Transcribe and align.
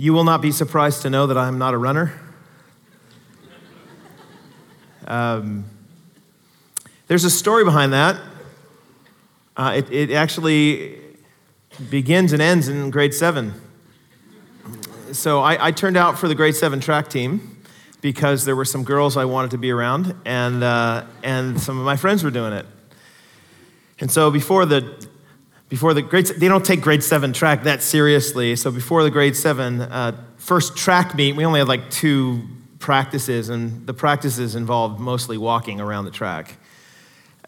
You 0.00 0.12
will 0.12 0.22
not 0.22 0.40
be 0.40 0.52
surprised 0.52 1.02
to 1.02 1.10
know 1.10 1.26
that 1.26 1.36
I'm 1.36 1.58
not 1.58 1.74
a 1.74 1.76
runner. 1.76 2.12
Um, 5.08 5.64
there's 7.08 7.24
a 7.24 7.30
story 7.30 7.64
behind 7.64 7.92
that. 7.92 8.20
Uh, 9.56 9.72
it, 9.78 9.90
it 9.90 10.10
actually 10.12 11.00
begins 11.90 12.32
and 12.32 12.40
ends 12.40 12.68
in 12.68 12.90
grade 12.90 13.12
seven. 13.12 13.54
So 15.10 15.40
I, 15.40 15.66
I, 15.66 15.72
turned 15.72 15.96
out 15.96 16.16
for 16.16 16.28
the 16.28 16.34
grade 16.36 16.54
seven 16.54 16.78
track 16.78 17.08
team 17.08 17.60
because 18.00 18.44
there 18.44 18.54
were 18.54 18.64
some 18.64 18.84
girls 18.84 19.16
I 19.16 19.24
wanted 19.24 19.50
to 19.50 19.58
be 19.58 19.72
around, 19.72 20.14
and, 20.24 20.62
uh, 20.62 21.06
and 21.24 21.60
some 21.60 21.76
of 21.76 21.84
my 21.84 21.96
friends 21.96 22.22
were 22.22 22.30
doing 22.30 22.52
it. 22.52 22.66
And 23.98 24.12
so 24.12 24.30
before 24.30 24.64
the 24.64 25.07
before 25.68 25.92
the 25.92 26.02
grade, 26.02 26.26
they 26.26 26.48
don't 26.48 26.64
take 26.64 26.80
grade 26.80 27.04
seven 27.04 27.32
track 27.32 27.64
that 27.64 27.82
seriously. 27.82 28.56
So 28.56 28.70
before 28.70 29.02
the 29.02 29.10
grade 29.10 29.36
seven 29.36 29.82
uh, 29.82 30.16
first 30.36 30.76
track 30.76 31.14
meet, 31.14 31.36
we 31.36 31.44
only 31.44 31.60
had 31.60 31.68
like 31.68 31.90
two 31.90 32.42
practices, 32.78 33.50
and 33.50 33.86
the 33.86 33.94
practices 33.94 34.54
involved 34.54 34.98
mostly 34.98 35.36
walking 35.36 35.80
around 35.80 36.06
the 36.06 36.10
track, 36.10 36.56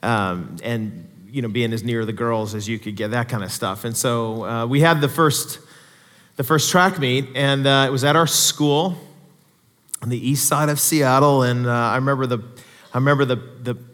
um, 0.02 0.56
and 0.62 1.09
you 1.30 1.40
know 1.40 1.48
being 1.48 1.72
as 1.72 1.82
near 1.82 2.04
the 2.04 2.12
girls 2.12 2.54
as 2.54 2.68
you 2.68 2.78
could 2.78 2.95
get, 2.95 3.12
that 3.12 3.28
kind 3.28 3.42
of 3.42 3.50
stuff. 3.50 3.84
And 3.84 3.96
so 3.96 4.45
uh, 4.45 4.66
we 4.66 4.80
had 4.80 5.00
the 5.00 5.09
first 5.09 5.59
the 6.37 6.45
first 6.45 6.70
track 6.70 6.98
meet, 6.98 7.28
and 7.34 7.66
uh, 7.66 7.84
it 7.88 7.90
was 7.90 8.04
at 8.04 8.16
our 8.16 8.26
school 8.26 8.98
on 10.02 10.10
the 10.10 10.28
east 10.28 10.46
side 10.46 10.68
of 10.68 10.78
Seattle. 10.78 11.42
And 11.42 11.66
uh, 11.66 11.70
I 11.70 11.96
remember 11.96 12.26
the 12.26 12.42
I 12.92 12.98
remember 12.98 13.24
the 13.24 13.37
the 13.37 13.89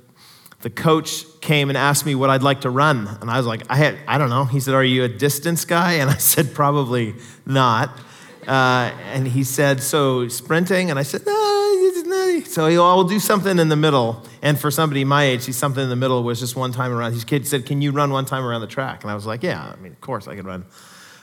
the 0.66 0.70
coach 0.70 1.25
came 1.41 1.69
and 1.69 1.79
asked 1.79 2.05
me 2.05 2.16
what 2.16 2.29
I'd 2.29 2.43
like 2.43 2.62
to 2.62 2.70
run. 2.70 3.07
And 3.20 3.30
I 3.30 3.37
was 3.37 3.47
like, 3.47 3.62
I, 3.70 3.77
had, 3.77 3.97
I 4.09 4.19
don't 4.19 4.30
know. 4.30 4.47
He 4.47 4.59
said, 4.59 4.74
Are 4.74 4.83
you 4.83 5.05
a 5.05 5.09
distance 5.09 5.65
guy? 5.65 5.93
And 5.93 6.11
I 6.11 6.16
said, 6.33 6.55
Probably 6.55 7.15
not. 7.47 7.97
Uh, 8.45 8.91
and 9.12 9.29
he 9.29 9.45
said, 9.45 9.80
So 9.80 10.27
sprinting? 10.27 10.91
And 10.91 10.98
I 10.98 11.05
said, 11.05 11.24
No. 11.24 12.43
So 12.46 12.66
he, 12.66 12.77
I'll 12.77 13.05
do 13.05 13.21
something 13.21 13.60
in 13.60 13.68
the 13.68 13.77
middle. 13.77 14.24
And 14.43 14.59
for 14.59 14.73
somebody 14.73 15.05
my 15.05 15.23
age, 15.23 15.46
he's 15.46 15.57
something 15.57 15.85
in 15.85 15.88
the 15.88 15.95
middle 15.95 16.24
was 16.24 16.40
just 16.40 16.57
one 16.57 16.73
time 16.73 16.90
around. 16.90 17.12
His 17.12 17.23
kid 17.23 17.46
said, 17.46 17.65
Can 17.65 17.80
you 17.80 17.93
run 17.93 18.10
one 18.10 18.24
time 18.24 18.45
around 18.45 18.62
the 18.62 18.66
track? 18.66 19.05
And 19.05 19.10
I 19.12 19.15
was 19.15 19.24
like, 19.24 19.45
Yeah, 19.45 19.73
I 19.73 19.80
mean, 19.80 19.93
of 19.93 20.01
course 20.01 20.27
I 20.27 20.35
can 20.35 20.46
run 20.46 20.65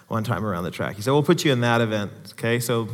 one 0.08 0.23
time 0.23 0.45
around 0.45 0.64
the 0.64 0.72
track. 0.72 0.95
He 0.95 1.02
said, 1.02 1.12
We'll 1.12 1.22
put 1.22 1.44
you 1.44 1.52
in 1.52 1.60
that 1.60 1.82
event. 1.82 2.14
Okay, 2.32 2.62
so 2.62 2.88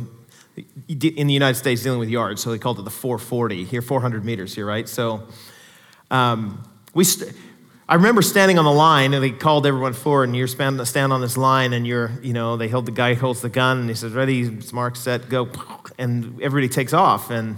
in 0.88 1.28
the 1.28 1.32
United 1.32 1.54
States, 1.54 1.84
dealing 1.84 2.00
with 2.00 2.08
yards, 2.08 2.42
so 2.42 2.50
they 2.50 2.58
called 2.58 2.80
it 2.80 2.82
the 2.82 2.90
440. 2.90 3.62
Here, 3.62 3.80
400 3.80 4.24
meters 4.24 4.52
here, 4.52 4.66
right? 4.66 4.88
So 4.88 5.28
um, 6.10 6.62
we 6.94 7.04
st- 7.04 7.34
I 7.90 7.94
remember 7.94 8.22
standing 8.22 8.56
on 8.56 8.64
the 8.64 8.72
line 8.72 9.14
and 9.14 9.24
they 9.24 9.32
called 9.32 9.66
everyone 9.66 9.94
forward 9.94 10.28
and 10.28 10.36
you're 10.36 10.46
stand, 10.46 10.86
stand 10.86 11.12
on 11.12 11.20
this 11.20 11.36
line 11.36 11.72
and 11.72 11.84
you're, 11.84 12.12
you 12.22 12.32
know, 12.32 12.56
they 12.56 12.68
held 12.68 12.86
the 12.86 12.92
guy 12.92 13.14
holds 13.14 13.40
the 13.40 13.48
gun 13.48 13.80
and 13.80 13.88
he 13.88 13.96
says, 13.96 14.12
ready, 14.12 14.48
mark, 14.72 14.94
set, 14.94 15.28
go. 15.28 15.48
And 15.98 16.40
everybody 16.40 16.68
takes 16.68 16.92
off. 16.92 17.30
And 17.30 17.56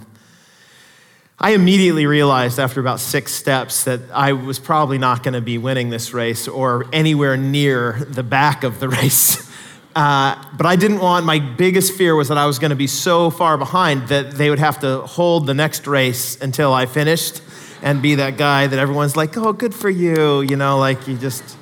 I 1.38 1.50
immediately 1.50 2.06
realized 2.06 2.58
after 2.58 2.80
about 2.80 2.98
six 2.98 3.30
steps 3.34 3.84
that 3.84 4.00
I 4.10 4.32
was 4.32 4.58
probably 4.58 4.96
not 4.96 5.22
going 5.22 5.34
to 5.34 5.42
be 5.42 5.58
winning 5.58 5.90
this 5.90 6.14
race 6.14 6.48
or 6.48 6.86
anywhere 6.94 7.36
near 7.36 8.06
the 8.08 8.22
back 8.22 8.64
of 8.64 8.80
the 8.80 8.88
race. 9.00 9.50
Uh, 9.94 10.42
but 10.56 10.64
I 10.64 10.76
didn't 10.76 11.00
want, 11.00 11.26
my 11.26 11.40
biggest 11.40 11.92
fear 11.92 12.14
was 12.14 12.28
that 12.28 12.38
I 12.38 12.46
was 12.46 12.58
going 12.58 12.70
to 12.70 12.76
be 12.76 12.86
so 12.86 13.28
far 13.28 13.58
behind 13.58 14.08
that 14.08 14.30
they 14.30 14.48
would 14.48 14.60
have 14.60 14.80
to 14.80 15.02
hold 15.02 15.46
the 15.46 15.52
next 15.52 15.86
race 15.86 16.40
until 16.40 16.72
I 16.72 16.86
finished 16.86 17.42
and 17.82 18.00
be 18.00 18.14
that 18.14 18.36
guy 18.36 18.66
that 18.66 18.78
everyone's 18.78 19.16
like, 19.16 19.36
oh, 19.36 19.52
good 19.52 19.74
for 19.74 19.90
you, 19.90 20.40
you 20.40 20.56
know, 20.56 20.78
like 20.78 21.08
you 21.08 21.18
just, 21.18 21.56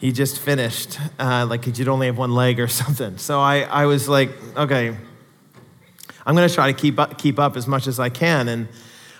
you 0.00 0.12
just 0.12 0.38
finished, 0.38 0.98
uh, 1.18 1.44
like 1.48 1.66
you'd 1.66 1.88
only 1.88 2.06
have 2.06 2.16
one 2.16 2.32
leg 2.32 2.60
or 2.60 2.68
something. 2.68 3.18
So 3.18 3.40
I, 3.40 3.62
I 3.62 3.86
was 3.86 4.08
like, 4.08 4.30
okay, 4.56 4.96
I'm 6.24 6.34
going 6.36 6.48
to 6.48 6.54
try 6.54 6.70
to 6.70 6.78
keep 6.78 6.98
up, 6.98 7.18
keep 7.18 7.38
up 7.38 7.56
as 7.56 7.66
much 7.66 7.86
as 7.86 7.98
I 7.98 8.08
can. 8.08 8.48
And 8.48 8.68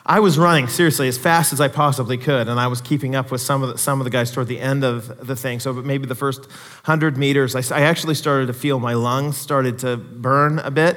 I 0.07 0.21
was 0.21 0.39
running 0.39 0.69
seriously 0.69 1.09
as 1.09 1.19
fast 1.19 1.53
as 1.53 1.61
I 1.61 1.69
possibly 1.69 2.17
could, 2.17 2.49
and 2.49 2.59
I 2.59 2.69
was 2.69 2.81
keeping 2.81 3.15
up 3.15 3.31
with 3.31 3.43
some 3.43 3.63
of 3.63 3.71
the, 3.71 3.79
some 3.79 4.01
of 4.01 4.05
the 4.05 4.11
guys 4.11 4.31
toward 4.31 4.47
the 4.47 4.59
end 4.59 4.83
of 4.83 5.27
the 5.27 5.37
thing. 5.37 5.61
So 5.61 5.73
maybe 5.75 6.07
the 6.07 6.15
first 6.15 6.49
hundred 6.85 7.19
meters, 7.19 7.55
I, 7.55 7.77
I 7.77 7.83
actually 7.83 8.15
started 8.15 8.47
to 8.47 8.55
feel 8.55 8.79
my 8.79 8.95
lungs 8.95 9.37
started 9.37 9.79
to 9.81 9.99
burn 9.99 10.61
a 10.61 10.71
bit. 10.71 10.97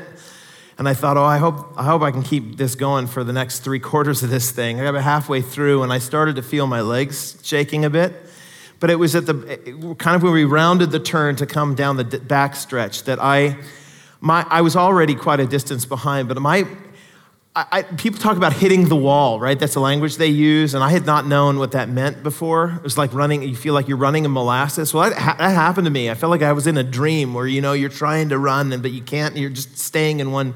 And 0.77 0.87
I 0.87 0.93
thought, 0.93 1.17
oh, 1.17 1.23
I 1.23 1.37
hope, 1.37 1.73
I 1.77 1.83
hope 1.83 2.01
I 2.01 2.11
can 2.11 2.23
keep 2.23 2.57
this 2.57 2.75
going 2.75 3.07
for 3.07 3.23
the 3.23 3.33
next 3.33 3.59
three 3.59 3.79
quarters 3.79 4.23
of 4.23 4.29
this 4.29 4.51
thing. 4.51 4.79
I 4.79 4.83
got 4.83 4.89
about 4.91 5.03
halfway 5.03 5.41
through 5.41 5.83
and 5.83 5.93
I 5.93 5.99
started 5.99 6.37
to 6.37 6.41
feel 6.41 6.65
my 6.65 6.81
legs 6.81 7.37
shaking 7.43 7.85
a 7.85 7.89
bit. 7.89 8.15
But 8.79 8.89
it 8.89 8.95
was 8.95 9.15
at 9.15 9.27
the 9.27 9.95
kind 9.99 10.15
of 10.15 10.23
when 10.23 10.33
we 10.33 10.43
rounded 10.43 10.89
the 10.89 10.99
turn 10.99 11.35
to 11.35 11.45
come 11.45 11.75
down 11.75 11.97
the 11.97 12.03
back 12.03 12.55
stretch 12.55 13.03
that 13.03 13.19
I, 13.21 13.57
my, 14.21 14.45
I 14.49 14.61
was 14.61 14.75
already 14.75 15.13
quite 15.13 15.39
a 15.39 15.45
distance 15.45 15.85
behind, 15.85 16.27
but 16.27 16.39
my, 16.41 16.65
I, 17.53 17.65
I, 17.71 17.81
people 17.83 18.17
talk 18.17 18.37
about 18.37 18.53
hitting 18.53 18.87
the 18.87 18.95
wall, 18.95 19.37
right? 19.37 19.59
That's 19.59 19.73
the 19.73 19.81
language 19.81 20.15
they 20.15 20.27
use, 20.27 20.73
and 20.73 20.81
I 20.81 20.89
had 20.89 21.05
not 21.05 21.27
known 21.27 21.59
what 21.59 21.73
that 21.73 21.89
meant 21.89 22.23
before. 22.23 22.75
It 22.77 22.83
was 22.83 22.97
like 22.97 23.13
running, 23.13 23.43
you 23.43 23.57
feel 23.57 23.73
like 23.73 23.89
you're 23.89 23.97
running 23.97 24.23
in 24.23 24.31
molasses. 24.31 24.93
Well, 24.93 25.09
that, 25.09 25.37
that 25.37 25.49
happened 25.49 25.83
to 25.83 25.91
me. 25.91 26.09
I 26.09 26.13
felt 26.13 26.29
like 26.29 26.43
I 26.43 26.53
was 26.53 26.65
in 26.65 26.77
a 26.77 26.83
dream 26.83 27.33
where, 27.33 27.45
you 27.45 27.59
know, 27.59 27.73
you're 27.73 27.89
trying 27.89 28.29
to 28.29 28.37
run, 28.37 28.71
and, 28.71 28.81
but 28.81 28.91
you 28.91 29.01
can't, 29.01 29.35
you're 29.35 29.49
just 29.49 29.77
staying 29.77 30.21
in 30.21 30.31
one 30.31 30.55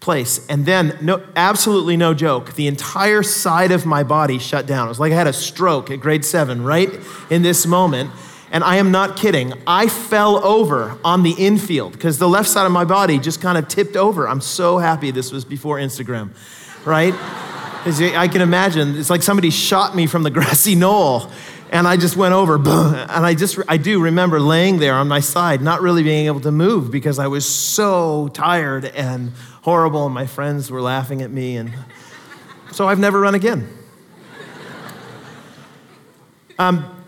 place. 0.00 0.46
And 0.48 0.64
then, 0.64 0.96
no, 1.02 1.22
absolutely 1.36 1.98
no 1.98 2.14
joke, 2.14 2.54
the 2.54 2.66
entire 2.66 3.22
side 3.22 3.70
of 3.70 3.84
my 3.84 4.02
body 4.02 4.38
shut 4.38 4.66
down. 4.66 4.86
It 4.86 4.88
was 4.88 5.00
like 5.00 5.12
I 5.12 5.16
had 5.16 5.26
a 5.26 5.34
stroke 5.34 5.90
at 5.90 6.00
grade 6.00 6.24
seven, 6.24 6.64
right 6.64 6.88
in 7.28 7.42
this 7.42 7.66
moment. 7.66 8.10
And 8.52 8.62
I 8.62 8.76
am 8.76 8.92
not 8.92 9.16
kidding. 9.16 9.54
I 9.66 9.88
fell 9.88 10.44
over 10.44 10.96
on 11.04 11.24
the 11.24 11.32
infield 11.32 11.92
because 11.92 12.18
the 12.18 12.28
left 12.28 12.48
side 12.48 12.66
of 12.66 12.72
my 12.72 12.84
body 12.84 13.18
just 13.18 13.40
kind 13.40 13.58
of 13.58 13.66
tipped 13.66 13.96
over. 13.96 14.28
I'm 14.28 14.40
so 14.40 14.78
happy 14.78 15.10
this 15.10 15.32
was 15.32 15.44
before 15.44 15.78
Instagram, 15.78 16.30
right? 16.84 17.14
I 17.84 18.28
can 18.28 18.42
imagine 18.42 18.96
it's 18.96 19.10
like 19.10 19.22
somebody 19.22 19.50
shot 19.50 19.96
me 19.96 20.06
from 20.06 20.22
the 20.22 20.30
grassy 20.38 20.76
knoll 20.76 21.32
and 21.72 21.88
I 21.88 21.96
just 21.96 22.18
went 22.18 22.34
over, 22.34 22.56
and 22.56 23.24
I 23.24 23.34
just, 23.34 23.58
I 23.66 23.78
do 23.78 24.02
remember 24.02 24.38
laying 24.38 24.78
there 24.78 24.92
on 24.92 25.08
my 25.08 25.20
side, 25.20 25.62
not 25.62 25.80
really 25.80 26.02
being 26.02 26.26
able 26.26 26.40
to 26.40 26.52
move 26.52 26.90
because 26.90 27.18
I 27.18 27.28
was 27.28 27.48
so 27.48 28.28
tired 28.28 28.84
and 28.84 29.32
horrible, 29.62 30.04
and 30.04 30.14
my 30.14 30.26
friends 30.26 30.70
were 30.70 30.82
laughing 30.82 31.22
at 31.22 31.30
me, 31.30 31.56
and 31.56 31.72
so 32.72 32.86
I've 32.86 32.98
never 32.98 33.18
run 33.18 33.34
again. 33.34 33.66
Um, 36.58 37.01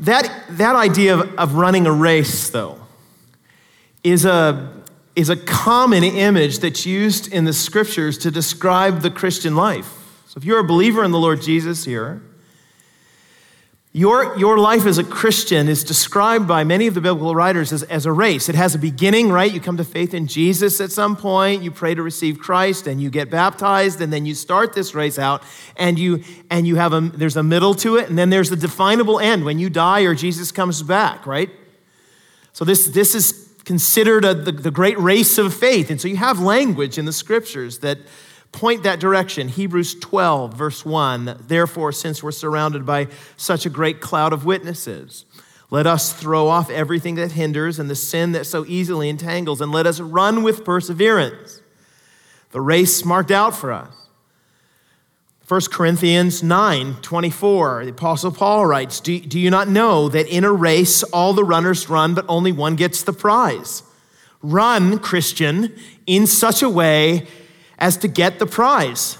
that, 0.00 0.44
that 0.50 0.76
idea 0.76 1.14
of, 1.14 1.34
of 1.36 1.54
running 1.54 1.86
a 1.86 1.92
race, 1.92 2.50
though, 2.50 2.78
is 4.02 4.24
a, 4.24 4.72
is 5.14 5.28
a 5.28 5.36
common 5.36 6.02
image 6.02 6.60
that's 6.60 6.86
used 6.86 7.32
in 7.32 7.44
the 7.44 7.52
scriptures 7.52 8.16
to 8.18 8.30
describe 8.30 9.00
the 9.00 9.10
Christian 9.10 9.54
life. 9.54 10.22
So 10.26 10.38
if 10.38 10.44
you're 10.44 10.60
a 10.60 10.64
believer 10.64 11.04
in 11.04 11.10
the 11.10 11.18
Lord 11.18 11.42
Jesus 11.42 11.84
here, 11.84 12.22
your, 13.92 14.38
your 14.38 14.56
life 14.56 14.86
as 14.86 14.98
a 14.98 15.04
Christian 15.04 15.68
is 15.68 15.82
described 15.82 16.46
by 16.46 16.62
many 16.62 16.86
of 16.86 16.94
the 16.94 17.00
biblical 17.00 17.34
writers 17.34 17.72
as, 17.72 17.82
as 17.84 18.06
a 18.06 18.12
race. 18.12 18.48
It 18.48 18.54
has 18.54 18.72
a 18.76 18.78
beginning, 18.78 19.30
right? 19.30 19.52
You 19.52 19.60
come 19.60 19.78
to 19.78 19.84
faith 19.84 20.14
in 20.14 20.28
Jesus 20.28 20.80
at 20.80 20.92
some 20.92 21.16
point, 21.16 21.64
you 21.64 21.72
pray 21.72 21.96
to 21.96 22.02
receive 22.02 22.38
Christ, 22.38 22.86
and 22.86 23.02
you 23.02 23.10
get 23.10 23.30
baptized, 23.30 24.00
and 24.00 24.12
then 24.12 24.26
you 24.26 24.34
start 24.34 24.74
this 24.74 24.94
race 24.94 25.18
out, 25.18 25.42
and 25.76 25.98
you 25.98 26.22
and 26.50 26.68
you 26.68 26.76
have 26.76 26.92
a 26.92 27.00
there's 27.00 27.36
a 27.36 27.42
middle 27.42 27.74
to 27.76 27.96
it, 27.96 28.08
and 28.08 28.16
then 28.16 28.30
there's 28.30 28.52
a 28.52 28.56
definable 28.56 29.18
end 29.18 29.44
when 29.44 29.58
you 29.58 29.68
die 29.68 30.02
or 30.02 30.14
Jesus 30.14 30.52
comes 30.52 30.84
back, 30.84 31.26
right? 31.26 31.50
So 32.52 32.64
this 32.64 32.86
this 32.88 33.16
is 33.16 33.48
considered 33.64 34.24
a, 34.24 34.34
the, 34.34 34.52
the 34.52 34.70
great 34.70 34.98
race 34.98 35.36
of 35.36 35.52
faith. 35.52 35.90
And 35.90 36.00
so 36.00 36.06
you 36.06 36.16
have 36.16 36.38
language 36.38 36.96
in 36.96 37.04
the 37.04 37.12
scriptures 37.12 37.80
that 37.80 37.98
point 38.52 38.82
that 38.82 39.00
direction. 39.00 39.48
Hebrews 39.48 39.94
12, 39.96 40.54
verse 40.54 40.84
1. 40.84 41.44
Therefore, 41.46 41.92
since 41.92 42.22
we're 42.22 42.32
surrounded 42.32 42.84
by 42.84 43.08
such 43.36 43.66
a 43.66 43.70
great 43.70 44.00
cloud 44.00 44.32
of 44.32 44.44
witnesses, 44.44 45.24
let 45.70 45.86
us 45.86 46.12
throw 46.12 46.48
off 46.48 46.68
everything 46.68 47.14
that 47.14 47.32
hinders 47.32 47.78
and 47.78 47.88
the 47.88 47.94
sin 47.94 48.32
that 48.32 48.44
so 48.44 48.64
easily 48.66 49.08
entangles, 49.08 49.60
and 49.60 49.70
let 49.70 49.86
us 49.86 50.00
run 50.00 50.42
with 50.42 50.64
perseverance 50.64 51.60
the 52.52 52.60
race 52.60 53.04
marked 53.04 53.30
out 53.30 53.54
for 53.54 53.72
us. 53.72 53.94
1 55.46 55.62
Corinthians 55.72 56.42
9 56.42 56.96
24, 57.02 57.84
the 57.84 57.90
Apostle 57.90 58.30
Paul 58.30 58.66
writes, 58.66 59.00
do, 59.00 59.18
do 59.18 59.38
you 59.38 59.50
not 59.50 59.68
know 59.68 60.08
that 60.08 60.28
in 60.28 60.44
a 60.44 60.52
race 60.52 61.02
all 61.02 61.32
the 61.32 61.44
runners 61.44 61.88
run, 61.88 62.14
but 62.14 62.24
only 62.28 62.52
one 62.52 62.76
gets 62.76 63.02
the 63.02 63.12
prize? 63.12 63.82
Run, 64.42 64.98
Christian, 65.00 65.74
in 66.06 66.26
such 66.26 66.62
a 66.62 66.70
way 66.70 67.26
as 67.80 67.96
to 67.98 68.08
get 68.08 68.38
the 68.38 68.46
prize. 68.46 69.18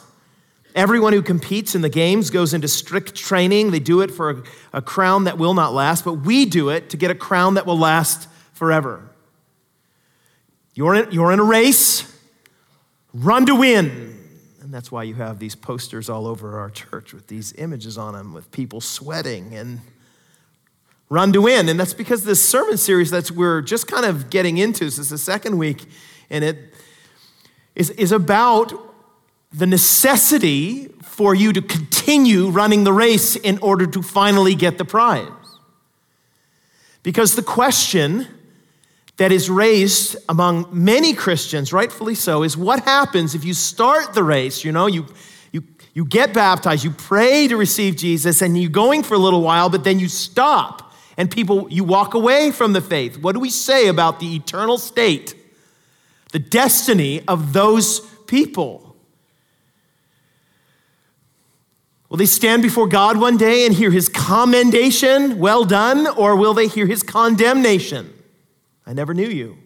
Everyone 0.74 1.12
who 1.12 1.22
competes 1.22 1.74
in 1.74 1.80
the 1.80 1.88
games 1.88 2.30
goes 2.30 2.54
into 2.54 2.68
strict 2.68 3.14
training. 3.14 3.70
They 3.70 3.80
do 3.80 4.02
it 4.02 4.10
for 4.10 4.30
a, 4.30 4.42
a, 4.74 4.82
crown 4.82 5.24
that 5.24 5.36
will 5.36 5.54
not 5.54 5.72
last, 5.72 6.04
but 6.04 6.14
we 6.14 6.44
do 6.44 6.68
it 6.68 6.90
to 6.90 6.96
get 6.96 7.10
a 7.10 7.14
crown 7.14 7.54
that 7.54 7.66
will 7.66 7.78
last 7.78 8.28
forever. 8.52 9.10
You're 10.74 10.94
in, 10.94 11.10
you're 11.10 11.32
in 11.32 11.40
a 11.40 11.44
race, 11.44 12.16
run 13.12 13.46
to 13.46 13.56
win. 13.56 14.18
And 14.60 14.72
that's 14.72 14.92
why 14.92 15.02
you 15.02 15.14
have 15.14 15.40
these 15.40 15.56
posters 15.56 16.08
all 16.08 16.26
over 16.28 16.60
our 16.60 16.70
church 16.70 17.12
with 17.12 17.26
these 17.26 17.52
images 17.54 17.98
on 17.98 18.14
them 18.14 18.32
with 18.32 18.52
people 18.52 18.80
sweating 18.80 19.54
and 19.54 19.80
run 21.08 21.32
to 21.32 21.42
win. 21.42 21.68
And 21.68 21.80
that's 21.80 21.94
because 21.94 22.22
this 22.22 22.46
sermon 22.46 22.76
series 22.76 23.10
that 23.10 23.32
we're 23.32 23.62
just 23.62 23.88
kind 23.88 24.06
of 24.06 24.30
getting 24.30 24.58
into, 24.58 24.84
this 24.84 24.98
is 24.98 25.10
the 25.10 25.18
second 25.18 25.58
week, 25.58 25.86
and 26.28 26.44
it 26.44 26.72
is, 27.80 27.88
is 27.90 28.12
about 28.12 28.74
the 29.54 29.66
necessity 29.66 30.88
for 31.00 31.34
you 31.34 31.50
to 31.50 31.62
continue 31.62 32.50
running 32.50 32.84
the 32.84 32.92
race 32.92 33.36
in 33.36 33.58
order 33.60 33.86
to 33.86 34.02
finally 34.02 34.54
get 34.54 34.76
the 34.76 34.84
prize. 34.84 35.26
Because 37.02 37.36
the 37.36 37.42
question 37.42 38.28
that 39.16 39.32
is 39.32 39.48
raised 39.48 40.16
among 40.28 40.68
many 40.70 41.14
Christians, 41.14 41.72
rightfully 41.72 42.14
so, 42.14 42.42
is 42.42 42.54
what 42.54 42.84
happens 42.84 43.34
if 43.34 43.46
you 43.46 43.54
start 43.54 44.12
the 44.12 44.22
race? 44.22 44.62
You 44.62 44.72
know, 44.72 44.86
you, 44.86 45.06
you, 45.50 45.64
you 45.94 46.04
get 46.04 46.34
baptized, 46.34 46.84
you 46.84 46.90
pray 46.90 47.48
to 47.48 47.56
receive 47.56 47.96
Jesus, 47.96 48.42
and 48.42 48.60
you're 48.60 48.70
going 48.70 49.02
for 49.02 49.14
a 49.14 49.18
little 49.18 49.40
while, 49.40 49.70
but 49.70 49.84
then 49.84 49.98
you 49.98 50.08
stop 50.08 50.92
and 51.16 51.30
people, 51.30 51.66
you 51.70 51.84
walk 51.84 52.12
away 52.12 52.50
from 52.50 52.74
the 52.74 52.82
faith. 52.82 53.16
What 53.16 53.32
do 53.32 53.40
we 53.40 53.50
say 53.50 53.88
about 53.88 54.20
the 54.20 54.36
eternal 54.36 54.76
state, 54.76 55.34
the 56.32 56.38
destiny 56.38 57.26
of 57.26 57.52
those 57.52 58.00
people? 58.26 58.96
Will 62.08 62.16
they 62.16 62.26
stand 62.26 62.62
before 62.62 62.88
God 62.88 63.18
one 63.18 63.36
day 63.36 63.64
and 63.64 63.74
hear 63.74 63.90
his 63.90 64.08
commendation, 64.08 65.38
well 65.38 65.64
done, 65.64 66.08
or 66.08 66.34
will 66.34 66.54
they 66.54 66.66
hear 66.66 66.86
his 66.86 67.04
condemnation? 67.04 68.12
I 68.84 68.92
never 68.92 69.14
knew 69.14 69.28
you. 69.28 69.58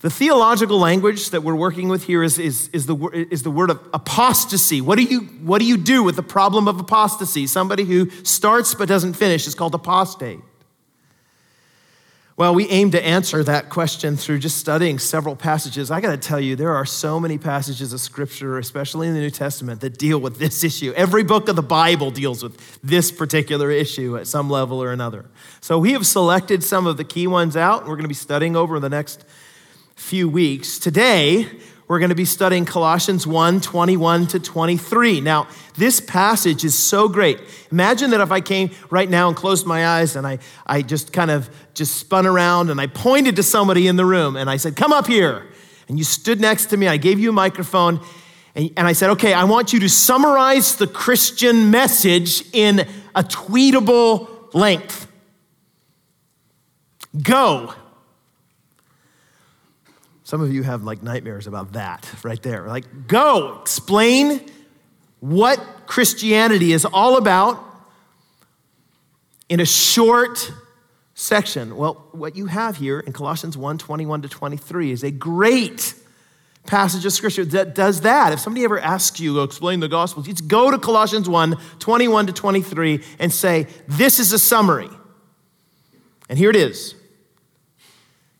The 0.00 0.10
theological 0.10 0.78
language 0.78 1.30
that 1.30 1.42
we're 1.42 1.56
working 1.56 1.88
with 1.88 2.04
here 2.04 2.22
is, 2.22 2.38
is, 2.38 2.68
is, 2.68 2.86
the, 2.86 2.96
is 3.30 3.42
the 3.42 3.50
word 3.50 3.68
of 3.68 3.80
apostasy. 3.92 4.80
What 4.80 4.96
do, 4.96 5.02
you, 5.02 5.20
what 5.42 5.58
do 5.58 5.66
you 5.66 5.76
do 5.76 6.04
with 6.04 6.14
the 6.16 6.22
problem 6.22 6.68
of 6.68 6.78
apostasy? 6.78 7.48
Somebody 7.48 7.82
who 7.84 8.08
starts 8.22 8.74
but 8.74 8.88
doesn't 8.88 9.14
finish 9.14 9.46
is 9.48 9.56
called 9.56 9.74
apostate. 9.74 10.38
Well, 12.38 12.54
we 12.54 12.68
aim 12.68 12.92
to 12.92 13.04
answer 13.04 13.42
that 13.42 13.68
question 13.68 14.16
through 14.16 14.38
just 14.38 14.58
studying 14.58 15.00
several 15.00 15.34
passages. 15.34 15.90
I 15.90 16.00
got 16.00 16.12
to 16.12 16.16
tell 16.16 16.38
you, 16.38 16.54
there 16.54 16.72
are 16.72 16.86
so 16.86 17.18
many 17.18 17.36
passages 17.36 17.92
of 17.92 17.98
Scripture, 17.98 18.58
especially 18.58 19.08
in 19.08 19.14
the 19.14 19.18
New 19.18 19.30
Testament, 19.30 19.80
that 19.80 19.98
deal 19.98 20.20
with 20.20 20.38
this 20.38 20.62
issue. 20.62 20.92
Every 20.94 21.24
book 21.24 21.48
of 21.48 21.56
the 21.56 21.64
Bible 21.64 22.12
deals 22.12 22.44
with 22.44 22.80
this 22.80 23.10
particular 23.10 23.72
issue 23.72 24.16
at 24.16 24.28
some 24.28 24.48
level 24.48 24.80
or 24.80 24.92
another. 24.92 25.24
So 25.60 25.80
we 25.80 25.94
have 25.94 26.06
selected 26.06 26.62
some 26.62 26.86
of 26.86 26.96
the 26.96 27.02
key 27.02 27.26
ones 27.26 27.56
out, 27.56 27.80
and 27.80 27.88
we're 27.88 27.96
going 27.96 28.04
to 28.04 28.08
be 28.08 28.14
studying 28.14 28.54
over 28.54 28.78
the 28.78 28.88
next 28.88 29.24
few 29.96 30.28
weeks. 30.28 30.78
Today, 30.78 31.48
we're 31.88 31.98
going 31.98 32.10
to 32.10 32.14
be 32.14 32.26
studying 32.26 32.66
Colossians 32.66 33.26
1 33.26 33.62
21 33.62 34.26
to 34.28 34.38
23. 34.38 35.22
Now, 35.22 35.48
this 35.74 36.00
passage 36.00 36.62
is 36.62 36.78
so 36.78 37.08
great. 37.08 37.40
Imagine 37.72 38.10
that 38.10 38.20
if 38.20 38.30
I 38.30 38.42
came 38.42 38.70
right 38.90 39.08
now 39.08 39.28
and 39.28 39.36
closed 39.36 39.66
my 39.66 39.86
eyes 39.88 40.14
and 40.14 40.26
I, 40.26 40.38
I 40.66 40.82
just 40.82 41.14
kind 41.14 41.30
of 41.30 41.48
just 41.72 41.96
spun 41.96 42.26
around 42.26 42.68
and 42.68 42.78
I 42.78 42.88
pointed 42.88 43.36
to 43.36 43.42
somebody 43.42 43.88
in 43.88 43.96
the 43.96 44.04
room 44.04 44.36
and 44.36 44.50
I 44.50 44.58
said, 44.58 44.76
Come 44.76 44.92
up 44.92 45.06
here. 45.06 45.46
And 45.88 45.96
you 45.96 46.04
stood 46.04 46.38
next 46.38 46.66
to 46.66 46.76
me, 46.76 46.86
I 46.86 46.98
gave 46.98 47.18
you 47.18 47.30
a 47.30 47.32
microphone, 47.32 48.00
and, 48.54 48.70
and 48.76 48.86
I 48.86 48.92
said, 48.92 49.08
Okay, 49.10 49.32
I 49.32 49.44
want 49.44 49.72
you 49.72 49.80
to 49.80 49.88
summarize 49.88 50.76
the 50.76 50.86
Christian 50.86 51.70
message 51.70 52.44
in 52.52 52.80
a 53.14 53.22
tweetable 53.22 54.52
length. 54.52 55.10
Go. 57.22 57.72
Some 60.28 60.42
of 60.42 60.52
you 60.52 60.62
have 60.62 60.82
like 60.82 61.02
nightmares 61.02 61.46
about 61.46 61.72
that 61.72 62.06
right 62.22 62.42
there. 62.42 62.68
Like, 62.68 63.06
go, 63.06 63.60
explain 63.62 64.42
what 65.20 65.58
Christianity 65.86 66.74
is 66.74 66.84
all 66.84 67.16
about 67.16 67.64
in 69.48 69.58
a 69.58 69.64
short 69.64 70.52
section. 71.14 71.78
Well, 71.78 72.10
what 72.12 72.36
you 72.36 72.44
have 72.44 72.76
here 72.76 73.00
in 73.00 73.14
Colossians 73.14 73.56
1 73.56 73.78
21 73.78 74.20
to 74.20 74.28
23 74.28 74.92
is 74.92 75.02
a 75.02 75.10
great 75.10 75.94
passage 76.66 77.06
of 77.06 77.14
scripture 77.14 77.46
that 77.46 77.74
does 77.74 78.02
that. 78.02 78.34
If 78.34 78.40
somebody 78.40 78.64
ever 78.64 78.78
asks 78.78 79.18
you 79.18 79.32
to 79.32 79.44
explain 79.44 79.80
the 79.80 79.88
gospel, 79.88 80.22
just 80.22 80.46
go 80.46 80.70
to 80.70 80.78
Colossians 80.78 81.26
1 81.26 81.56
21 81.78 82.26
to 82.26 82.34
23 82.34 83.02
and 83.18 83.32
say, 83.32 83.66
This 83.86 84.18
is 84.18 84.34
a 84.34 84.38
summary. 84.38 84.90
And 86.28 86.38
here 86.38 86.50
it 86.50 86.56
is. 86.56 86.96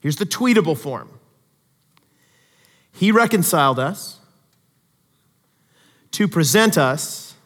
Here's 0.01 0.17
the 0.17 0.27
tweetable 0.27 0.77
form. 0.77 1.09
He 2.99 3.13
reconciled 3.13 3.79
us 3.79 4.19
to 6.11 6.27
present 6.27 6.77
us 6.77 7.37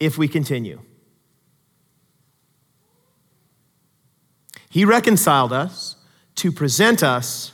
if 0.00 0.16
we 0.16 0.26
continue. 0.26 0.80
He 4.70 4.86
reconciled 4.86 5.52
us 5.52 5.96
to 6.36 6.50
present 6.50 7.02
us 7.02 7.52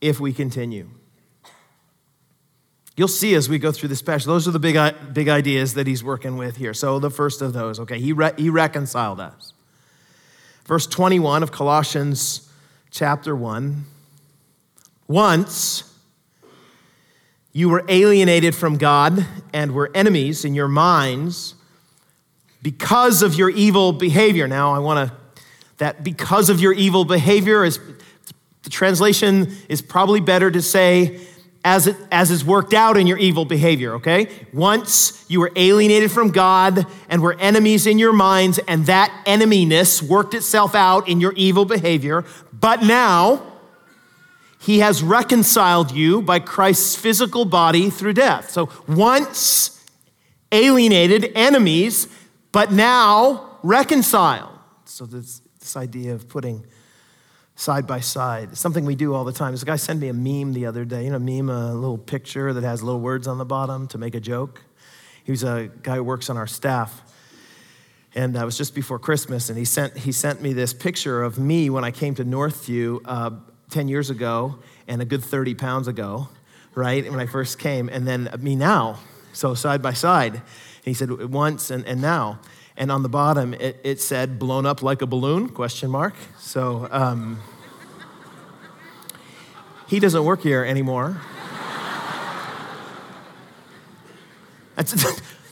if 0.00 0.18
we 0.18 0.32
continue. 0.32 0.88
You'll 2.96 3.08
see 3.08 3.34
as 3.34 3.50
we 3.50 3.58
go 3.58 3.70
through 3.70 3.90
this 3.90 4.00
passage, 4.00 4.24
those 4.24 4.48
are 4.48 4.50
the 4.50 4.58
big, 4.58 4.78
big 5.12 5.28
ideas 5.28 5.74
that 5.74 5.86
he's 5.86 6.02
working 6.02 6.38
with 6.38 6.56
here. 6.56 6.72
So, 6.72 6.98
the 6.98 7.10
first 7.10 7.42
of 7.42 7.52
those, 7.52 7.78
okay, 7.80 8.00
he, 8.00 8.14
re- 8.14 8.32
he 8.38 8.48
reconciled 8.48 9.20
us. 9.20 9.52
Verse 10.64 10.86
21 10.86 11.42
of 11.42 11.52
Colossians 11.52 12.50
chapter 12.90 13.36
1 13.36 13.88
once 15.06 15.90
you 17.52 17.68
were 17.68 17.84
alienated 17.88 18.54
from 18.54 18.76
God 18.76 19.24
and 19.52 19.72
were 19.72 19.90
enemies 19.94 20.44
in 20.44 20.54
your 20.54 20.68
minds 20.68 21.54
because 22.62 23.22
of 23.22 23.34
your 23.34 23.48
evil 23.50 23.92
behavior. 23.92 24.48
Now, 24.48 24.74
I 24.74 24.80
want 24.80 25.08
to, 25.08 25.16
that 25.78 26.02
because 26.02 26.50
of 26.50 26.60
your 26.60 26.72
evil 26.72 27.04
behavior 27.04 27.64
is, 27.64 27.78
the 28.64 28.70
translation 28.70 29.52
is 29.68 29.82
probably 29.82 30.20
better 30.20 30.50
to 30.50 30.60
say, 30.60 31.20
as, 31.64 31.86
it, 31.86 31.96
as 32.10 32.30
is 32.30 32.44
worked 32.44 32.74
out 32.74 32.96
in 32.96 33.06
your 33.06 33.18
evil 33.18 33.44
behavior, 33.44 33.94
okay? 33.94 34.28
Once 34.52 35.24
you 35.28 35.40
were 35.40 35.52
alienated 35.56 36.10
from 36.10 36.30
God 36.30 36.86
and 37.08 37.22
were 37.22 37.38
enemies 37.38 37.86
in 37.86 37.98
your 37.98 38.12
minds, 38.12 38.58
and 38.66 38.84
that 38.86 39.14
eneminess 39.26 40.02
worked 40.02 40.34
itself 40.34 40.74
out 40.74 41.08
in 41.08 41.20
your 41.20 41.32
evil 41.34 41.64
behavior. 41.64 42.24
But 42.52 42.82
now, 42.82 43.53
he 44.64 44.78
has 44.78 45.02
reconciled 45.02 45.90
you 45.90 46.22
by 46.22 46.38
Christ's 46.38 46.96
physical 46.96 47.44
body 47.44 47.90
through 47.90 48.14
death. 48.14 48.50
So 48.50 48.70
once 48.88 49.84
alienated 50.50 51.32
enemies, 51.34 52.08
but 52.50 52.72
now 52.72 53.58
reconciled. 53.62 54.58
So 54.86 55.04
this, 55.04 55.42
this 55.60 55.76
idea 55.76 56.14
of 56.14 56.28
putting 56.28 56.64
side 57.56 57.86
by 57.86 58.00
side, 58.00 58.56
something 58.56 58.86
we 58.86 58.94
do 58.94 59.12
all 59.12 59.24
the 59.24 59.32
time. 59.32 59.52
This 59.52 59.64
guy 59.64 59.76
sent 59.76 60.00
me 60.00 60.08
a 60.08 60.14
meme 60.14 60.54
the 60.54 60.64
other 60.64 60.86
day, 60.86 61.04
you 61.04 61.10
know, 61.10 61.18
meme, 61.18 61.50
a 61.50 61.74
little 61.74 61.98
picture 61.98 62.54
that 62.54 62.64
has 62.64 62.82
little 62.82 63.00
words 63.00 63.28
on 63.28 63.36
the 63.36 63.44
bottom 63.44 63.86
to 63.88 63.98
make 63.98 64.14
a 64.14 64.20
joke. 64.20 64.62
He 65.24 65.30
was 65.30 65.44
a 65.44 65.70
guy 65.82 65.96
who 65.96 66.04
works 66.04 66.30
on 66.30 66.38
our 66.38 66.46
staff. 66.46 67.02
And 68.14 68.34
that 68.34 68.44
was 68.44 68.56
just 68.56 68.74
before 68.74 68.98
Christmas, 69.00 69.48
and 69.48 69.58
he 69.58 69.64
sent, 69.64 69.96
he 69.96 70.12
sent 70.12 70.40
me 70.40 70.52
this 70.52 70.72
picture 70.72 71.22
of 71.22 71.36
me 71.36 71.68
when 71.68 71.82
I 71.82 71.90
came 71.90 72.14
to 72.14 72.24
Northview 72.24 73.00
uh, 73.04 73.30
10 73.74 73.88
years 73.88 74.08
ago 74.08 74.54
and 74.86 75.02
a 75.02 75.04
good 75.04 75.22
30 75.22 75.56
pounds 75.56 75.88
ago, 75.88 76.28
right? 76.76 77.10
When 77.10 77.18
I 77.18 77.26
first 77.26 77.58
came, 77.58 77.88
and 77.88 78.06
then 78.06 78.30
me 78.38 78.54
now. 78.54 79.00
So 79.32 79.54
side 79.54 79.82
by 79.82 79.92
side. 79.92 80.34
And 80.34 80.42
he 80.84 80.94
said 80.94 81.10
once 81.30 81.70
and, 81.70 81.84
and 81.84 82.00
now. 82.00 82.38
And 82.76 82.92
on 82.92 83.02
the 83.02 83.08
bottom, 83.08 83.52
it, 83.54 83.80
it 83.82 84.00
said 84.00 84.38
blown 84.38 84.64
up 84.64 84.80
like 84.80 85.02
a 85.02 85.06
balloon, 85.06 85.48
question 85.48 85.90
mark. 85.90 86.14
So 86.38 86.86
um, 86.92 87.40
he 89.88 89.98
doesn't 89.98 90.24
work 90.24 90.42
here 90.42 90.64
anymore. 90.64 91.20
That's, 94.76 94.92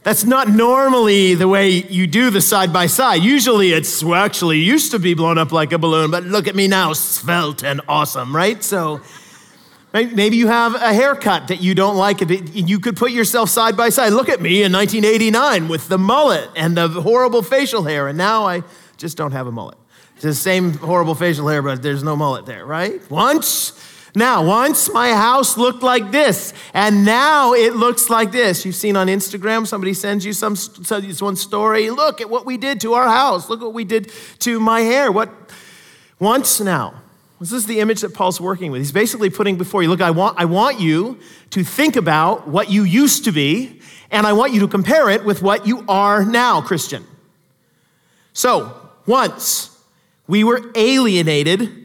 that's 0.02 0.24
not 0.24 0.48
normally 0.48 1.34
the 1.34 1.46
way 1.46 1.70
you 1.70 2.06
do 2.06 2.30
the 2.30 2.40
side 2.40 2.72
by 2.72 2.86
side. 2.86 3.22
Usually 3.22 3.72
it's 3.72 4.02
well, 4.02 4.22
actually 4.22 4.58
used 4.58 4.90
to 4.90 4.98
be 4.98 5.14
blown 5.14 5.38
up 5.38 5.52
like 5.52 5.72
a 5.72 5.78
balloon, 5.78 6.10
but 6.10 6.24
look 6.24 6.48
at 6.48 6.56
me 6.56 6.66
now, 6.66 6.92
svelte 6.92 7.62
and 7.62 7.80
awesome, 7.88 8.34
right? 8.34 8.62
So 8.64 9.00
maybe 9.92 10.36
you 10.36 10.48
have 10.48 10.74
a 10.74 10.92
haircut 10.92 11.48
that 11.48 11.60
you 11.60 11.74
don't 11.74 11.96
like. 11.96 12.20
You 12.52 12.80
could 12.80 12.96
put 12.96 13.12
yourself 13.12 13.48
side 13.48 13.76
by 13.76 13.90
side. 13.90 14.12
Look 14.12 14.28
at 14.28 14.40
me 14.40 14.64
in 14.64 14.72
1989 14.72 15.68
with 15.68 15.88
the 15.88 15.98
mullet 15.98 16.48
and 16.56 16.76
the 16.76 16.88
horrible 16.88 17.42
facial 17.42 17.84
hair, 17.84 18.08
and 18.08 18.18
now 18.18 18.46
I 18.46 18.64
just 18.96 19.16
don't 19.16 19.32
have 19.32 19.46
a 19.46 19.52
mullet. 19.52 19.78
It's 20.14 20.24
the 20.24 20.34
same 20.34 20.74
horrible 20.74 21.14
facial 21.14 21.46
hair, 21.46 21.62
but 21.62 21.82
there's 21.82 22.02
no 22.02 22.16
mullet 22.16 22.46
there, 22.46 22.66
right? 22.66 23.08
Once 23.10 23.72
now, 24.14 24.44
once 24.44 24.92
my 24.92 25.12
house 25.12 25.56
looked 25.56 25.82
like 25.82 26.10
this, 26.10 26.52
and 26.74 27.04
now 27.06 27.54
it 27.54 27.74
looks 27.74 28.10
like 28.10 28.30
this. 28.30 28.66
You've 28.66 28.74
seen 28.74 28.94
on 28.94 29.06
Instagram, 29.06 29.66
somebody 29.66 29.94
sends 29.94 30.26
you 30.26 30.34
some 30.34 30.54
one 31.26 31.36
story. 31.36 31.88
Look 31.88 32.20
at 32.20 32.28
what 32.28 32.44
we 32.44 32.58
did 32.58 32.80
to 32.82 32.92
our 32.92 33.08
house. 33.08 33.48
Look 33.48 33.60
at 33.60 33.64
what 33.64 33.74
we 33.74 33.84
did 33.84 34.12
to 34.40 34.60
my 34.60 34.80
hair. 34.80 35.10
What 35.10 35.30
once 36.18 36.60
now, 36.60 37.02
This 37.40 37.52
is 37.52 37.66
the 37.66 37.80
image 37.80 38.02
that 38.02 38.12
Paul's 38.12 38.40
working 38.40 38.70
with. 38.70 38.82
He's 38.82 38.92
basically 38.92 39.30
putting 39.30 39.56
before 39.56 39.82
you 39.82 39.88
look, 39.88 40.02
I 40.02 40.10
want, 40.10 40.38
I 40.38 40.44
want 40.44 40.78
you 40.78 41.18
to 41.50 41.64
think 41.64 41.96
about 41.96 42.46
what 42.46 42.70
you 42.70 42.84
used 42.84 43.24
to 43.24 43.32
be, 43.32 43.80
and 44.10 44.26
I 44.26 44.34
want 44.34 44.52
you 44.52 44.60
to 44.60 44.68
compare 44.68 45.08
it 45.08 45.24
with 45.24 45.42
what 45.42 45.66
you 45.66 45.84
are 45.88 46.24
now, 46.24 46.60
Christian. 46.60 47.04
So, 48.34 48.78
once 49.06 49.76
we 50.28 50.44
were 50.44 50.70
alienated 50.74 51.81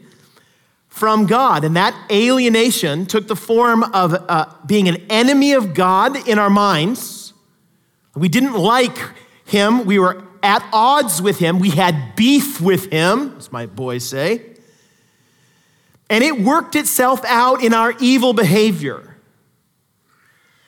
from 0.88 1.26
God, 1.26 1.64
and 1.64 1.76
that 1.76 1.94
alienation 2.10 3.06
took 3.06 3.28
the 3.28 3.36
form 3.36 3.84
of 3.84 4.14
uh, 4.14 4.46
being 4.66 4.88
an 4.88 4.96
enemy 5.08 5.52
of 5.52 5.74
God 5.74 6.28
in 6.28 6.38
our 6.38 6.50
minds. 6.50 7.32
We 8.14 8.28
didn't 8.28 8.54
like 8.54 8.98
him, 9.44 9.84
we 9.84 9.98
were 9.98 10.24
at 10.42 10.68
odds 10.72 11.22
with 11.22 11.38
him, 11.38 11.58
we 11.58 11.70
had 11.70 12.16
beef 12.16 12.60
with 12.60 12.90
him, 12.90 13.36
as 13.38 13.52
my 13.52 13.66
boys 13.66 14.08
say. 14.08 14.42
And 16.10 16.24
it 16.24 16.40
worked 16.40 16.74
itself 16.74 17.24
out 17.24 17.62
in 17.62 17.74
our 17.74 17.94
evil 18.00 18.32
behavior. 18.32 19.16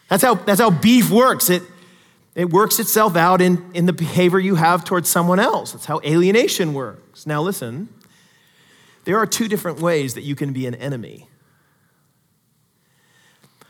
That's 0.08 0.22
how, 0.22 0.34
that's 0.34 0.60
how 0.60 0.70
beef 0.70 1.10
works. 1.10 1.48
It, 1.50 1.62
it 2.34 2.50
works 2.50 2.78
itself 2.78 3.16
out 3.16 3.40
in, 3.40 3.70
in 3.74 3.86
the 3.86 3.92
behavior 3.92 4.38
you 4.38 4.56
have 4.56 4.84
towards 4.84 5.08
someone 5.08 5.40
else. 5.40 5.72
That's 5.72 5.86
how 5.86 6.00
alienation 6.04 6.74
works. 6.74 7.26
Now, 7.26 7.42
listen, 7.42 7.88
there 9.04 9.18
are 9.18 9.26
two 9.26 9.48
different 9.48 9.80
ways 9.80 10.14
that 10.14 10.22
you 10.22 10.34
can 10.34 10.52
be 10.52 10.66
an 10.66 10.74
enemy. 10.74 11.28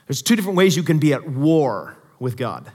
There's 0.06 0.22
two 0.22 0.36
different 0.36 0.56
ways 0.56 0.76
you 0.76 0.82
can 0.82 0.98
be 0.98 1.12
at 1.12 1.28
war 1.28 1.96
with 2.18 2.36
God. 2.36 2.70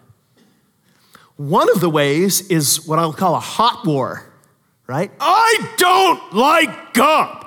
One 1.37 1.69
of 1.69 1.81
the 1.81 1.89
ways 1.89 2.49
is 2.49 2.87
what 2.87 2.97
I'll 2.97 3.11
call 3.11 3.35
a 3.35 3.41
hot 3.41 3.85
war, 3.85 4.25
right? 4.87 5.11
I 5.19 5.73
don't 5.77 6.33
like 6.33 6.93
God. 6.93 7.45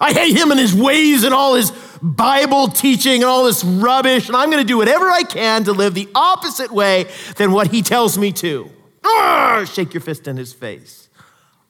I 0.00 0.12
hate 0.12 0.36
him 0.36 0.50
and 0.50 0.60
his 0.60 0.74
ways 0.74 1.24
and 1.24 1.34
all 1.34 1.54
his 1.54 1.72
Bible 2.02 2.68
teaching 2.68 3.22
and 3.22 3.24
all 3.24 3.44
this 3.44 3.64
rubbish, 3.64 4.28
and 4.28 4.36
I'm 4.36 4.50
going 4.50 4.62
to 4.62 4.66
do 4.66 4.76
whatever 4.76 5.10
I 5.10 5.22
can 5.22 5.64
to 5.64 5.72
live 5.72 5.94
the 5.94 6.08
opposite 6.14 6.70
way 6.70 7.06
than 7.36 7.50
what 7.50 7.68
he 7.72 7.82
tells 7.82 8.18
me 8.18 8.30
to. 8.32 8.70
Arr, 9.04 9.66
shake 9.66 9.94
your 9.94 10.00
fist 10.00 10.28
in 10.28 10.36
his 10.36 10.52
face. 10.52 11.08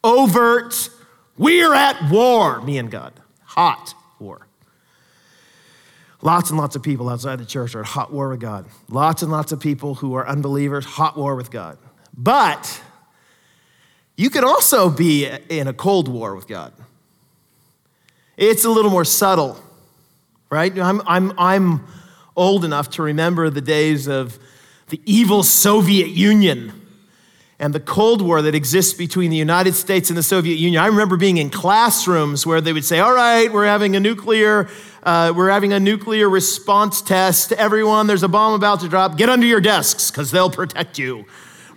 Overt, 0.03 0.89
we're 1.37 1.73
at 1.73 2.09
war, 2.09 2.61
me 2.61 2.77
and 2.77 2.89
God. 2.89 3.13
Hot 3.43 3.93
war. 4.19 4.47
Lots 6.21 6.49
and 6.49 6.59
lots 6.59 6.75
of 6.75 6.81
people 6.81 7.09
outside 7.09 7.39
the 7.39 7.45
church 7.45 7.75
are 7.75 7.81
at 7.81 7.85
hot 7.85 8.11
war 8.11 8.29
with 8.29 8.39
God. 8.39 8.65
Lots 8.89 9.21
and 9.21 9.31
lots 9.31 9.51
of 9.51 9.59
people 9.59 9.95
who 9.95 10.15
are 10.15 10.27
unbelievers, 10.27 10.83
hot 10.83 11.15
war 11.15 11.35
with 11.35 11.51
God. 11.51 11.77
But 12.17 12.81
you 14.15 14.31
can 14.31 14.43
also 14.43 14.89
be 14.89 15.27
in 15.49 15.67
a 15.67 15.73
cold 15.73 16.07
war 16.07 16.35
with 16.35 16.47
God. 16.47 16.73
It's 18.35 18.65
a 18.65 18.69
little 18.69 18.91
more 18.91 19.05
subtle, 19.05 19.59
right? 20.49 20.77
I'm, 20.77 21.01
I'm, 21.05 21.33
I'm 21.37 21.87
old 22.35 22.65
enough 22.65 22.89
to 22.91 23.03
remember 23.03 23.51
the 23.51 23.61
days 23.61 24.07
of 24.07 24.39
the 24.89 24.99
evil 25.05 25.43
Soviet 25.43 26.09
Union 26.09 26.86
and 27.59 27.73
the 27.73 27.79
Cold 27.79 28.21
War 28.21 28.41
that 28.41 28.53
exists 28.53 28.93
between 28.93 29.31
the 29.31 29.37
United 29.37 29.73
States 29.73 30.09
and 30.09 30.17
the 30.17 30.23
Soviet 30.23 30.55
Union. 30.55 30.81
I 30.81 30.87
remember 30.87 31.17
being 31.17 31.37
in 31.37 31.49
classrooms 31.49 32.45
where 32.45 32.61
they 32.61 32.71
would 32.71 32.85
say, 32.85 32.99
"All 32.99 33.13
right, 33.13 33.51
we're 33.51 33.65
having 33.65 33.95
a 33.95 33.99
nuclear, 33.99 34.69
uh, 35.03 35.33
we're 35.35 35.49
having 35.49 35.73
a 35.73 35.79
nuclear 35.79 36.29
response 36.29 37.01
test. 37.01 37.51
Everyone, 37.53 38.05
there's 38.05 38.23
a 38.23 38.27
bomb 38.27 38.53
about 38.53 38.81
to 38.81 38.87
drop. 38.87 39.17
Get 39.17 39.29
under 39.29 39.47
your 39.47 39.61
desks 39.61 40.11
because 40.11 40.31
they'll 40.31 40.51
protect 40.51 40.99
you." 40.99 41.25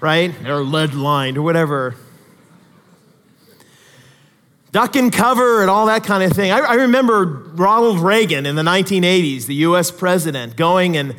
Right? 0.01 0.35
Or 0.47 0.63
lead 0.63 0.95
lined 0.95 1.37
or 1.37 1.43
whatever 1.43 1.95
duck 4.73 4.95
and 4.97 5.13
cover 5.13 5.63
and 5.63 5.71
all 5.71 5.87
that 5.87 6.05
kind 6.05 6.23
of 6.23 6.33
thing. 6.33 6.53
I, 6.53 6.59
I, 6.59 6.75
remember 6.75 7.25
Ronald 7.55 7.99
Reagan 7.99 8.47
in 8.47 8.55
the 8.55 8.63
1980s, 8.63 9.47
the 9.47 9.57
US 9.57 9.91
president, 9.91 10.57
going 10.57 10.97
and 10.97 11.17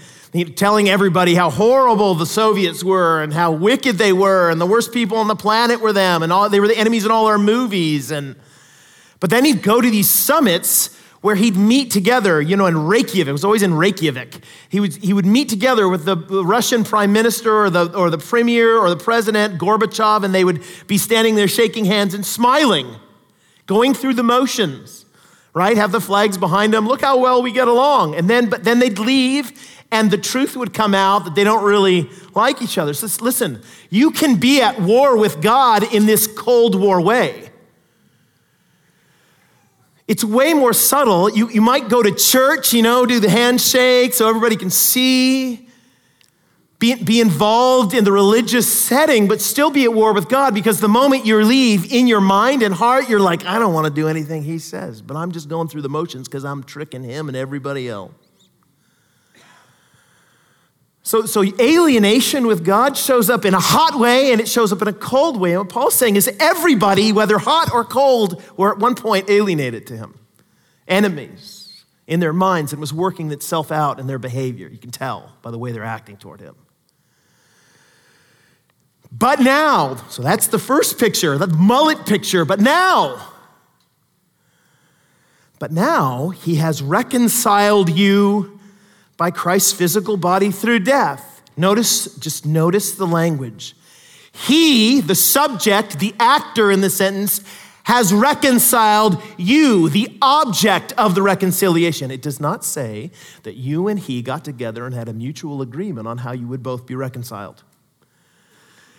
telling 0.55 0.87
everybody 0.87 1.35
how 1.35 1.49
horrible 1.49 2.15
the 2.15 2.25
Soviets 2.25 2.83
were 2.83 3.21
and 3.21 3.33
how 3.33 3.51
wicked 3.51 3.97
they 3.97 4.13
were 4.13 4.49
and 4.49 4.61
the 4.61 4.65
worst 4.65 4.93
people 4.93 5.17
on 5.17 5.27
the 5.27 5.35
planet 5.35 5.81
were 5.81 5.91
them 5.91 6.23
and 6.23 6.31
all, 6.31 6.49
they 6.49 6.59
were 6.59 6.67
the 6.67 6.77
enemies 6.77 7.05
in 7.05 7.11
all 7.11 7.27
our 7.27 7.37
movies. 7.37 8.11
And, 8.11 8.35
but 9.19 9.29
then 9.29 9.43
he'd 9.43 9.61
go 9.61 9.81
to 9.81 9.89
these 9.89 10.09
summits 10.09 10.97
where 11.21 11.35
he'd 11.35 11.55
meet 11.55 11.91
together, 11.91 12.41
you 12.41 12.57
know, 12.57 12.65
in 12.65 12.77
Reykjavik. 12.77 13.27
It 13.27 13.31
was 13.31 13.43
always 13.43 13.61
in 13.61 13.73
Reykjavik. 13.73 14.43
He 14.69 14.79
would, 14.79 14.95
he 14.95 15.13
would 15.13 15.25
meet 15.25 15.49
together 15.49 15.87
with 15.87 16.05
the 16.05 16.15
Russian 16.15 16.83
prime 16.83 17.13
minister 17.13 17.65
or 17.65 17.69
the, 17.69 17.95
or 17.95 18.09
the 18.09 18.17
premier 18.17 18.77
or 18.77 18.89
the 18.89 18.95
president, 18.95 19.59
Gorbachev, 19.59 20.23
and 20.23 20.33
they 20.33 20.43
would 20.43 20.63
be 20.87 20.97
standing 20.97 21.35
there 21.35 21.47
shaking 21.47 21.85
hands 21.85 22.13
and 22.13 22.25
smiling 22.25 22.95
going 23.67 23.93
through 23.93 24.15
the 24.15 24.23
motions, 24.23 25.05
right? 25.53 25.77
Have 25.77 25.91
the 25.91 26.01
flags 26.01 26.37
behind 26.37 26.73
them. 26.73 26.87
Look 26.87 27.01
how 27.01 27.19
well 27.19 27.43
we 27.43 27.51
get 27.51 27.67
along. 27.67 28.15
And 28.15 28.29
then, 28.29 28.49
but 28.49 28.63
then 28.63 28.79
they'd 28.79 28.97
leave 28.97 29.51
and 29.91 30.09
the 30.09 30.17
truth 30.17 30.55
would 30.55 30.73
come 30.73 30.95
out 30.95 31.25
that 31.25 31.35
they 31.35 31.43
don't 31.43 31.63
really 31.63 32.09
like 32.33 32.61
each 32.61 32.77
other. 32.77 32.93
So 32.93 33.07
listen, 33.23 33.61
you 33.89 34.11
can 34.11 34.37
be 34.37 34.61
at 34.61 34.79
war 34.79 35.17
with 35.17 35.41
God 35.41 35.93
in 35.93 36.05
this 36.05 36.27
Cold 36.27 36.75
War 36.75 37.01
way. 37.01 37.49
It's 40.07 40.23
way 40.23 40.53
more 40.53 40.73
subtle. 40.73 41.29
You, 41.29 41.49
you 41.49 41.61
might 41.61 41.87
go 41.89 42.01
to 42.01 42.13
church, 42.13 42.73
you 42.73 42.81
know, 42.81 43.05
do 43.05 43.19
the 43.19 43.29
handshake 43.29 44.13
so 44.13 44.27
everybody 44.27 44.55
can 44.55 44.69
see 44.69 45.67
be, 46.81 46.95
be 46.95 47.21
involved 47.21 47.93
in 47.93 48.03
the 48.03 48.11
religious 48.11 48.67
setting, 48.71 49.27
but 49.27 49.39
still 49.39 49.69
be 49.69 49.83
at 49.83 49.93
war 49.93 50.13
with 50.13 50.27
God 50.27 50.55
because 50.55 50.79
the 50.79 50.89
moment 50.89 51.27
you 51.27 51.39
leave 51.43 51.93
in 51.93 52.07
your 52.07 52.19
mind 52.19 52.63
and 52.63 52.73
heart, 52.73 53.07
you're 53.07 53.19
like, 53.19 53.45
I 53.45 53.59
don't 53.59 53.71
want 53.71 53.85
to 53.85 53.93
do 53.93 54.07
anything 54.07 54.41
he 54.43 54.57
says, 54.57 54.99
but 54.99 55.15
I'm 55.15 55.31
just 55.31 55.47
going 55.47 55.67
through 55.67 55.83
the 55.83 55.89
motions 55.89 56.27
because 56.27 56.43
I'm 56.43 56.63
tricking 56.63 57.03
him 57.03 57.27
and 57.27 57.37
everybody 57.37 57.87
else. 57.87 58.13
So, 61.03 61.25
so 61.25 61.43
alienation 61.59 62.45
with 62.45 62.63
God 62.63 62.95
shows 62.95 63.29
up 63.29 63.43
in 63.43 63.53
a 63.53 63.59
hot 63.59 63.99
way 63.99 64.31
and 64.31 64.39
it 64.39 64.47
shows 64.47 64.71
up 64.71 64.81
in 64.81 64.87
a 64.87 64.93
cold 64.93 65.39
way. 65.39 65.51
And 65.51 65.61
what 65.61 65.69
Paul's 65.69 65.95
saying 65.95 66.15
is 66.15 66.29
everybody, 66.39 67.11
whether 67.11 67.39
hot 67.39 67.73
or 67.73 67.83
cold, 67.83 68.41
were 68.55 68.71
at 68.71 68.77
one 68.77 68.93
point 68.93 69.29
alienated 69.29 69.87
to 69.87 69.97
him, 69.97 70.19
enemies 70.87 71.83
in 72.05 72.19
their 72.19 72.33
minds, 72.33 72.71
and 72.71 72.79
was 72.79 72.93
working 72.93 73.31
itself 73.31 73.71
out 73.71 73.99
in 73.99 74.05
their 74.05 74.19
behavior. 74.19 74.67
You 74.67 74.77
can 74.77 74.91
tell 74.91 75.31
by 75.41 75.49
the 75.49 75.57
way 75.57 75.71
they're 75.71 75.83
acting 75.83 76.17
toward 76.17 76.39
him. 76.39 76.55
But 79.11 79.39
now, 79.39 79.95
so 80.09 80.21
that's 80.21 80.47
the 80.47 80.59
first 80.59 80.99
picture, 80.99 81.37
the 81.37 81.47
mullet 81.47 82.05
picture, 82.05 82.45
but 82.45 82.59
now, 82.59 83.27
but 85.59 85.71
now 85.71 86.29
he 86.29 86.55
has 86.55 86.81
reconciled 86.81 87.89
you 87.89 88.60
by 89.21 89.29
Christ's 89.29 89.71
physical 89.71 90.17
body 90.17 90.49
through 90.49 90.79
death. 90.79 91.43
Notice, 91.55 92.15
just 92.15 92.43
notice 92.43 92.95
the 92.95 93.05
language. 93.05 93.75
He, 94.31 94.99
the 94.99 95.13
subject, 95.13 95.99
the 95.99 96.15
actor 96.19 96.71
in 96.71 96.81
the 96.81 96.89
sentence, 96.89 97.39
has 97.83 98.11
reconciled 98.11 99.21
you, 99.37 99.89
the 99.89 100.17
object 100.23 100.91
of 100.93 101.13
the 101.13 101.21
reconciliation. 101.21 102.09
It 102.09 102.23
does 102.23 102.39
not 102.39 102.65
say 102.65 103.11
that 103.43 103.57
you 103.57 103.87
and 103.87 103.99
he 103.99 104.23
got 104.23 104.43
together 104.43 104.87
and 104.87 104.95
had 104.95 105.07
a 105.07 105.13
mutual 105.13 105.61
agreement 105.61 106.07
on 106.07 106.17
how 106.17 106.31
you 106.31 106.47
would 106.47 106.63
both 106.63 106.87
be 106.87 106.95
reconciled. 106.95 107.61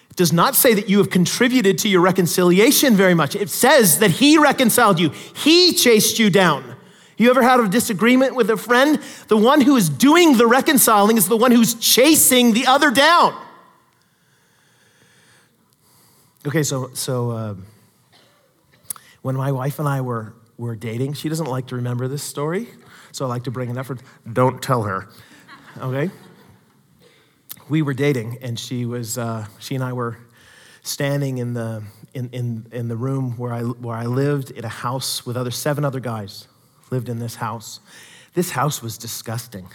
It 0.09 0.15
does 0.15 0.33
not 0.33 0.55
say 0.55 0.73
that 0.73 0.89
you 0.89 0.99
have 0.99 1.11
contributed 1.11 1.79
to 1.79 1.89
your 1.89 2.01
reconciliation 2.01 2.95
very 2.95 3.15
much. 3.15 3.35
It 3.35 3.51
says 3.51 3.99
that 3.99 4.13
He 4.13 4.39
reconciled 4.39 5.01
you, 5.01 5.09
He 5.35 5.73
chased 5.73 6.21
you 6.21 6.31
down. 6.31 6.72
You 7.17 7.31
ever 7.31 7.43
had 7.43 7.61
a 7.61 7.69
disagreement 7.69 8.35
with 8.35 8.51
a 8.51 8.57
friend? 8.57 9.01
The 9.29 9.37
one 9.37 9.61
who 9.61 9.77
is 9.77 9.89
doing 9.89 10.37
the 10.37 10.47
reconciling 10.47 11.17
is 11.17 11.29
the 11.29 11.37
one 11.37 11.51
who's 11.53 11.75
chasing 11.75 12.53
the 12.53 12.67
other 12.67 12.91
down. 12.91 13.35
Okay, 16.47 16.63
so, 16.63 16.91
so 16.95 17.31
uh, 17.31 17.55
when 19.23 19.37
my 19.37 19.53
wife 19.53 19.79
and 19.79 19.89
I 19.89 20.01
were, 20.01 20.35
were 20.57 20.75
dating, 20.75 21.13
she 21.13 21.29
doesn't 21.29 21.47
like 21.47 21.69
to 21.69 21.77
remember 21.77 22.09
this 22.09 22.23
story, 22.23 22.69
so 23.13 23.25
I 23.25 23.29
like 23.29 23.45
to 23.45 23.51
bring 23.51 23.71
it 23.71 23.79
up 23.79 23.87
don't 24.33 24.61
tell 24.61 24.83
her, 24.83 25.09
okay? 25.79 26.11
we 27.69 27.83
were 27.83 27.95
dating, 27.95 28.39
and 28.43 28.59
she 28.59 28.85
was 28.85 29.19
uh, 29.19 29.47
she 29.59 29.75
and 29.75 29.83
I 29.83 29.93
were 29.93 30.19
standing 30.83 31.39
in 31.39 31.55
the 31.55 31.83
in, 32.13 32.29
in, 32.31 32.67
in 32.71 32.89
the 32.89 32.97
room 32.97 33.37
where 33.39 33.53
I 33.53 33.63
where 33.63 33.97
I 33.97 34.05
lived 34.05 34.51
in 34.51 34.65
a 34.65 34.69
house 34.69 35.25
with 35.25 35.37
other 35.37 35.51
seven 35.51 35.85
other 35.85 35.99
guys 35.99 36.49
lived 36.93 37.09
in 37.09 37.19
this 37.19 37.35
house. 37.35 37.81
This 38.35 38.51
house 38.51 38.83
was 38.83 38.97
disgusting. 38.97 39.67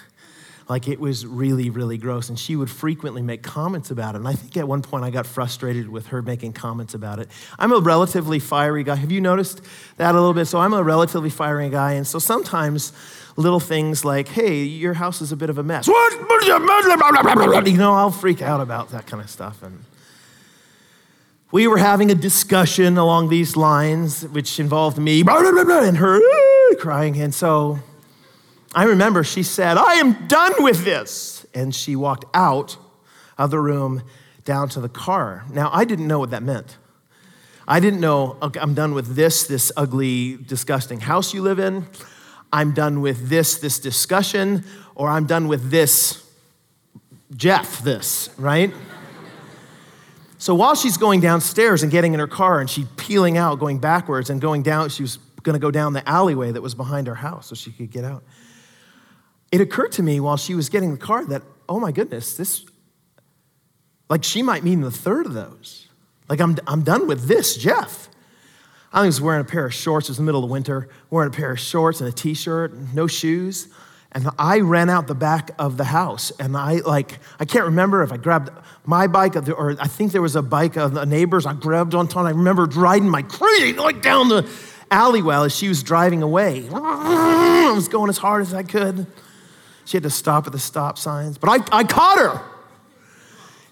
Like 0.69 0.88
it 0.88 1.00
was 1.00 1.25
really, 1.25 1.69
really 1.69 1.97
gross. 1.97 2.29
And 2.29 2.38
she 2.38 2.55
would 2.55 2.69
frequently 2.69 3.21
make 3.21 3.41
comments 3.41 3.89
about 3.89 4.15
it. 4.15 4.19
And 4.19 4.27
I 4.27 4.33
think 4.33 4.57
at 4.57 4.67
one 4.67 4.81
point 4.81 5.05
I 5.05 5.09
got 5.09 5.25
frustrated 5.25 5.88
with 5.88 6.07
her 6.07 6.21
making 6.21 6.53
comments 6.53 6.93
about 6.93 7.19
it. 7.19 7.29
I'm 7.57 7.71
a 7.71 7.79
relatively 7.79 8.39
fiery 8.39 8.83
guy. 8.83 8.95
Have 8.95 9.12
you 9.12 9.21
noticed 9.21 9.62
that 9.95 10.12
a 10.13 10.17
little 10.19 10.33
bit? 10.33 10.45
So 10.45 10.59
I'm 10.59 10.74
a 10.74 10.83
relatively 10.83 11.29
fiery 11.29 11.69
guy. 11.69 11.93
And 11.93 12.05
so 12.05 12.19
sometimes 12.19 12.91
little 13.38 13.62
things 13.62 14.03
like, 14.03 14.27
hey, 14.27 14.63
your 14.63 14.93
house 14.93 15.21
is 15.21 15.31
a 15.31 15.38
bit 15.38 15.50
of 15.50 15.57
a 15.57 15.63
mess. 15.63 15.88
What? 15.88 16.13
You 17.67 17.77
know, 17.77 17.93
I'll 17.93 18.12
freak 18.12 18.41
out 18.41 18.59
about 18.59 18.89
that 18.89 19.07
kind 19.07 19.24
of 19.24 19.29
stuff. 19.29 19.63
And 19.63 19.86
we 21.51 21.67
were 21.67 21.77
having 21.77 22.12
a 22.12 22.15
discussion 22.15 22.97
along 22.97 23.29
these 23.29 23.55
lines, 23.55 24.24
which 24.27 24.59
involved 24.59 24.97
me 24.97 25.21
and 25.21 25.97
her 25.97 26.19
crying. 26.79 27.19
And 27.19 27.34
so 27.34 27.79
I 28.74 28.84
remember 28.84 29.24
she 29.24 29.43
said, 29.43 29.77
I 29.77 29.96
am 29.96 30.27
done 30.27 30.53
with 30.60 30.84
this. 30.84 31.46
And 31.53 31.74
she 31.74 31.96
walked 31.96 32.25
out 32.34 32.77
of 33.38 33.51
the 33.51 33.60
room 33.60 34.03
down 34.46 34.69
to 34.69 34.79
the 34.79 34.89
car. 34.89 35.46
Now, 35.51 35.69
I 35.74 35.86
didn't 35.86 36.07
know 36.07 36.19
what 36.19 36.31
that 36.31 36.43
meant. 36.43 36.77
I 37.67 37.81
didn't 37.81 38.00
know, 38.00 38.38
okay, 38.41 38.60
I'm 38.60 38.74
done 38.74 38.93
with 38.93 39.15
this, 39.15 39.46
this 39.46 39.72
ugly, 39.75 40.38
disgusting 40.38 41.01
house 41.01 41.34
you 41.34 41.41
live 41.41 41.60
in. 41.60 41.86
I'm 42.51 42.72
done 42.72 43.01
with 43.01 43.27
this, 43.27 43.60
this 43.60 43.77
discussion, 43.77 44.63
or 44.96 45.10
I'm 45.10 45.27
done 45.27 45.50
with 45.50 45.69
this, 45.69 46.24
Jeff, 47.36 47.84
this, 47.84 48.29
right? 48.38 48.74
so 50.38 50.55
while 50.55 50.75
she's 50.75 50.96
going 50.96 51.19
downstairs 51.19 51.84
and 51.84 51.91
getting 51.91 52.13
in 52.13 52.22
her 52.22 52.27
car 52.27 52.62
and 52.62 52.69
she's 52.69 52.88
peeling 52.96 53.38
out, 53.38 53.60
going 53.60 53.79
backwards 53.79 54.29
and 54.29 54.39
going 54.39 54.63
down, 54.63 54.88
she 54.88 55.03
was 55.03 55.19
going 55.44 55.53
to 55.53 55.60
go 55.60 55.72
down 55.72 55.94
the 55.94 56.08
alleyway 56.08 56.51
that 56.51 56.62
was 56.62 56.75
behind 56.75 57.08
our 57.08 57.15
house 57.15 57.48
so 57.48 57.56
she 57.56 57.72
could 57.72 57.91
get 57.91 58.03
out. 58.03 58.24
It 59.51 59.62
occurred 59.62 59.91
to 59.94 60.03
me 60.03 60.20
while 60.20 60.38
she 60.38 60.56
was 60.56 60.70
getting 60.70 60.91
the 60.91 60.98
car 60.98 61.25
that, 61.25 61.41
oh 61.70 61.79
my 61.79 61.91
goodness, 61.91 62.36
this, 62.36 62.65
like 64.10 64.24
she 64.24 64.41
might 64.41 64.63
mean 64.63 64.82
the 64.82 64.91
third 64.91 65.25
of 65.25 65.34
those. 65.34 65.88
Like 66.27 66.41
I'm, 66.41 66.58
I'm 66.67 66.84
done 66.84 67.08
with 67.08 67.27
this, 67.27 67.56
Jeff. 67.56 68.10
I 68.91 69.06
was 69.06 69.22
wearing 69.22 69.41
a 69.41 69.46
pair 69.46 69.65
of 69.65 69.74
shorts. 69.74 70.08
It 70.08 70.12
was 70.12 70.17
the 70.17 70.24
middle 70.24 70.44
of 70.44 70.50
the 70.50 70.51
winter, 70.51 70.89
wearing 71.10 71.29
a 71.29 71.36
pair 71.36 71.51
of 71.51 71.60
shorts 71.60 72.01
and 72.01 72.10
a 72.10 72.12
t-shirt, 72.12 72.74
no 72.94 73.08
shoes. 73.08 73.67
And 74.13 74.29
I 74.39 74.62
ran 74.62 74.89
out 74.89 75.08
the 75.08 75.15
back 75.15 75.51
of 75.60 75.77
the 75.77 75.84
house. 75.84 76.32
And 76.39 76.56
I 76.56 76.75
like, 76.75 77.20
I 77.39 77.46
can't 77.46 77.65
remember 77.65 78.01
if 78.03 78.12
I 78.12 78.17
grabbed 78.17 78.50
my 78.86 79.06
bike 79.08 79.36
or 79.36 79.75
I 79.79 79.88
think 79.88 80.13
there 80.13 80.22
was 80.22 80.36
a 80.36 80.41
bike 80.41 80.77
of 80.77 80.94
the 80.94 81.06
neighbors. 81.06 81.46
I 81.46 81.53
grabbed 81.53 81.94
onto. 81.94 82.17
I 82.17 82.29
remember 82.29 82.65
riding 82.65 83.10
my 83.10 83.22
crazy 83.22 83.74
like 83.74 84.01
down 84.01 84.29
the 84.29 84.44
alleyway 84.91 85.36
as 85.36 85.56
she 85.56 85.67
was 85.67 85.84
driving 85.84 86.24
away. 86.24 86.67
I 86.72 87.72
was 87.75 87.88
going 87.88 88.10
as 88.10 88.17
hard 88.17 88.41
as 88.41 88.53
I 88.53 88.63
could. 88.63 89.08
She 89.86 89.98
had 89.98 90.03
to 90.03 90.10
stop 90.10 90.48
at 90.48 90.53
the 90.53 90.60
stop 90.60 90.98
signs. 90.98 91.38
But 91.38 91.50
I, 91.50 91.79
I 91.79 91.84
caught 91.84 92.17
her. 92.17 92.41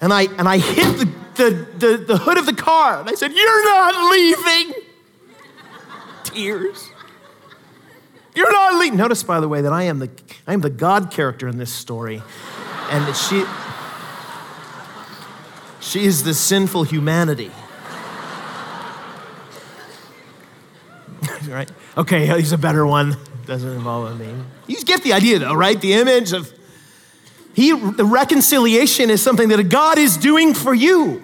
And 0.02 0.14
I, 0.14 0.24
and 0.24 0.48
I 0.48 0.58
hit 0.58 0.98
the, 0.98 1.06
the, 1.36 1.68
the, 1.78 1.98
the 1.98 2.18
hood 2.18 2.38
of 2.38 2.46
the 2.46 2.54
car. 2.54 3.00
And 3.00 3.10
I 3.10 3.16
said, 3.16 3.32
You're 3.34 3.66
not 3.66 4.12
leaving. 4.12 4.84
Tears. 6.24 6.90
You're 8.36 8.52
not 8.52 8.76
leaving. 8.80 8.98
Notice, 8.98 9.24
by 9.24 9.40
the 9.40 9.48
way, 9.48 9.62
that 9.62 9.72
I 9.72 9.84
am 9.84 10.00
the, 10.00 10.10
I 10.46 10.54
am 10.54 10.62
the 10.62 10.70
God 10.70 11.12
character 11.12 11.48
in 11.48 11.58
this 11.58 11.72
story. 11.72 12.22
And 12.92 13.06
that 13.06 13.16
she, 13.16 13.44
she 15.80 16.06
is 16.06 16.24
the 16.24 16.34
sinful 16.34 16.84
humanity. 16.84 17.52
right? 21.50 21.72
Okay, 21.98 22.28
he's 22.38 22.52
a 22.52 22.58
better 22.58 22.86
one. 22.86 23.18
Doesn't 23.46 23.72
involve 23.72 24.20
me. 24.20 24.34
You 24.68 24.82
get 24.84 25.04
the 25.04 25.14
idea, 25.14 25.40
though, 25.40 25.54
right? 25.54 25.80
The 25.80 25.94
image 25.94 26.34
of 26.34 26.52
he, 27.56 27.72
the 27.72 28.04
reconciliation 28.04 29.10
is 29.10 29.22
something 29.22 29.48
that 29.50 29.64
God 29.70 29.98
is 29.98 30.18
doing 30.18 30.54
for 30.54 30.74
you. 30.74 31.22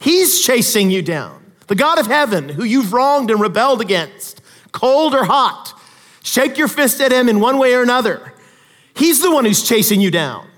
He's 0.00 0.40
chasing 0.44 0.90
you 0.90 1.02
down. 1.02 1.40
The 1.68 1.76
God 1.76 2.00
of 2.00 2.06
heaven, 2.06 2.48
who 2.48 2.64
you've 2.64 2.92
wronged 2.92 3.30
and 3.30 3.40
rebelled 3.40 3.80
against, 3.80 4.40
cold 4.72 5.14
or 5.14 5.24
hot, 5.24 5.78
shake 6.24 6.58
your 6.58 6.66
fist 6.66 7.00
at 7.00 7.12
him 7.12 7.28
in 7.28 7.38
one 7.38 7.58
way 7.58 7.74
or 7.74 7.82
another. 7.82 8.32
He's 8.94 9.22
the 9.22 9.30
one 9.30 9.44
who's 9.44 9.62
chasing 9.62 10.00
you 10.00 10.10
down. 10.10 10.48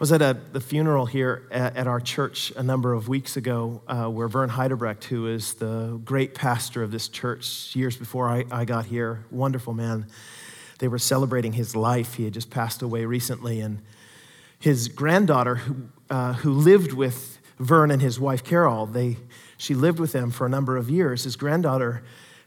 I 0.00 0.02
was 0.02 0.12
at 0.12 0.22
a, 0.22 0.34
the 0.52 0.62
funeral 0.62 1.04
here 1.04 1.46
at, 1.50 1.76
at, 1.76 1.86
our 1.86 2.00
church 2.00 2.54
a 2.56 2.62
number 2.62 2.94
of 2.94 3.06
weeks 3.06 3.36
ago 3.36 3.82
uh, 3.86 4.06
where 4.06 4.28
Vern 4.28 4.48
Heidebrecht, 4.48 5.04
who 5.04 5.26
is 5.26 5.52
the 5.52 6.00
great 6.02 6.34
pastor 6.34 6.82
of 6.82 6.90
this 6.90 7.06
church 7.06 7.76
years 7.76 7.98
before 7.98 8.26
I, 8.26 8.46
I 8.50 8.64
got 8.64 8.86
here, 8.86 9.26
wonderful 9.30 9.74
man, 9.74 10.06
they 10.78 10.88
were 10.88 10.98
celebrating 10.98 11.52
his 11.52 11.76
life. 11.76 12.14
He 12.14 12.24
had 12.24 12.32
just 12.32 12.48
passed 12.48 12.80
away 12.80 13.04
recently, 13.04 13.60
and 13.60 13.82
his 14.58 14.88
granddaughter, 14.88 15.56
who, 15.56 15.76
uh, 16.08 16.32
who 16.32 16.52
lived 16.52 16.94
with 16.94 17.38
Vern 17.58 17.90
and 17.90 18.00
his 18.00 18.18
wife 18.18 18.42
Carol, 18.42 18.86
they, 18.86 19.18
she 19.58 19.74
lived 19.74 20.00
with 20.00 20.12
them 20.12 20.30
for 20.30 20.46
a 20.46 20.48
number 20.48 20.78
of 20.78 20.88
years. 20.88 21.24
His 21.24 21.36
granddaughter 21.36 22.02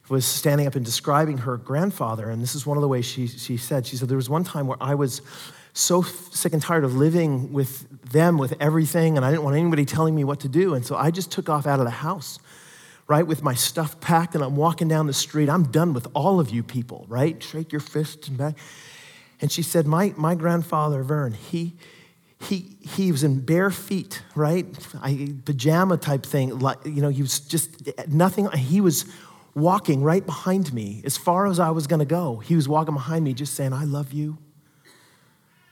was 0.10 0.26
standing 0.26 0.66
up 0.66 0.74
and 0.74 0.84
describing 0.84 1.38
her 1.38 1.58
grandfather, 1.58 2.32
and 2.32 2.42
this 2.42 2.56
is 2.56 2.66
one 2.66 2.78
of 2.78 2.82
the 2.82 2.88
ways 2.88 3.06
she, 3.06 3.28
she 3.28 3.58
said, 3.58 3.86
she 3.86 3.96
said, 3.96 4.10
there 4.10 4.18
was 4.18 4.28
one 4.28 4.44
time 4.44 4.66
where 4.66 4.82
I 4.82 4.96
was 4.96 5.22
so 5.74 6.02
sick 6.02 6.54
and 6.54 6.62
tired 6.62 6.84
of 6.84 6.96
living 6.96 7.52
with 7.52 7.90
them, 8.12 8.38
with 8.38 8.54
everything, 8.60 9.18
and 9.18 9.26
I 9.26 9.32
didn't 9.32 9.44
want 9.44 9.58
anybody 9.58 9.86
telling 9.86 10.16
me 10.16 10.24
what 10.24 10.40
to 10.42 10.48
do, 10.48 10.76
and 10.76 10.86
so 10.86 10.96
I 10.96 11.12
just 11.12 11.32
took 11.32 11.50
off 11.50 11.66
out 11.68 11.80
of 11.80 11.86
the 11.86 11.92
house 11.92 12.40
right, 13.08 13.26
with 13.28 13.44
my 13.44 13.54
stuff 13.54 14.00
packed, 14.00 14.36
and 14.36 14.44
I'm 14.44 14.56
walking 14.56 14.88
down 14.88 15.08
the 15.08 15.14
street. 15.14 15.50
I'm 15.50 15.66
done 15.66 15.94
with 15.94 16.08
all 16.14 16.40
of 16.40 16.50
you 16.50 16.64
people, 16.64 17.06
right? 17.08 17.42
Shake 17.44 17.72
your 17.72 17.82
fists 17.82 18.28
and 18.28 18.38
back. 18.38 18.58
And 19.42 19.52
she 19.52 19.62
said, 19.62 19.86
My, 19.86 20.14
my 20.16 20.36
grandfather, 20.36 21.04
Vern, 21.04 21.34
he, 21.34 21.74
he, 22.40 22.78
he 22.82 23.12
was 23.12 23.24
in 23.24 23.42
bare 23.42 23.72
feet, 23.72 24.22
right? 24.36 24.66
I, 25.02 25.36
pajama 25.44 25.98
type 25.98 26.26
thing. 26.26 26.60
Like, 26.60 26.78
you 26.86 27.02
know, 27.02 27.10
he 27.10 27.22
was 27.22 27.40
just 27.42 27.90
nothing. 28.08 28.50
He 28.52 28.80
was 28.80 29.06
walking 29.54 30.02
right 30.02 30.26
behind 30.26 30.74
me 30.74 31.02
as 31.06 31.18
far 31.18 31.46
as 31.46 31.60
I 31.60 31.72
was 31.72 31.88
going 31.88 32.00
to 32.00 32.06
go. 32.06 32.38
He 32.38 32.56
was 32.56 32.68
walking 32.70 32.94
behind 32.94 33.26
me 33.26 33.34
just 33.34 33.54
saying, 33.54 33.74
I 33.74 33.84
love 33.84 34.14
you. 34.14 34.38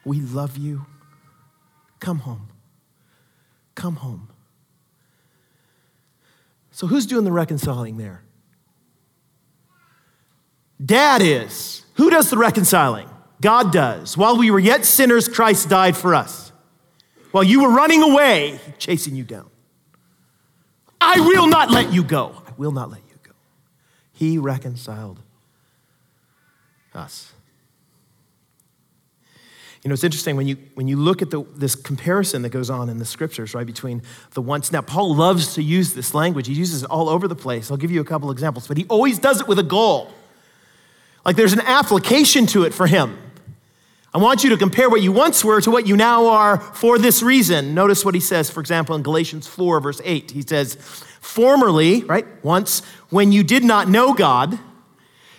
We 0.04 0.20
love 0.20 0.58
you. 0.58 0.86
Come 2.00 2.20
home. 2.20 2.50
Come 3.76 3.98
home. 3.98 4.30
So, 6.72 6.88
who's 6.88 7.06
doing 7.06 7.26
the 7.26 7.32
reconciling 7.32 7.98
there? 7.98 8.24
Dad 10.84 11.22
is. 11.22 11.86
Who 11.96 12.10
does 12.10 12.30
the 12.30 12.38
reconciling? 12.38 13.10
God 13.40 13.72
does. 13.72 14.18
While 14.18 14.38
we 14.38 14.50
were 14.52 14.60
yet 14.60 14.86
sinners, 14.86 15.28
Christ 15.28 15.70
died 15.70 15.96
for 15.96 16.16
us. 16.16 16.52
While 17.32 17.44
you 17.44 17.62
were 17.64 17.72
running 17.72 18.02
away, 18.02 18.60
chasing 18.78 19.16
you 19.16 19.24
down. 19.24 19.50
I 21.00 21.20
will 21.20 21.48
not 21.48 21.72
let 21.72 21.92
you 21.92 22.04
go. 22.04 22.42
I 22.48 22.52
will 22.58 22.72
not 22.72 22.90
let 22.90 23.02
you 23.10 23.16
go. 23.24 23.32
He 24.14 24.38
reconciled 24.38 25.20
us. 26.94 27.34
You 29.84 29.90
know, 29.90 29.94
it's 29.94 30.04
interesting 30.04 30.36
when 30.36 30.48
you, 30.48 30.58
when 30.76 30.88
you 30.88 30.96
look 30.96 31.24
at 31.24 31.32
the, 31.32 31.44
this 31.56 31.74
comparison 31.74 32.44
that 32.44 32.50
goes 32.50 32.70
on 32.70 32.88
in 32.88 33.00
the 33.00 33.06
scriptures, 33.06 33.56
right, 33.56 33.66
between 33.66 34.04
the 34.36 34.42
once. 34.42 34.72
Now, 34.72 34.82
Paul 34.82 35.16
loves 35.16 35.56
to 35.56 35.64
use 35.64 35.94
this 35.94 36.14
language. 36.14 36.48
He 36.48 36.54
uses 36.54 36.84
it 36.84 36.90
all 36.90 37.10
over 37.10 37.28
the 37.28 37.36
place. 37.36 37.72
I'll 37.72 37.78
give 37.78 37.90
you 37.90 38.02
a 38.02 38.06
couple 38.06 38.30
examples, 38.30 38.68
but 38.68 38.78
he 38.78 38.86
always 38.90 39.18
does 39.18 39.42
it 39.42 39.48
with 39.48 39.58
a 39.58 39.64
goal. 39.64 40.12
Like 41.26 41.36
there's 41.36 41.54
an 41.54 41.62
application 41.62 42.46
to 42.48 42.64
it 42.64 42.74
for 42.74 42.86
him. 42.86 43.18
I 44.14 44.18
want 44.18 44.44
you 44.44 44.50
to 44.50 44.58
compare 44.58 44.90
what 44.90 45.02
you 45.02 45.12
once 45.12 45.44
were 45.44 45.62
to 45.62 45.72
what 45.72 45.88
you 45.88 45.96
now 45.96 46.28
are 46.28 46.60
for 46.60 47.00
this 47.00 47.24
reason. 47.24 47.74
Notice 47.74 48.04
what 48.04 48.14
he 48.14 48.20
says, 48.20 48.50
for 48.50 48.60
example, 48.60 48.96
in 48.96 49.04
Galatians 49.04 49.48
4, 49.48 49.80
verse 49.80 50.02
8. 50.04 50.32
He 50.32 50.42
says, 50.42 50.76
Formerly, 51.22 52.04
right, 52.04 52.26
once, 52.44 52.82
when 53.10 53.32
you 53.32 53.44
did 53.44 53.64
not 53.64 53.88
know 53.88 54.14
God, 54.14 54.60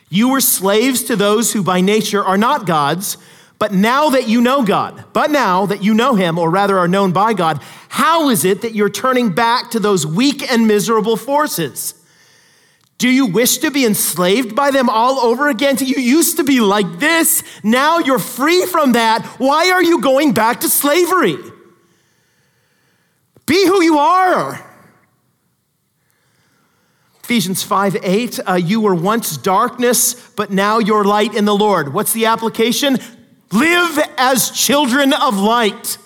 you 0.08 0.30
were 0.30 0.40
slaves 0.40 1.02
to 1.04 1.16
those 1.16 1.52
who 1.52 1.62
by 1.62 1.80
nature 1.80 2.24
are 2.24 2.38
not 2.38 2.66
gods. 2.66 3.18
But 3.62 3.72
now 3.72 4.10
that 4.10 4.26
you 4.26 4.40
know 4.40 4.64
God, 4.64 5.04
but 5.12 5.30
now 5.30 5.66
that 5.66 5.84
you 5.84 5.94
know 5.94 6.16
Him, 6.16 6.36
or 6.36 6.50
rather 6.50 6.76
are 6.80 6.88
known 6.88 7.12
by 7.12 7.32
God, 7.32 7.62
how 7.88 8.28
is 8.28 8.44
it 8.44 8.62
that 8.62 8.74
you're 8.74 8.90
turning 8.90 9.30
back 9.30 9.70
to 9.70 9.78
those 9.78 10.04
weak 10.04 10.50
and 10.50 10.66
miserable 10.66 11.16
forces? 11.16 11.94
Do 12.98 13.08
you 13.08 13.26
wish 13.26 13.58
to 13.58 13.70
be 13.70 13.86
enslaved 13.86 14.56
by 14.56 14.72
them 14.72 14.88
all 14.88 15.20
over 15.20 15.48
again? 15.48 15.76
You 15.78 16.02
used 16.02 16.38
to 16.38 16.42
be 16.42 16.58
like 16.58 16.98
this. 16.98 17.44
Now 17.62 18.00
you're 18.00 18.18
free 18.18 18.66
from 18.66 18.94
that. 18.94 19.24
Why 19.38 19.70
are 19.70 19.80
you 19.80 20.00
going 20.00 20.34
back 20.34 20.62
to 20.62 20.68
slavery? 20.68 21.36
Be 23.46 23.64
who 23.64 23.80
you 23.80 23.96
are. 23.96 24.60
Ephesians 27.22 27.62
5 27.62 27.98
8, 28.02 28.40
uh, 28.44 28.54
you 28.54 28.80
were 28.80 28.96
once 28.96 29.36
darkness, 29.36 30.14
but 30.30 30.50
now 30.50 30.80
you're 30.80 31.04
light 31.04 31.36
in 31.36 31.44
the 31.44 31.54
Lord. 31.54 31.94
What's 31.94 32.12
the 32.12 32.26
application? 32.26 32.98
Live 33.52 33.98
as 34.16 34.50
children 34.50 35.12
of 35.12 35.38
light. 35.38 35.98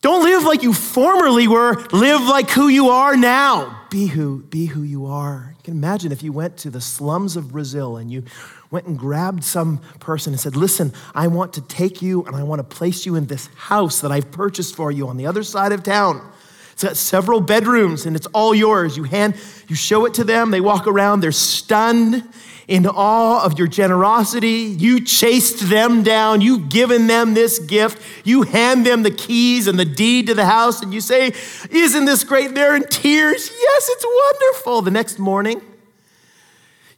Don't 0.00 0.24
live 0.24 0.44
like 0.44 0.62
you 0.62 0.72
formerly 0.72 1.46
were, 1.46 1.74
live 1.92 2.22
like 2.22 2.50
who 2.50 2.68
you 2.68 2.88
are 2.90 3.16
now 3.16 3.82
be 3.92 4.06
who, 4.06 4.42
be 4.44 4.64
who 4.64 4.82
you 4.82 5.04
are. 5.04 5.54
You 5.58 5.62
can 5.62 5.74
imagine 5.74 6.12
if 6.12 6.22
you 6.22 6.32
went 6.32 6.56
to 6.58 6.70
the 6.70 6.80
slums 6.80 7.36
of 7.36 7.52
Brazil 7.52 7.98
and 7.98 8.10
you 8.10 8.24
went 8.70 8.86
and 8.86 8.98
grabbed 8.98 9.44
some 9.44 9.82
person 10.00 10.32
and 10.32 10.40
said, 10.40 10.56
Listen, 10.56 10.94
I 11.14 11.26
want 11.26 11.52
to 11.52 11.60
take 11.60 12.00
you 12.00 12.24
and 12.24 12.34
I 12.34 12.42
want 12.42 12.60
to 12.60 12.64
place 12.64 13.04
you 13.04 13.16
in 13.16 13.26
this 13.26 13.48
house 13.54 14.00
that 14.00 14.10
I've 14.10 14.32
purchased 14.32 14.74
for 14.74 14.90
you 14.90 15.08
on 15.08 15.18
the 15.18 15.26
other 15.26 15.42
side 15.42 15.72
of 15.72 15.82
town. 15.82 16.26
It's 16.72 16.84
got 16.84 16.96
several 16.96 17.42
bedrooms 17.42 18.06
and 18.06 18.16
it's 18.16 18.26
all 18.28 18.54
yours. 18.54 18.96
You 18.96 19.04
hand, 19.04 19.36
you 19.68 19.76
show 19.76 20.06
it 20.06 20.14
to 20.14 20.24
them, 20.24 20.52
they 20.52 20.62
walk 20.62 20.86
around, 20.86 21.20
they're 21.20 21.32
stunned 21.32 22.26
in 22.68 22.86
awe 22.86 23.44
of 23.44 23.58
your 23.58 23.68
generosity. 23.68 24.74
You 24.78 25.04
chased 25.04 25.68
them 25.68 26.02
down. 26.02 26.40
You've 26.40 26.68
given 26.68 27.06
them 27.06 27.34
this 27.34 27.58
gift. 27.58 28.02
You 28.24 28.42
hand 28.42 28.86
them 28.86 29.02
the 29.02 29.10
keys 29.10 29.66
and 29.66 29.78
the 29.78 29.84
deed 29.84 30.26
to 30.28 30.34
the 30.34 30.46
house, 30.46 30.82
and 30.82 30.92
you 30.92 31.00
say, 31.00 31.32
Isn't 31.70 32.04
this 32.04 32.24
great? 32.24 32.54
They're 32.54 32.76
in 32.76 32.84
tears. 32.88 33.50
Yes, 33.50 33.88
it's 33.90 34.04
wonderful. 34.04 34.82
The 34.82 34.90
next 34.90 35.18
morning, 35.18 35.60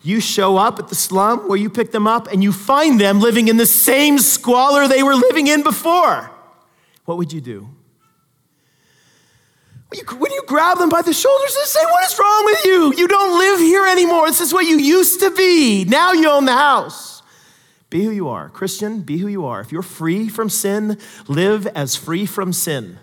you 0.03 0.21
show 0.21 0.57
up 0.57 0.79
at 0.79 0.89
the 0.89 0.95
slum 0.95 1.49
where 1.49 1.59
you 1.59 1.71
pick 1.71 1.93
them 1.93 2.07
up, 2.07 2.29
and 2.31 2.43
you 2.43 2.53
find 2.53 3.01
them 3.01 3.21
living 3.21 3.49
in 3.49 3.57
the 3.57 3.67
same 3.67 4.19
squalor 4.19 4.87
they 4.87 5.03
were 5.03 5.15
living 5.15 5.47
in 5.47 5.63
before. 5.63 6.31
What 7.05 7.19
would 7.19 7.33
you 7.33 7.41
do? 7.41 7.69
When 10.17 10.33
you 10.33 10.43
grab 10.47 10.79
them 10.79 10.89
by 10.89 11.03
the 11.03 11.13
shoulders 11.13 11.57
and 11.57 11.67
say, 11.67 11.85
What 11.85 12.05
is 12.11 12.19
wrong 12.19 12.45
with 12.47 12.65
you? 12.65 12.95
You 12.95 13.09
don't 13.09 13.39
live 13.39 13.61
here 13.61 13.87
anymore. 13.87 14.27
This 14.27 14.41
is 14.41 14.53
what 14.53 14.67
you 14.67 14.79
used 14.79 15.21
to 15.21 15.31
be. 15.31 15.85
Now 15.85 16.13
you 16.13 16.29
own 16.29 16.45
the 16.45 16.53
house. 16.53 17.23
Be 17.91 18.03
who 18.03 18.11
you 18.11 18.29
are. 18.29 18.49
Christian, 18.49 19.03
be 19.03 19.19
who 19.19 19.29
you 19.29 19.47
are. 19.47 19.61
If 19.61 19.71
you're 19.71 19.83
free 19.83 20.29
from 20.29 20.51
sin, 20.51 20.99
live 21.29 21.67
as 21.69 21.95
free 21.95 22.27
from 22.27 22.53
sin. 22.53 22.99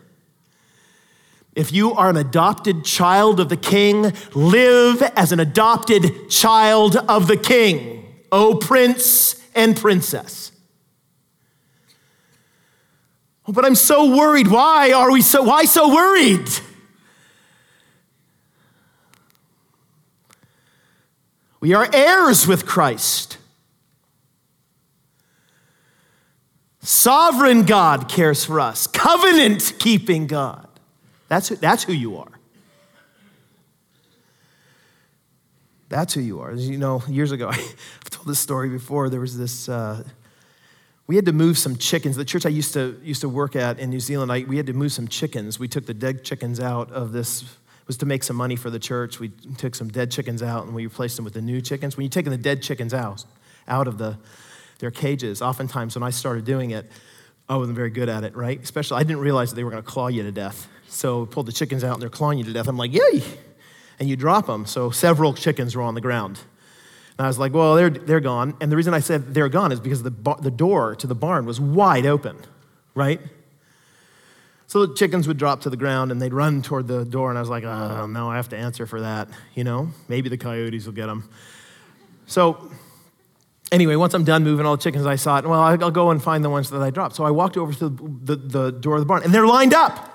If 1.56 1.72
you 1.72 1.94
are 1.94 2.10
an 2.10 2.18
adopted 2.18 2.84
child 2.84 3.40
of 3.40 3.50
the 3.50 3.58
king, 3.58 4.14
live 4.34 5.02
as 5.16 5.32
an 5.32 5.40
adopted 5.40 6.30
child 6.30 6.96
of 6.96 7.28
the 7.28 7.38
king. 7.38 8.06
O 8.32 8.56
prince 8.56 9.42
and 9.54 9.76
princess. 9.76 10.52
Oh, 13.48 13.52
but 13.52 13.66
I'm 13.66 13.76
so 13.76 14.16
worried. 14.16 14.48
Why 14.48 14.94
are 14.94 15.12
we 15.12 15.22
so 15.22 15.44
why 15.44 15.66
so 15.66 15.94
worried? 15.94 16.50
We 21.62 21.76
are 21.76 21.88
heirs 21.94 22.48
with 22.48 22.66
Christ. 22.66 23.38
Sovereign 26.80 27.64
God 27.64 28.10
cares 28.10 28.44
for 28.44 28.60
us, 28.60 28.88
covenant 28.88 29.74
keeping 29.78 30.26
God. 30.26 30.68
That's 31.28 31.50
who, 31.50 31.56
that's 31.56 31.84
who 31.84 31.94
you 31.94 32.18
are. 32.18 32.32
That's 35.88 36.16
who 36.16 36.22
you 36.22 36.40
are. 36.40 36.50
As 36.50 36.68
you 36.68 36.80
know, 36.80 37.04
years 37.08 37.32
ago, 37.32 37.50
I've 37.52 38.10
told 38.10 38.28
this 38.28 38.40
story 38.40 38.70
before. 38.70 39.10
There 39.10 39.20
was 39.20 39.38
this, 39.38 39.70
uh, 39.70 40.04
we 41.06 41.16
had 41.16 41.26
to 41.26 41.34
move 41.34 41.60
some 41.60 41.76
chickens. 41.76 42.16
The 42.16 42.26
church 42.26 42.48
I 42.48 42.50
used 42.50 42.74
to, 42.74 43.00
used 43.04 43.22
to 43.22 43.30
work 43.30 43.56
at 43.56 43.78
in 43.78 43.92
New 43.92 44.00
Zealand, 44.00 44.32
I, 44.32 44.46
we 44.46 44.58
had 44.58 44.66
to 44.66 44.74
move 44.74 44.92
some 44.92 45.08
chickens. 45.08 45.60
We 45.60 45.68
took 45.68 45.86
the 45.86 45.94
dead 45.94 46.24
chickens 46.24 46.60
out 46.60 46.92
of 46.92 47.12
this 47.12 47.44
was 47.88 47.98
to 47.98 48.06
make 48.06 48.24
some 48.24 48.36
money 48.36 48.56
for 48.56 48.70
the 48.70 48.80
church. 48.80 49.20
We 49.20 49.30
took 49.58 49.76
some 49.76 49.90
dead 49.90 50.12
chickens 50.12 50.42
out 50.42 50.66
and 50.66 50.76
we 50.76 50.86
replaced 50.86 51.16
them 51.16 51.26
with 51.26 51.34
the 51.34 51.42
new 51.42 51.62
chickens. 51.62 51.98
When 51.98 52.04
you're 52.04 52.12
taking 52.12 52.32
the 52.32 52.38
dead 52.38 52.62
chickens 52.62 52.94
out, 52.94 53.26
out 53.68 53.88
of 53.88 53.98
the, 53.98 54.18
their 54.80 54.92
cages, 54.92 55.42
oftentimes 55.42 55.96
when 55.96 56.04
I 56.04 56.10
started 56.10 56.46
doing 56.46 56.72
it, 56.72 56.90
I 57.50 57.58
wasn't 57.58 57.76
very 57.76 57.90
good 57.90 58.08
at 58.08 58.24
it, 58.24 58.36
right? 58.36 58.62
Especially, 58.62 58.98
I 58.98 59.04
didn't 59.04 59.22
realize 59.22 59.50
that 59.50 59.56
they 59.56 59.64
were 59.64 59.72
going 59.72 59.84
to 59.84 59.90
claw 59.90 60.08
you 60.08 60.24
to 60.24 60.32
death. 60.32 60.68
So 60.88 61.26
pulled 61.26 61.48
the 61.48 61.52
chickens 61.52 61.84
out 61.84 61.94
and 61.94 62.02
they're 62.02 62.10
clawing 62.10 62.38
you 62.38 62.44
to 62.46 62.54
death. 62.54 62.68
I'm 62.68 62.78
like, 62.78 62.94
yay! 62.94 63.24
And 64.00 64.10
you 64.10 64.16
drop 64.16 64.48
them. 64.48 64.66
So 64.66 64.90
several 64.90 65.34
chickens 65.34 65.76
were 65.76 65.82
on 65.82 65.96
the 65.96 66.02
ground. 66.02 66.40
And 67.18 67.26
I 67.26 67.28
was 67.28 67.38
like, 67.38 67.54
well, 67.54 67.76
they're, 67.76 67.90
they're 67.90 68.20
gone. 68.20 68.56
And 68.62 68.72
the 68.72 68.76
reason 68.76 68.94
I 68.94 69.00
said 69.00 69.34
they're 69.34 69.50
gone 69.50 69.72
is 69.72 69.80
because 69.80 70.02
the, 70.02 70.14
the 70.42 70.52
door 70.52 70.96
to 70.96 71.08
the 71.08 71.16
barn 71.16 71.46
was 71.46 71.60
wide 71.60 72.06
open, 72.06 72.38
right? 72.96 73.22
So 74.72 74.86
the 74.86 74.94
chickens 74.94 75.28
would 75.28 75.36
drop 75.36 75.60
to 75.64 75.70
the 75.70 75.76
ground 75.76 76.14
and 76.14 76.22
they'd 76.22 76.34
run 76.34 76.62
toward 76.62 76.88
the 76.88 77.04
door, 77.04 77.28
and 77.28 77.38
I 77.38 77.42
was 77.42 77.50
like, 77.50 77.66
oh, 77.66 78.06
no, 78.06 78.30
I 78.30 78.38
have 78.38 78.48
to 78.50 78.58
answer 78.58 78.86
for 78.86 79.02
that. 79.02 79.28
You 79.54 79.66
know, 79.66 79.90
maybe 80.08 80.30
the 80.30 80.38
coyotes 80.38 80.86
will 80.86 80.94
get 80.94 81.08
them. 81.08 81.30
So, 82.26 82.72
anyway, 83.70 83.98
once 83.98 84.14
I'm 84.14 84.24
done 84.24 84.46
moving 84.46 84.66
all 84.66 84.78
the 84.78 84.82
chickens, 84.82 85.06
I 85.06 85.18
saw 85.18 85.40
it. 85.40 85.46
Well, 85.46 85.60
I'll 85.60 85.92
go 85.92 86.12
and 86.12 86.24
find 86.24 86.42
the 86.42 86.50
ones 86.50 86.70
that 86.70 86.82
I 86.82 86.90
dropped. 86.90 87.18
So 87.18 87.26
I 87.26 87.32
walked 87.32 87.58
over 87.58 87.74
to 87.74 87.90
the, 87.90 88.08
the, 88.24 88.36
the 88.38 88.72
door 88.72 88.96
of 88.96 89.02
the 89.02 89.06
barn, 89.06 89.24
and 89.24 89.34
they're 89.34 89.46
lined 89.46 89.74
up, 89.74 90.10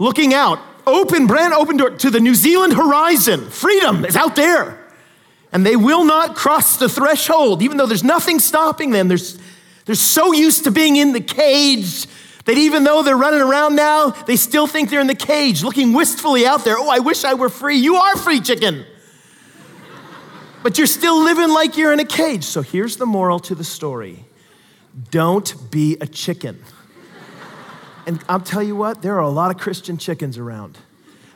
looking 0.00 0.34
out, 0.34 0.58
open, 0.84 1.28
brand 1.28 1.54
open 1.54 1.76
door 1.76 1.90
to 1.90 2.10
the 2.10 2.18
New 2.18 2.34
Zealand 2.34 2.72
horizon. 2.72 3.48
Freedom 3.48 4.04
is 4.04 4.16
out 4.16 4.34
there. 4.34 4.88
And 5.52 5.64
they 5.64 5.76
will 5.76 6.04
not 6.04 6.34
cross 6.34 6.78
the 6.78 6.88
threshold, 6.88 7.62
even 7.62 7.76
though 7.76 7.86
there's 7.86 8.02
nothing 8.02 8.40
stopping 8.40 8.90
them. 8.90 9.06
There's, 9.06 9.38
they're 9.84 9.94
so 9.94 10.32
used 10.32 10.64
to 10.64 10.72
being 10.72 10.96
in 10.96 11.12
the 11.12 11.20
cage 11.20 12.08
that 12.44 12.58
even 12.58 12.84
though 12.84 13.02
they're 13.02 13.16
running 13.16 13.40
around 13.40 13.74
now, 13.74 14.10
they 14.10 14.36
still 14.36 14.66
think 14.66 14.90
they're 14.90 15.00
in 15.00 15.06
the 15.06 15.14
cage, 15.14 15.62
looking 15.62 15.92
wistfully 15.92 16.46
out 16.46 16.64
there. 16.64 16.76
Oh, 16.78 16.90
I 16.90 16.98
wish 16.98 17.24
I 17.24 17.34
were 17.34 17.48
free. 17.48 17.76
You 17.76 17.96
are 17.96 18.16
free, 18.16 18.40
chicken. 18.40 18.84
but 20.62 20.76
you're 20.76 20.86
still 20.86 21.22
living 21.22 21.48
like 21.48 21.76
you're 21.76 21.92
in 21.92 22.00
a 22.00 22.04
cage. 22.04 22.44
So 22.44 22.60
here's 22.60 22.96
the 22.96 23.06
moral 23.06 23.38
to 23.40 23.54
the 23.54 23.64
story 23.64 24.24
don't 25.10 25.70
be 25.70 25.96
a 26.00 26.06
chicken. 26.06 26.62
and 28.06 28.22
I'll 28.28 28.40
tell 28.40 28.62
you 28.62 28.76
what, 28.76 29.02
there 29.02 29.16
are 29.16 29.22
a 29.22 29.30
lot 29.30 29.50
of 29.50 29.60
Christian 29.60 29.96
chickens 29.96 30.38
around. 30.38 30.78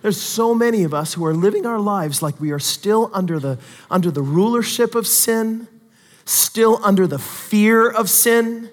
There's 0.03 0.21
so 0.21 0.55
many 0.55 0.85
of 0.85 0.95
us 0.95 1.15
who 1.15 1.25
are 1.27 1.35
living 1.35 1.67
our 1.67 1.81
lives 1.81 2.23
like 2.23 2.39
we 2.39 2.53
are 2.53 2.61
still 2.61 3.11
under 3.13 3.41
the, 3.41 3.59
under 3.91 4.13
the 4.13 4.23
rulership 4.23 4.95
of 4.95 5.09
sin, 5.09 5.67
still 6.25 6.79
under 6.85 7.07
the 7.07 7.19
fear 7.19 7.91
of 7.91 8.09
sin 8.09 8.71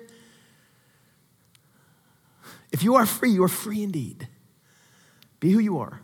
if 2.76 2.84
you 2.84 2.96
are 2.96 3.06
free, 3.06 3.32
you 3.32 3.42
are 3.42 3.48
free 3.48 3.84
indeed. 3.84 4.28
Be 5.40 5.50
who 5.50 5.60
you 5.60 5.80
are. 5.80 6.02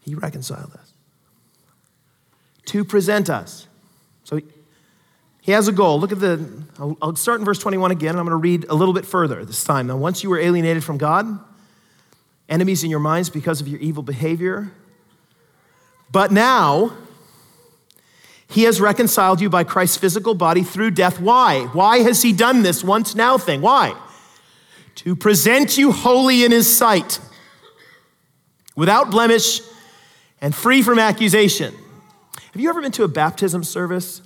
He 0.00 0.14
reconciled 0.14 0.72
us 0.72 0.94
to 2.64 2.82
present 2.82 3.28
us. 3.28 3.66
So 4.24 4.40
he 5.42 5.52
has 5.52 5.68
a 5.68 5.72
goal. 5.72 6.00
Look 6.00 6.12
at 6.12 6.20
the, 6.20 6.48
I'll, 6.80 7.14
start 7.14 7.40
in 7.40 7.44
verse 7.44 7.58
21 7.58 7.90
again, 7.90 8.12
and 8.12 8.18
I'm 8.18 8.24
going 8.24 8.32
to 8.32 8.42
read 8.42 8.64
a 8.70 8.74
little 8.74 8.94
bit 8.94 9.04
further 9.04 9.44
this 9.44 9.64
time. 9.64 9.86
Now, 9.86 9.98
once 9.98 10.22
you 10.22 10.30
were 10.30 10.38
alienated 10.38 10.82
from 10.82 10.96
God, 10.96 11.26
enemies 12.48 12.82
in 12.82 12.88
your 12.88 12.98
minds 12.98 13.28
because 13.28 13.60
of 13.60 13.68
your 13.68 13.80
evil 13.80 14.02
behavior, 14.02 14.72
but 16.10 16.32
now, 16.32 16.96
he 18.48 18.62
has 18.62 18.80
reconciled 18.80 19.42
you 19.42 19.50
by 19.50 19.62
Christ's 19.62 19.98
physical 19.98 20.32
body 20.32 20.62
through 20.62 20.92
death. 20.92 21.20
Why? 21.20 21.64
Why 21.74 21.98
has 21.98 22.22
he 22.22 22.32
done 22.32 22.62
this 22.62 22.82
once 22.82 23.14
now 23.14 23.36
thing? 23.36 23.60
Why? 23.60 23.94
To 24.96 25.16
present 25.16 25.78
you 25.78 25.92
holy 25.92 26.44
in 26.44 26.50
his 26.50 26.76
sight, 26.76 27.20
without 28.74 29.10
blemish 29.10 29.60
and 30.40 30.54
free 30.54 30.82
from 30.82 30.98
accusation. 30.98 31.74
Have 32.52 32.60
you 32.60 32.68
ever 32.68 32.80
been 32.80 32.92
to 32.92 33.04
a 33.04 33.08
baptism 33.08 33.64
service? 33.64 34.22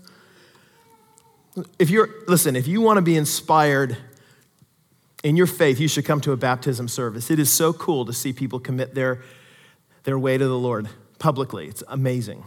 If 1.78 1.90
you're, 1.90 2.08
listen, 2.26 2.56
if 2.56 2.68
you 2.68 2.80
want 2.80 2.96
to 2.98 3.02
be 3.02 3.16
inspired 3.16 3.96
in 5.22 5.36
your 5.36 5.46
faith, 5.46 5.80
you 5.80 5.88
should 5.88 6.04
come 6.04 6.20
to 6.22 6.32
a 6.32 6.36
baptism 6.36 6.88
service. 6.88 7.30
It 7.30 7.38
is 7.38 7.52
so 7.52 7.72
cool 7.72 8.04
to 8.06 8.12
see 8.12 8.32
people 8.32 8.60
commit 8.60 8.94
their, 8.94 9.22
their 10.04 10.18
way 10.18 10.38
to 10.38 10.46
the 10.46 10.58
Lord 10.58 10.88
publicly. 11.18 11.66
It's 11.66 11.82
amazing. 11.88 12.44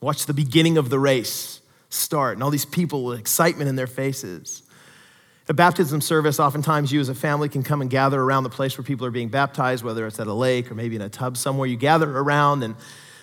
Watch 0.00 0.26
the 0.26 0.34
beginning 0.34 0.78
of 0.78 0.90
the 0.90 0.98
race 0.98 1.60
start 1.90 2.34
and 2.36 2.42
all 2.42 2.50
these 2.50 2.66
people 2.66 3.04
with 3.04 3.18
excitement 3.18 3.68
in 3.68 3.76
their 3.76 3.86
faces. 3.86 4.62
A 5.50 5.54
baptism 5.54 6.02
service, 6.02 6.38
oftentimes 6.38 6.92
you 6.92 7.00
as 7.00 7.08
a 7.08 7.14
family 7.14 7.48
can 7.48 7.62
come 7.62 7.80
and 7.80 7.88
gather 7.88 8.20
around 8.20 8.42
the 8.42 8.50
place 8.50 8.76
where 8.76 8.84
people 8.84 9.06
are 9.06 9.10
being 9.10 9.30
baptized, 9.30 9.82
whether 9.82 10.06
it's 10.06 10.20
at 10.20 10.26
a 10.26 10.32
lake 10.32 10.70
or 10.70 10.74
maybe 10.74 10.94
in 10.94 11.00
a 11.00 11.08
tub 11.08 11.38
somewhere. 11.38 11.66
You 11.66 11.78
gather 11.78 12.18
around, 12.18 12.62
and 12.62 12.74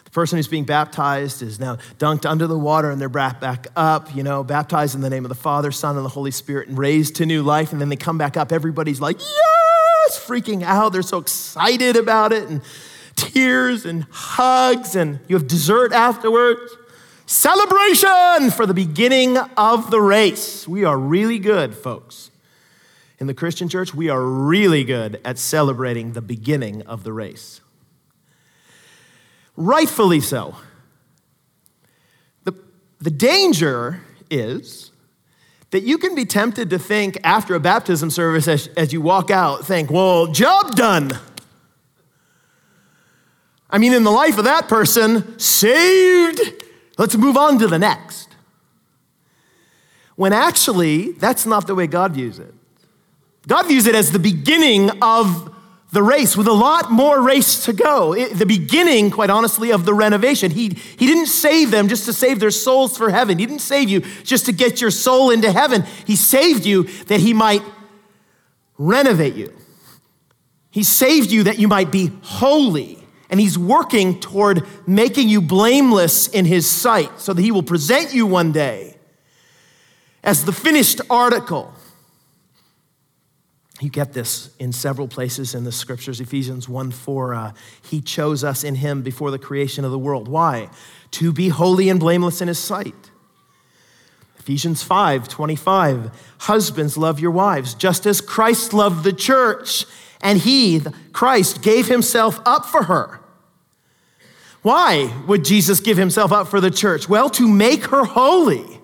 the 0.06 0.10
person 0.10 0.38
who's 0.38 0.48
being 0.48 0.64
baptized 0.64 1.44
is 1.44 1.60
now 1.60 1.76
dunked 2.00 2.28
under 2.28 2.48
the 2.48 2.58
water 2.58 2.90
and 2.90 3.00
they're 3.00 3.10
brought 3.10 3.40
back 3.40 3.68
up, 3.76 4.16
you 4.16 4.24
know, 4.24 4.44
baptized 4.44 4.96
in 4.96 5.02
the 5.02 5.10
name 5.12 5.24
of 5.24 5.30
the 5.30 5.36
Father, 5.36 5.72
Son, 5.72 5.98
and 5.98 6.04
the 6.04 6.10
Holy 6.10 6.32
Spirit, 6.32 6.68
and 6.68 6.80
raised 6.80 7.18
to 7.18 7.28
new 7.28 7.44
life. 7.44 7.72
And 7.72 7.80
then 7.80 7.90
they 7.90 7.96
come 7.96 8.18
back 8.18 8.38
up. 8.38 8.52
Everybody's 8.52 9.00
like, 9.00 9.20
yes, 9.20 10.26
freaking 10.26 10.64
out. 10.64 10.94
They're 10.94 11.04
so 11.04 11.20
excited 11.20 11.96
about 11.96 12.34
it, 12.34 12.50
and 12.50 12.64
tears 13.16 13.86
and 13.86 14.08
hugs, 14.10 14.96
and 14.96 15.20
you 15.28 15.36
have 15.36 15.46
dessert 15.48 15.94
afterwards. 15.94 16.76
Celebration 17.28 18.52
for 18.52 18.68
the 18.68 18.74
beginning 18.76 19.38
of 19.58 19.90
the 19.90 20.00
race. 20.00 20.68
We 20.68 20.84
are 20.84 20.98
really 20.98 21.40
good, 21.40 21.76
folks. 21.76 22.30
In 23.18 23.26
the 23.26 23.34
Christian 23.34 23.68
church, 23.68 23.96
we 23.96 24.10
are 24.10 24.22
really 24.22 24.84
good 24.84 25.20
at 25.26 25.40
celebrating 25.40 26.14
the 26.14 26.22
beginning 26.22 26.84
of 26.84 27.04
the 27.04 27.12
race. 27.12 27.62
Rightfully 29.58 30.20
so. 30.22 30.56
The, 32.44 32.54
the 33.00 33.10
danger 33.10 34.02
is 34.30 34.92
that 35.72 35.82
you 35.82 35.98
can 35.98 36.14
be 36.14 36.26
tempted 36.26 36.70
to 36.70 36.78
think 36.78 37.18
after 37.24 37.56
a 37.56 37.60
baptism 37.60 38.12
service 38.12 38.48
as, 38.48 38.68
as 38.78 38.94
you 38.94 39.02
walk 39.02 39.32
out, 39.32 39.66
think, 39.66 39.90
well, 39.90 40.28
job 40.28 40.76
done. 40.76 41.12
I 43.68 43.80
mean, 43.80 43.94
in 43.94 44.04
the 44.04 44.12
life 44.12 44.38
of 44.38 44.46
that 44.46 44.68
person, 44.68 45.40
saved 45.40 46.65
Let's 46.98 47.16
move 47.18 47.38
on 47.38 47.60
to 47.60 47.68
the 47.68 47.80
next. 47.80 48.30
When 50.16 50.32
actually, 50.32 51.12
that's 51.12 51.46
not 51.46 51.68
the 51.68 51.76
way 51.76 51.88
God 51.88 52.14
views 52.14 52.40
it. 52.40 52.54
God 53.48 53.68
views 53.68 53.86
it 53.86 53.96
as 53.96 54.12
the 54.12 54.20
beginning 54.20 54.90
of 55.02 55.54
the 55.92 56.02
race 56.02 56.36
with 56.36 56.48
a 56.48 56.54
lot 56.54 56.92
more 56.92 57.22
race 57.22 57.64
to 57.66 57.74
go. 57.74 58.14
It, 58.14 58.34
the 58.34 58.46
beginning, 58.46 59.12
quite 59.12 59.30
honestly, 59.30 59.72
of 59.72 59.86
the 59.86 59.94
renovation. 59.94 60.52
He, 60.52 60.70
he 60.70 61.06
didn't 61.06 61.28
save 61.28 61.72
them 61.72 61.88
just 61.88 62.06
to 62.06 62.14
save 62.14 62.40
their 62.40 62.52
souls 62.52 62.98
for 62.98 63.10
heaven. 63.10 63.38
He 63.38 63.46
didn't 63.46 63.62
save 63.62 63.90
you 63.90 64.02
just 64.24 64.46
to 64.48 64.52
get 64.52 64.82
your 64.82 64.92
soul 64.92 65.32
into 65.32 65.52
heaven. 65.52 65.84
He 66.06 66.16
saved 66.16 66.66
you 66.66 66.84
that 67.06 67.20
he 67.20 67.34
might 67.34 67.62
renovate 68.78 69.36
you. 69.36 69.54
He 70.70 70.84
saved 70.84 71.32
you 71.32 71.44
that 71.44 71.60
you 71.60 71.68
might 71.68 71.92
be 71.92 72.12
holy. 72.22 73.05
And 73.30 73.40
he's 73.40 73.58
working 73.58 74.20
toward 74.20 74.66
making 74.88 75.30
you 75.30 75.42
blameless 75.42 76.28
in 76.28 76.46
his 76.46 76.70
sight 76.70 77.20
so 77.20 77.34
that 77.34 77.42
he 77.42 77.52
will 77.52 77.64
present 77.64 78.14
you 78.14 78.26
one 78.26 78.52
day 78.52 78.98
as 80.24 80.46
the 80.46 80.52
finished 80.54 81.02
article 81.10 81.74
you 83.82 83.90
get 83.90 84.14
this 84.14 84.56
in 84.58 84.72
several 84.72 85.08
places 85.08 85.54
in 85.54 85.66
the 85.66 85.72
scriptures. 85.72 86.22
Ephesians 86.22 86.70
1 86.70 86.92
4, 86.92 87.34
uh, 87.34 87.52
he 87.84 88.00
chose 88.00 88.44
us 88.44 88.64
in 88.64 88.76
him 88.76 89.02
before 89.02 89.32
the 89.32 89.40
creation 89.40 89.84
of 89.84 89.92
the 89.92 90.00
world. 90.00 90.28
Why? 90.28 90.70
To 91.12 91.34
be 91.34 91.50
holy 91.50 91.90
and 91.90 92.00
blameless 92.00 92.42
in 92.42 92.48
his 92.48 92.60
sight. 92.60 93.12
Ephesians 94.40 94.82
5 94.82 95.28
25, 95.28 96.36
husbands, 96.40 96.98
love 96.98 97.20
your 97.20 97.32
wives, 97.32 97.74
just 97.74 98.06
as 98.06 98.22
Christ 98.22 98.74
loved 98.74 99.04
the 99.04 99.12
church, 99.12 99.86
and 100.22 100.40
he, 100.40 100.82
Christ, 101.14 101.62
gave 101.62 101.88
himself 101.88 102.40
up 102.46 102.66
for 102.66 102.84
her. 102.84 103.20
Why 104.62 105.14
would 105.28 105.46
Jesus 105.46 105.80
give 105.80 105.98
himself 105.98 106.32
up 106.32 106.48
for 106.48 106.60
the 106.60 106.72
church? 106.72 107.08
Well, 107.08 107.30
to 107.32 107.48
make 107.48 107.86
her 107.86 108.04
holy 108.04 108.76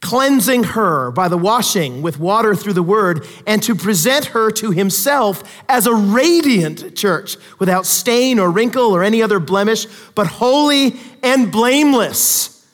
cleansing 0.00 0.64
her 0.64 1.10
by 1.10 1.28
the 1.28 1.36
washing 1.36 2.00
with 2.02 2.18
water 2.18 2.54
through 2.54 2.72
the 2.72 2.82
word, 2.82 3.26
and 3.46 3.62
to 3.62 3.74
present 3.74 4.26
her 4.26 4.50
to 4.50 4.70
himself 4.70 5.42
as 5.68 5.86
a 5.86 5.94
radiant 5.94 6.96
church 6.96 7.36
without 7.58 7.84
stain 7.84 8.38
or 8.38 8.50
wrinkle 8.50 8.94
or 8.94 9.02
any 9.02 9.22
other 9.22 9.38
blemish, 9.38 9.86
but 10.14 10.26
holy 10.26 10.98
and 11.22 11.52
blameless. 11.52 12.66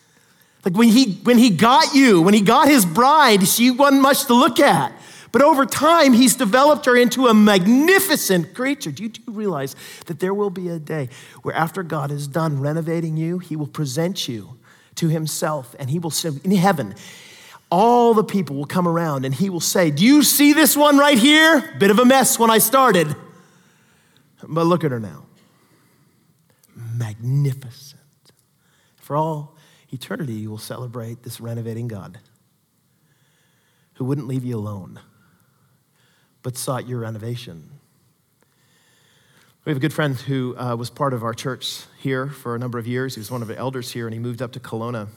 Like 0.65 0.77
when 0.77 0.89
he, 0.89 1.15
when 1.25 1.39
he 1.39 1.51
got 1.51 1.95
you, 1.95 2.23
when 2.23 2.35
he 2.35 2.41
got 2.41 2.69
his 2.69 2.85
bride, 2.87 3.47
she 3.47 3.71
wasn't 3.71 4.03
much 4.03 4.25
to 4.27 4.35
look 4.35 4.61
at. 4.61 4.93
But 5.37 5.45
over 5.45 5.67
time, 5.67 6.15
he's 6.15 6.35
developed 6.35 6.87
her 6.87 6.97
into 6.97 7.27
a 7.27 7.35
magnificent 7.35 8.55
creature. 8.55 8.91
Do 8.91 9.03
you, 9.03 9.11
do 9.11 9.21
realize 9.31 9.77
that 10.07 10.19
there 10.19 10.33
will 10.33 10.49
be 10.49 10.71
a 10.71 10.79
day 10.79 11.11
where, 11.43 11.55
after 11.55 11.83
God 11.83 12.11
is 12.11 12.27
done 12.27 12.59
renovating 12.59 13.19
you, 13.19 13.39
he 13.39 13.55
will 13.55 13.67
present 13.67 14.29
you 14.29 14.57
to 14.95 15.09
himself, 15.09 15.77
and 15.79 15.91
he 15.91 15.99
will 15.99 16.11
say, 16.11 16.31
in 16.43 16.53
heaven, 16.53 16.95
all 17.71 18.15
the 18.15 18.25
people 18.25 18.57
will 18.57 18.65
come 18.65 18.89
around 18.89 19.27
and 19.27 19.35
he 19.35 19.51
will 19.51 19.61
say, 19.61 19.91
Do 19.91 20.07
you 20.07 20.23
see 20.23 20.55
this 20.55 20.75
one 20.75 20.97
right 20.97 21.19
here? 21.19 21.71
Bit 21.79 21.91
of 21.91 21.99
a 21.99 22.07
mess 22.07 22.39
when 22.39 22.49
I 22.49 22.57
started, 22.57 23.15
but 24.43 24.65
look 24.65 24.85
at 24.85 24.91
her 24.91 25.01
now. 25.01 25.27
Magnificent. 26.75 28.01
For 28.97 29.17
all 29.17 29.55
eternity, 29.91 30.33
you 30.33 30.49
will 30.49 30.57
celebrate 30.57 31.25
this 31.25 31.43
renovating 31.43 31.89
God 31.89 32.21
who 33.97 34.07
wouldn't 34.07 34.29
leave 34.29 34.47
you 34.47 34.57
alone, 34.57 34.99
but 36.47 36.57
sought 36.57 36.87
your 36.87 37.01
renovation. 37.01 37.69
We 39.65 39.71
have 39.71 39.79
a 39.79 39.81
good 39.81 39.93
friend 39.93 40.15
who 40.15 40.57
uh, 40.57 40.77
was 40.77 40.91
part 40.91 41.13
of 41.13 41.25
our 41.25 41.35
church 41.35 41.81
here 41.99 42.29
for 42.29 42.55
a 42.55 42.59
number 42.61 42.79
of 42.79 42.87
years. 42.87 43.17
He 43.17 43.21
was 43.21 43.33
one 43.33 43.43
of 43.43 43.49
the 43.49 43.59
elders 43.59 43.91
here, 43.91 44.07
and 44.07 44.15
he 44.15 44.21
moved 44.21 44.41
up 44.41 44.53
to 44.53 44.61
Kelowna. 44.61 45.09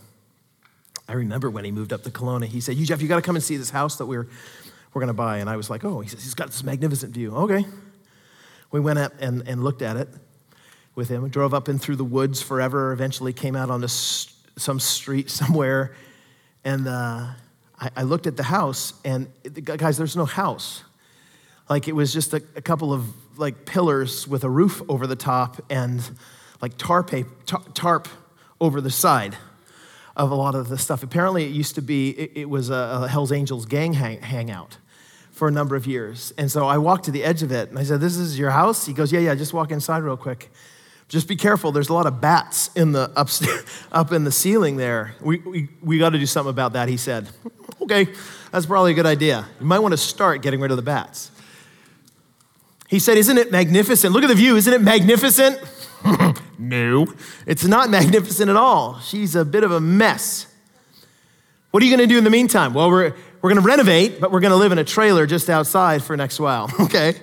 I 1.07 1.13
remember 1.13 1.51
when 1.51 1.65
he 1.65 1.71
moved 1.71 1.93
up 1.93 2.01
to 2.01 2.09
Kelowna, 2.09 2.45
he 2.45 2.59
said, 2.59 2.77
You, 2.77 2.85
Jeff, 2.87 2.99
you 2.99 3.07
got 3.07 3.17
to 3.17 3.21
come 3.21 3.35
and 3.35 3.43
see 3.43 3.57
this 3.57 3.69
house 3.69 3.97
that 3.97 4.07
we're, 4.07 4.27
we're 4.91 5.01
going 5.01 5.09
to 5.09 5.13
buy. 5.13 5.37
And 5.37 5.47
I 5.47 5.55
was 5.55 5.69
like, 5.69 5.85
Oh, 5.85 5.99
he 5.99 6.09
says, 6.09 6.23
He's 6.23 6.33
got 6.33 6.47
this 6.47 6.63
magnificent 6.63 7.13
view. 7.13 7.35
Okay. 7.35 7.63
We 8.71 8.79
went 8.79 8.97
up 8.97 9.13
and, 9.19 9.47
and 9.47 9.63
looked 9.63 9.83
at 9.83 9.97
it 9.97 10.09
with 10.95 11.09
him, 11.09 11.29
drove 11.29 11.53
up 11.53 11.67
and 11.67 11.79
through 11.79 11.97
the 11.97 12.03
woods 12.03 12.41
forever, 12.41 12.91
eventually 12.91 13.33
came 13.33 13.55
out 13.55 13.69
on 13.69 13.81
this, 13.81 14.35
some 14.57 14.79
street 14.79 15.29
somewhere. 15.39 15.95
And 16.63 16.87
uh, 16.87 17.27
I, 17.79 17.89
I, 17.97 18.01
looked 18.01 18.25
at 18.25 18.35
the 18.35 18.41
house, 18.41 18.93
and 19.05 19.27
guys, 19.63 19.95
there's 19.95 20.17
no 20.17 20.25
house. 20.25 20.85
Like 21.69 21.87
it 21.87 21.93
was 21.93 22.11
just 22.11 22.33
a, 22.33 22.41
a 22.55 22.61
couple 22.61 22.91
of 22.91 23.05
like 23.37 23.65
pillars 23.65 24.27
with 24.27 24.43
a 24.43 24.49
roof 24.49 24.81
over 24.89 25.07
the 25.07 25.15
top 25.15 25.63
and 25.69 26.01
like 26.61 26.77
tarp, 26.77 27.11
tarp 27.73 28.07
over 28.59 28.81
the 28.81 28.89
side 28.89 29.37
of 30.15 30.31
a 30.31 30.35
lot 30.35 30.55
of 30.55 30.67
the 30.67 30.77
stuff. 30.77 31.03
Apparently, 31.03 31.45
it 31.45 31.51
used 31.51 31.75
to 31.75 31.81
be, 31.81 32.09
it, 32.09 32.31
it 32.35 32.49
was 32.49 32.69
a, 32.69 32.73
a, 33.03 33.07
Hells 33.07 33.31
Angels 33.31 33.65
gang 33.65 33.93
hang, 33.93 34.21
hangout 34.21 34.77
for 35.31 35.47
a 35.47 35.51
number 35.51 35.77
of 35.77 35.87
years. 35.87 36.33
And 36.37 36.51
so 36.51 36.67
I 36.67 36.77
walked 36.77 37.05
to 37.05 37.11
the 37.11 37.23
edge 37.23 37.43
of 37.43 37.51
it 37.51 37.69
and 37.69 37.79
I 37.79 37.83
said, 37.83 38.01
This 38.01 38.17
is 38.17 38.37
your 38.37 38.49
house? 38.49 38.85
He 38.85 38.93
goes, 38.93 39.13
Yeah, 39.13 39.21
yeah, 39.21 39.35
just 39.35 39.53
walk 39.53 39.71
inside 39.71 39.99
real 39.99 40.17
quick. 40.17 40.51
Just 41.07 41.27
be 41.27 41.35
careful. 41.35 41.71
There's 41.71 41.89
a 41.89 41.93
lot 41.93 42.05
of 42.05 42.21
bats 42.21 42.69
in 42.75 42.91
the 42.91 43.11
upstairs, 43.15 43.63
up 43.91 44.11
in 44.11 44.25
the 44.25 44.31
ceiling 44.31 44.75
there. 44.75 45.15
We, 45.21 45.39
we, 45.39 45.69
we 45.81 45.97
got 45.97 46.09
to 46.09 46.19
do 46.19 46.25
something 46.25 46.51
about 46.51 46.73
that, 46.73 46.89
he 46.89 46.97
said. 46.97 47.29
Okay, 47.81 48.07
that's 48.51 48.67
probably 48.67 48.91
a 48.91 48.93
good 48.93 49.07
idea. 49.07 49.47
You 49.59 49.65
might 49.65 49.79
want 49.79 49.93
to 49.93 49.97
start 49.97 50.43
getting 50.43 50.59
rid 50.59 50.69
of 50.69 50.77
the 50.77 50.83
bats. 50.83 51.31
He 52.89 52.97
said, 52.97 53.17
Isn't 53.17 53.37
it 53.37 53.51
magnificent? 53.51 54.13
Look 54.13 54.23
at 54.23 54.27
the 54.27 54.35
view. 54.35 54.55
Isn't 54.57 54.73
it 54.73 54.81
magnificent? 54.81 55.59
no, 56.57 57.13
it's 57.45 57.63
not 57.63 57.89
magnificent 57.89 58.49
at 58.49 58.55
all. 58.55 58.99
She's 58.99 59.35
a 59.35 59.45
bit 59.45 59.63
of 59.63 59.71
a 59.71 59.79
mess. 59.79 60.47
What 61.69 61.83
are 61.83 61.85
you 61.85 61.95
going 61.95 62.07
to 62.07 62.11
do 62.11 62.17
in 62.17 62.23
the 62.23 62.31
meantime? 62.31 62.73
Well, 62.73 62.89
we're, 62.89 63.13
we're 63.41 63.49
going 63.51 63.61
to 63.61 63.67
renovate, 63.67 64.19
but 64.19 64.31
we're 64.31 64.39
going 64.39 64.51
to 64.51 64.57
live 64.57 64.71
in 64.71 64.79
a 64.79 64.83
trailer 64.83 65.27
just 65.27 65.51
outside 65.51 66.03
for 66.03 66.17
next 66.17 66.39
while. 66.39 66.69
Okay, 66.79 67.13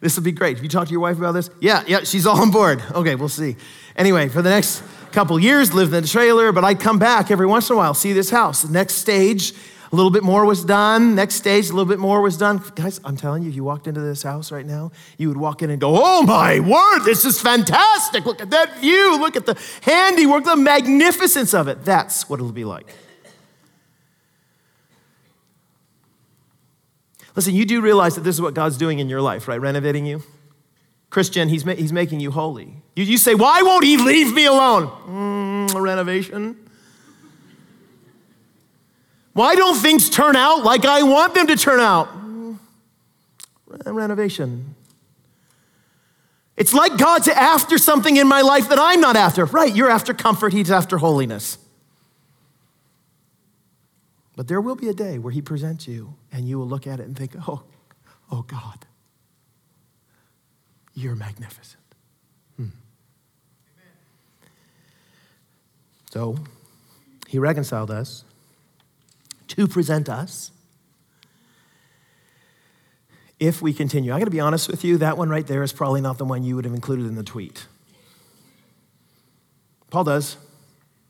this 0.00 0.16
will 0.16 0.24
be 0.24 0.32
great. 0.32 0.58
Have 0.58 0.62
you 0.62 0.68
talked 0.68 0.88
to 0.88 0.92
your 0.92 1.00
wife 1.00 1.16
about 1.16 1.32
this? 1.32 1.48
Yeah, 1.58 1.82
yeah, 1.86 2.00
she's 2.00 2.26
all 2.26 2.38
on 2.38 2.50
board. 2.50 2.82
Okay, 2.92 3.14
we'll 3.14 3.30
see. 3.30 3.56
Anyway, 3.96 4.28
for 4.28 4.42
the 4.42 4.50
next 4.50 4.82
couple 5.12 5.40
years, 5.40 5.72
live 5.72 5.94
in 5.94 6.02
the 6.02 6.08
trailer, 6.08 6.52
but 6.52 6.64
I'd 6.64 6.80
come 6.80 6.98
back 6.98 7.30
every 7.30 7.46
once 7.46 7.70
in 7.70 7.74
a 7.74 7.76
while, 7.78 7.94
see 7.94 8.12
this 8.12 8.28
house. 8.28 8.60
The 8.60 8.72
next 8.72 8.96
stage 8.96 9.54
a 9.94 9.96
little 9.96 10.10
bit 10.10 10.24
more 10.24 10.44
was 10.44 10.64
done. 10.64 11.14
Next 11.14 11.36
stage, 11.36 11.66
a 11.66 11.72
little 11.72 11.84
bit 11.84 12.00
more 12.00 12.20
was 12.20 12.36
done. 12.36 12.60
Guys, 12.74 13.00
I'm 13.04 13.16
telling 13.16 13.44
you, 13.44 13.48
if 13.48 13.54
you 13.54 13.62
walked 13.62 13.86
into 13.86 14.00
this 14.00 14.24
house 14.24 14.50
right 14.50 14.66
now, 14.66 14.90
you 15.18 15.28
would 15.28 15.36
walk 15.36 15.62
in 15.62 15.70
and 15.70 15.80
go, 15.80 15.92
Oh 15.94 16.22
my 16.22 16.58
word, 16.58 17.04
this 17.04 17.24
is 17.24 17.40
fantastic. 17.40 18.26
Look 18.26 18.40
at 18.40 18.50
that 18.50 18.80
view. 18.80 19.16
Look 19.20 19.36
at 19.36 19.46
the 19.46 19.56
handiwork, 19.82 20.44
the 20.44 20.56
magnificence 20.56 21.54
of 21.54 21.68
it. 21.68 21.84
That's 21.84 22.28
what 22.28 22.40
it'll 22.40 22.50
be 22.50 22.64
like. 22.64 22.92
Listen, 27.36 27.54
you 27.54 27.64
do 27.64 27.80
realize 27.80 28.16
that 28.16 28.22
this 28.22 28.34
is 28.34 28.40
what 28.40 28.54
God's 28.54 28.76
doing 28.76 28.98
in 28.98 29.08
your 29.08 29.20
life, 29.20 29.46
right? 29.46 29.60
Renovating 29.60 30.06
you. 30.06 30.24
Christian, 31.10 31.48
he's, 31.48 31.64
ma- 31.64 31.74
he's 31.74 31.92
making 31.92 32.18
you 32.18 32.32
holy. 32.32 32.82
You, 32.96 33.04
you 33.04 33.18
say, 33.18 33.36
Why 33.36 33.62
won't 33.62 33.84
he 33.84 33.96
leave 33.96 34.34
me 34.34 34.46
alone? 34.46 34.88
Mm, 35.68 35.80
renovation. 35.80 36.63
Why 39.34 39.56
don't 39.56 39.76
things 39.76 40.08
turn 40.08 40.36
out 40.36 40.64
like 40.64 40.86
I 40.86 41.02
want 41.02 41.34
them 41.34 41.48
to 41.48 41.56
turn 41.56 41.80
out? 41.80 42.08
Renovation. 43.84 44.76
It's 46.56 46.72
like 46.72 46.96
God's 46.96 47.26
after 47.26 47.76
something 47.76 48.16
in 48.16 48.28
my 48.28 48.42
life 48.42 48.68
that 48.68 48.78
I'm 48.80 49.00
not 49.00 49.16
after. 49.16 49.44
Right, 49.44 49.74
you're 49.74 49.90
after 49.90 50.14
comfort, 50.14 50.52
He's 50.52 50.70
after 50.70 50.98
holiness. 50.98 51.58
But 54.36 54.46
there 54.46 54.60
will 54.60 54.76
be 54.76 54.88
a 54.88 54.94
day 54.94 55.18
where 55.18 55.32
He 55.32 55.42
presents 55.42 55.88
you 55.88 56.14
and 56.32 56.48
you 56.48 56.58
will 56.58 56.68
look 56.68 56.86
at 56.86 57.00
it 57.00 57.06
and 57.06 57.16
think, 57.16 57.34
oh, 57.48 57.64
oh 58.30 58.42
God, 58.42 58.86
you're 60.94 61.16
magnificent. 61.16 61.82
Hmm. 62.56 62.68
So, 66.12 66.36
He 67.26 67.40
reconciled 67.40 67.90
us 67.90 68.24
to 69.48 69.68
present 69.68 70.08
us. 70.08 70.50
If 73.40 73.60
we 73.60 73.72
continue, 73.72 74.12
I 74.12 74.18
gotta 74.18 74.30
be 74.30 74.40
honest 74.40 74.68
with 74.68 74.84
you, 74.84 74.98
that 74.98 75.18
one 75.18 75.28
right 75.28 75.46
there 75.46 75.62
is 75.62 75.72
probably 75.72 76.00
not 76.00 76.18
the 76.18 76.24
one 76.24 76.44
you 76.44 76.56
would 76.56 76.64
have 76.64 76.74
included 76.74 77.06
in 77.06 77.14
the 77.14 77.22
tweet. 77.22 77.66
Paul 79.90 80.04
does. 80.04 80.36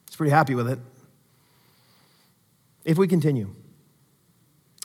He's 0.07 0.17
pretty 0.17 0.31
happy 0.31 0.55
with 0.55 0.69
it. 0.69 0.79
If 2.85 2.99
we 2.99 3.09
continue. 3.09 3.51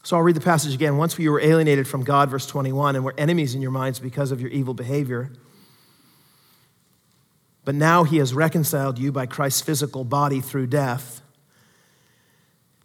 So 0.04 0.16
I'll 0.16 0.24
read 0.24 0.36
the 0.36 0.42
passage 0.42 0.74
again. 0.74 0.98
Once 0.98 1.18
we 1.18 1.28
were 1.28 1.42
alienated 1.42 1.88
from 1.88 2.04
God, 2.04 2.30
verse 2.30 2.46
21, 2.48 2.96
and 2.96 3.04
were 3.04 3.14
enemies 3.18 3.56
in 3.56 3.62
your 3.62 3.72
minds 3.72 4.00
because 4.00 4.32
of 4.32 4.42
your 4.42 4.50
evil 4.50 4.74
behavior. 4.74 5.32
But 7.66 7.76
now 7.76 8.04
he 8.04 8.18
has 8.18 8.34
reconciled 8.34 8.98
you 8.98 9.12
by 9.12 9.26
Christ's 9.26 9.62
physical 9.62 10.04
body 10.04 10.40
through 10.40 10.68
death 10.68 11.22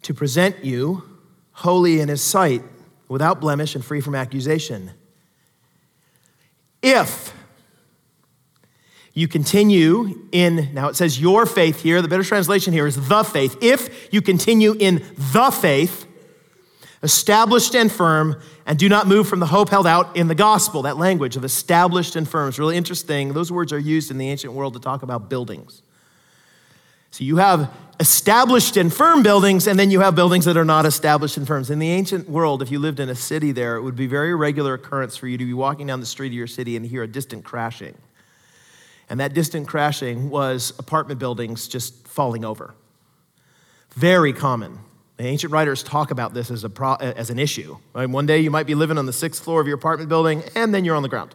to 0.05 0.13
present 0.13 0.63
you 0.63 1.03
holy 1.51 1.99
in 1.99 2.09
his 2.09 2.21
sight, 2.21 2.61
without 3.07 3.39
blemish 3.39 3.75
and 3.75 3.85
free 3.85 4.01
from 4.01 4.13
accusation. 4.13 4.91
If 6.81 7.33
you 9.13 9.27
continue 9.27 10.27
in, 10.31 10.73
now 10.73 10.89
it 10.89 10.95
says 10.95 11.19
your 11.19 11.45
faith 11.45 11.81
here, 11.81 12.01
the 12.01 12.07
better 12.07 12.23
translation 12.23 12.73
here 12.73 12.85
is 12.85 13.07
the 13.07 13.23
faith. 13.23 13.57
If 13.61 14.13
you 14.13 14.21
continue 14.21 14.75
in 14.79 15.03
the 15.17 15.49
faith, 15.49 16.05
established 17.01 17.75
and 17.75 17.91
firm, 17.91 18.41
and 18.65 18.77
do 18.77 18.89
not 18.89 19.07
move 19.07 19.27
from 19.27 19.39
the 19.39 19.45
hope 19.45 19.69
held 19.69 19.87
out 19.87 20.17
in 20.17 20.27
the 20.27 20.35
gospel. 20.35 20.81
That 20.81 20.97
language 20.97 21.37
of 21.37 21.45
established 21.45 22.15
and 22.15 22.27
firm 22.27 22.49
is 22.49 22.59
really 22.59 22.75
interesting. 22.75 23.33
Those 23.33 23.51
words 23.51 23.71
are 23.71 23.79
used 23.79 24.11
in 24.11 24.17
the 24.17 24.29
ancient 24.29 24.53
world 24.53 24.73
to 24.73 24.79
talk 24.79 25.03
about 25.03 25.29
buildings. 25.29 25.81
So 27.15 27.23
you 27.23 27.37
have 27.37 27.73
established 27.97 28.75
and 28.75 28.93
firm 28.93 29.23
buildings, 29.23 29.67
and 29.67 29.79
then 29.79 29.89
you 29.89 30.01
have 30.01 30.15
buildings 30.15 30.43
that 30.43 30.57
are 30.57 30.65
not 30.65 30.85
established 30.85 31.37
and 31.37 31.47
firm. 31.47 31.63
In 31.69 31.79
the 31.79 31.89
ancient 31.89 32.29
world, 32.29 32.61
if 32.61 32.69
you 32.69 32.77
lived 32.77 32.99
in 32.99 33.07
a 33.07 33.15
city 33.15 33.53
there, 33.53 33.77
it 33.77 33.83
would 33.83 33.95
be 33.95 34.05
very 34.05 34.35
regular 34.35 34.73
occurrence 34.73 35.15
for 35.15 35.25
you 35.25 35.37
to 35.37 35.45
be 35.45 35.53
walking 35.53 35.87
down 35.87 36.01
the 36.01 36.05
street 36.05 36.27
of 36.27 36.33
your 36.33 36.45
city 36.45 36.75
and 36.75 36.85
hear 36.85 37.03
a 37.03 37.07
distant 37.07 37.45
crashing. 37.45 37.97
And 39.09 39.17
that 39.21 39.33
distant 39.33 39.65
crashing 39.65 40.29
was 40.29 40.73
apartment 40.77 41.17
buildings 41.17 41.69
just 41.69 42.05
falling 42.05 42.43
over. 42.43 42.75
Very 43.91 44.33
common. 44.33 44.79
The 45.15 45.23
ancient 45.23 45.53
writers 45.53 45.83
talk 45.83 46.11
about 46.11 46.33
this 46.33 46.51
as, 46.51 46.65
a 46.65 46.69
pro, 46.69 46.95
as 46.95 47.29
an 47.29 47.39
issue. 47.39 47.77
Right? 47.93 48.09
One 48.09 48.25
day 48.25 48.41
you 48.41 48.51
might 48.51 48.67
be 48.67 48.75
living 48.75 48.97
on 48.97 49.05
the 49.05 49.13
sixth 49.13 49.41
floor 49.41 49.61
of 49.61 49.67
your 49.67 49.77
apartment 49.77 50.09
building, 50.09 50.43
and 50.53 50.73
then 50.73 50.83
you're 50.83 50.97
on 50.97 51.03
the 51.03 51.07
ground. 51.07 51.33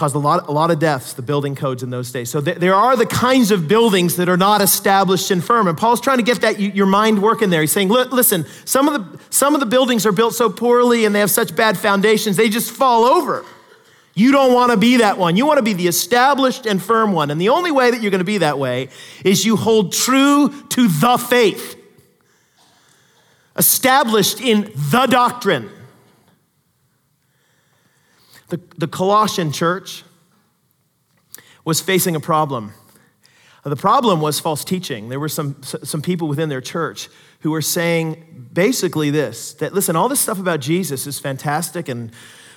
Caused 0.00 0.14
a 0.14 0.18
lot, 0.18 0.48
a 0.48 0.50
lot 0.50 0.70
of 0.70 0.78
deaths, 0.78 1.12
the 1.12 1.20
building 1.20 1.54
codes 1.54 1.82
in 1.82 1.90
those 1.90 2.10
days. 2.10 2.30
So 2.30 2.40
th- 2.40 2.56
there 2.56 2.74
are 2.74 2.96
the 2.96 3.04
kinds 3.04 3.50
of 3.50 3.68
buildings 3.68 4.16
that 4.16 4.30
are 4.30 4.36
not 4.38 4.62
established 4.62 5.30
and 5.30 5.44
firm. 5.44 5.68
And 5.68 5.76
Paul's 5.76 6.00
trying 6.00 6.16
to 6.16 6.22
get 6.22 6.40
that 6.40 6.58
your 6.58 6.86
mind 6.86 7.20
working 7.20 7.50
there. 7.50 7.60
He's 7.60 7.70
saying, 7.70 7.88
look, 7.88 8.10
listen, 8.10 8.46
some 8.64 8.88
of, 8.88 8.94
the, 8.94 9.20
some 9.28 9.52
of 9.52 9.60
the 9.60 9.66
buildings 9.66 10.06
are 10.06 10.12
built 10.12 10.32
so 10.32 10.48
poorly 10.48 11.04
and 11.04 11.14
they 11.14 11.20
have 11.20 11.30
such 11.30 11.54
bad 11.54 11.76
foundations, 11.76 12.38
they 12.38 12.48
just 12.48 12.70
fall 12.70 13.04
over. 13.04 13.44
You 14.14 14.32
don't 14.32 14.54
want 14.54 14.72
to 14.72 14.78
be 14.78 14.96
that 14.96 15.18
one. 15.18 15.36
You 15.36 15.44
want 15.44 15.58
to 15.58 15.62
be 15.62 15.74
the 15.74 15.86
established 15.86 16.64
and 16.64 16.82
firm 16.82 17.12
one. 17.12 17.30
And 17.30 17.38
the 17.38 17.50
only 17.50 17.70
way 17.70 17.90
that 17.90 18.00
you're 18.00 18.10
going 18.10 18.20
to 18.20 18.24
be 18.24 18.38
that 18.38 18.58
way 18.58 18.88
is 19.22 19.44
you 19.44 19.56
hold 19.56 19.92
true 19.92 20.48
to 20.70 20.88
the 20.88 21.18
faith, 21.18 21.78
established 23.54 24.40
in 24.40 24.72
the 24.74 25.06
doctrine. 25.10 25.68
The, 28.50 28.60
the 28.76 28.88
Colossian 28.88 29.52
church 29.52 30.04
was 31.64 31.80
facing 31.80 32.16
a 32.16 32.20
problem. 32.20 32.72
The 33.64 33.76
problem 33.76 34.20
was 34.20 34.40
false 34.40 34.64
teaching. 34.64 35.08
There 35.08 35.20
were 35.20 35.28
some, 35.28 35.62
some 35.62 36.00
people 36.00 36.28
within 36.28 36.48
their 36.48 36.62
church 36.62 37.08
who 37.40 37.50
were 37.50 37.62
saying 37.62 38.48
basically 38.52 39.10
this 39.10 39.54
that, 39.54 39.74
listen, 39.74 39.96
all 39.96 40.08
this 40.08 40.20
stuff 40.20 40.38
about 40.38 40.60
Jesus 40.60 41.06
is 41.06 41.18
fantastic 41.18 41.88
and 41.88 42.10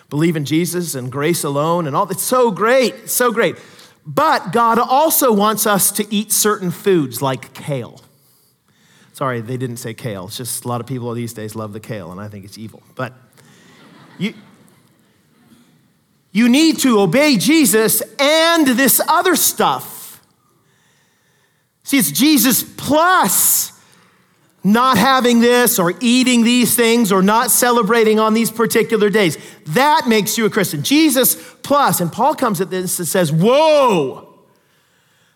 believe 0.10 0.36
in 0.36 0.45
Jesus 0.45 0.95
and 0.95 1.12
grace 1.12 1.43
alone 1.43 1.88
and 1.88 1.95
all. 1.95 2.10
It's 2.10 2.23
so 2.23 2.51
great, 2.51 3.10
so 3.10 3.32
great. 3.32 3.58
But 4.06 4.51
God 4.51 4.79
also 4.79 5.32
wants 5.32 5.65
us 5.65 5.91
to 5.93 6.13
eat 6.13 6.32
certain 6.32 6.71
foods 6.71 7.21
like 7.21 7.53
kale. 7.53 8.01
Sorry, 9.13 9.41
they 9.41 9.58
didn't 9.58 9.77
say 9.77 9.93
kale. 9.93 10.25
It's 10.27 10.38
just 10.38 10.65
a 10.65 10.67
lot 10.67 10.82
of 10.82 10.88
people 10.88 11.12
these 11.13 11.34
days 11.34 11.56
love 11.56 11.73
the 11.73 11.79
kale, 11.79 12.12
and 12.12 12.19
I 12.19 12.27
think 12.27 12.45
it's 12.45 12.58
evil. 12.58 12.82
But 12.95 13.13
you, 14.17 14.34
you 16.34 16.50
need 16.50 16.80
to 16.80 17.00
obey 17.00 17.38
Jesus 17.38 18.02
and 18.19 18.67
this 18.67 19.00
other 19.08 19.36
stuff. 19.36 20.19
See, 21.84 22.00
it's 22.00 22.12
Jesus 22.12 22.63
plus 22.63 23.72
not 24.63 24.98
having 24.98 25.41
this 25.41 25.78
or 25.78 25.93
eating 26.00 26.43
these 26.43 26.76
things 26.76 27.12
or 27.12 27.22
not 27.22 27.52
celebrating 27.52 28.19
on 28.19 28.34
these 28.34 28.50
particular 28.50 29.10
days. 29.10 29.38
That 29.67 30.08
makes 30.08 30.38
you 30.38 30.46
a 30.46 30.50
Christian. 30.50 30.84
Jesus 30.84 31.36
plus, 31.62 32.00
and 32.00 32.12
Paul 32.12 32.34
comes 32.34 32.62
at 32.62 32.69
this 32.69 32.98
and 32.98 33.08
says, 33.08 33.32
Whoa, 33.32 34.34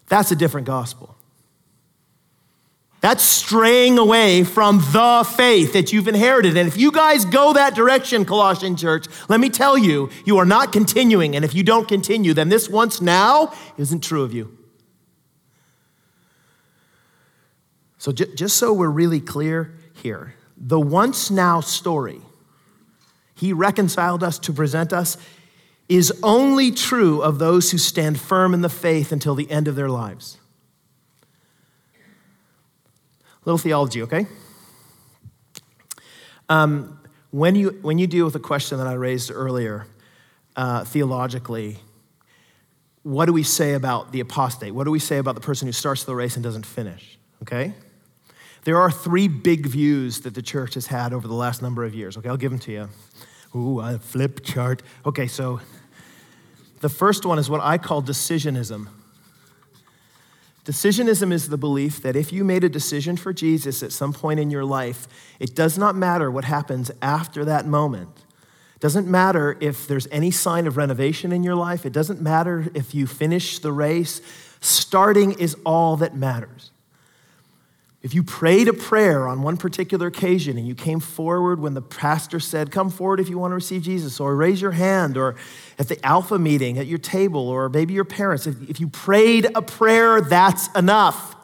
that's 0.08 0.32
a 0.32 0.36
different 0.36 0.66
gospel. 0.66 1.17
That's 3.08 3.24
straying 3.24 3.98
away 3.98 4.44
from 4.44 4.80
the 4.80 5.26
faith 5.38 5.72
that 5.72 5.94
you've 5.94 6.10
inherited. 6.10 6.58
And 6.58 6.68
if 6.68 6.76
you 6.76 6.92
guys 6.92 7.24
go 7.24 7.54
that 7.54 7.74
direction, 7.74 8.26
Colossian 8.26 8.76
church, 8.76 9.06
let 9.30 9.40
me 9.40 9.50
tell 9.50 9.78
you, 9.78 10.10
you 10.26 10.40
are 10.40 10.46
not 10.46 10.74
continuing. 10.74 11.34
And 11.34 11.46
if 11.46 11.56
you 11.56 11.64
don't 11.64 11.88
continue, 11.88 12.34
then 12.34 12.50
this 12.50 12.68
once 12.68 13.00
now 13.00 13.54
isn't 13.78 14.04
true 14.04 14.24
of 14.24 14.34
you. 14.34 14.58
So, 17.98 18.12
j- 18.12 18.36
just 18.36 18.58
so 18.58 18.74
we're 18.74 18.90
really 18.90 19.22
clear 19.22 19.74
here, 19.94 20.34
the 20.58 20.78
once 20.78 21.32
now 21.32 21.62
story, 21.62 22.20
he 23.36 23.54
reconciled 23.54 24.22
us 24.22 24.38
to 24.40 24.52
present 24.52 24.92
us, 24.92 25.16
is 25.88 26.12
only 26.24 26.72
true 26.72 27.22
of 27.22 27.40
those 27.40 27.72
who 27.72 27.78
stand 27.78 28.20
firm 28.20 28.54
in 28.54 28.60
the 28.60 28.70
faith 28.70 29.14
until 29.14 29.34
the 29.34 29.50
end 29.50 29.70
of 29.70 29.76
their 29.78 29.90
lives. 29.90 30.40
Little 33.48 33.58
theology, 33.58 34.02
okay? 34.02 34.28
Um, 36.50 37.00
when, 37.32 37.56
you, 37.56 37.80
when 37.82 37.98
you 37.98 38.06
deal 38.06 38.26
with 38.26 38.34
the 38.34 38.42
question 38.42 38.78
that 38.78 38.88
I 38.88 38.94
raised 38.96 39.32
earlier, 39.32 39.88
uh, 40.58 40.84
theologically, 40.84 41.78
what 43.04 43.28
do 43.28 43.32
we 43.32 43.44
say 43.44 43.74
about 43.74 44.12
the 44.12 44.20
apostate? 44.20 44.74
What 44.74 44.84
do 44.84 44.92
we 44.92 45.00
say 45.00 45.18
about 45.18 45.36
the 45.36 45.40
person 45.40 45.66
who 45.66 45.72
starts 45.72 46.04
the 46.04 46.14
race 46.14 46.36
and 46.36 46.44
doesn't 46.44 46.66
finish? 46.66 47.18
Okay? 47.42 47.74
There 48.66 48.76
are 48.76 48.92
three 48.92 49.30
big 49.30 49.66
views 49.66 50.20
that 50.22 50.36
the 50.36 50.42
church 50.42 50.74
has 50.74 50.88
had 50.88 51.14
over 51.14 51.26
the 51.26 51.34
last 51.34 51.62
number 51.62 51.86
of 51.86 51.96
years. 51.96 52.18
Okay, 52.18 52.28
I'll 52.28 52.36
give 52.36 52.52
them 52.52 52.60
to 52.60 52.72
you. 52.74 52.90
Ooh, 53.56 53.80
a 53.80 53.98
flip 53.98 54.44
chart. 54.44 54.84
Okay, 55.06 55.28
so 55.28 55.62
the 56.82 56.90
first 56.90 57.26
one 57.26 57.40
is 57.40 57.50
what 57.50 57.62
I 57.62 57.78
call 57.78 58.04
decisionism. 58.04 58.90
Decisionism 60.68 61.32
is 61.32 61.48
the 61.48 61.58
belief 61.58 62.02
that 62.02 62.18
if 62.18 62.34
you 62.34 62.44
made 62.44 62.66
a 62.66 62.68
decision 62.70 63.16
for 63.16 63.32
Jesus 63.32 63.82
at 63.82 63.94
some 63.94 64.12
point 64.12 64.38
in 64.38 64.52
your 64.52 64.66
life, 64.66 65.08
it 65.40 65.56
does 65.56 65.78
not 65.78 65.96
matter 65.96 66.30
what 66.30 66.44
happens 66.44 66.92
after 67.02 67.46
that 67.46 67.66
moment. 67.66 68.26
It 68.76 68.82
doesn't 68.82 69.08
matter 69.08 69.58
if 69.62 69.88
there's 69.88 70.10
any 70.12 70.30
sign 70.30 70.68
of 70.68 70.76
renovation 70.76 71.32
in 71.32 71.42
your 71.42 71.56
life. 71.56 71.86
It 71.86 71.94
doesn't 71.94 72.20
matter 72.20 72.68
if 72.74 72.94
you 72.94 73.08
finish 73.08 73.60
the 73.60 73.72
race. 73.72 74.22
Starting 74.60 75.40
is 75.40 75.56
all 75.66 75.96
that 75.98 76.18
matters. 76.18 76.72
If 78.08 78.14
you 78.14 78.24
prayed 78.24 78.70
a 78.70 78.74
prayer 78.74 79.28
on 79.28 79.42
one 79.42 79.58
particular 79.58 80.08
occasion 80.08 80.58
and 80.58 80.66
you 80.66 80.76
came 80.76 81.02
forward 81.02 81.60
when 81.60 81.74
the 81.74 81.82
pastor 81.82 82.40
said, 82.40 82.72
Come 82.72 82.90
forward 82.90 83.20
if 83.20 83.28
you 83.28 83.38
want 83.38 83.52
to 83.52 83.56
receive 83.56 83.82
Jesus, 83.82 84.22
or 84.22 84.34
raise 84.34 84.62
your 84.62 84.72
hand, 84.72 85.18
or 85.18 85.36
at 85.78 85.90
the 85.90 86.06
Alpha 86.06 86.40
meeting 86.40 86.78
at 86.78 86.88
your 86.88 87.00
table, 87.00 87.50
or 87.50 87.68
maybe 87.68 87.94
your 87.94 88.06
parents, 88.06 88.48
if 88.48 88.80
you 88.80 88.88
prayed 88.88 89.48
a 89.56 89.62
prayer, 89.62 90.22
that's 90.22 90.70
enough. 90.70 91.36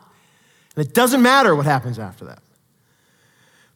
And 0.77 0.87
it 0.87 0.93
doesn't 0.93 1.21
matter 1.21 1.53
what 1.53 1.65
happens 1.65 1.99
after 1.99 2.23
that. 2.23 2.41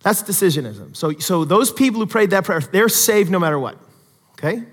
That's 0.01 0.23
decisionism. 0.23 0.95
So, 0.95 1.11
so 1.19 1.43
those 1.43 1.73
people 1.73 1.99
who 1.99 2.07
prayed 2.07 2.29
that 2.29 2.45
prayer, 2.45 2.61
they're 2.61 2.87
saved 2.87 3.29
no 3.29 3.37
matter 3.37 3.59
what. 3.59 3.77
Okay? 4.35 4.63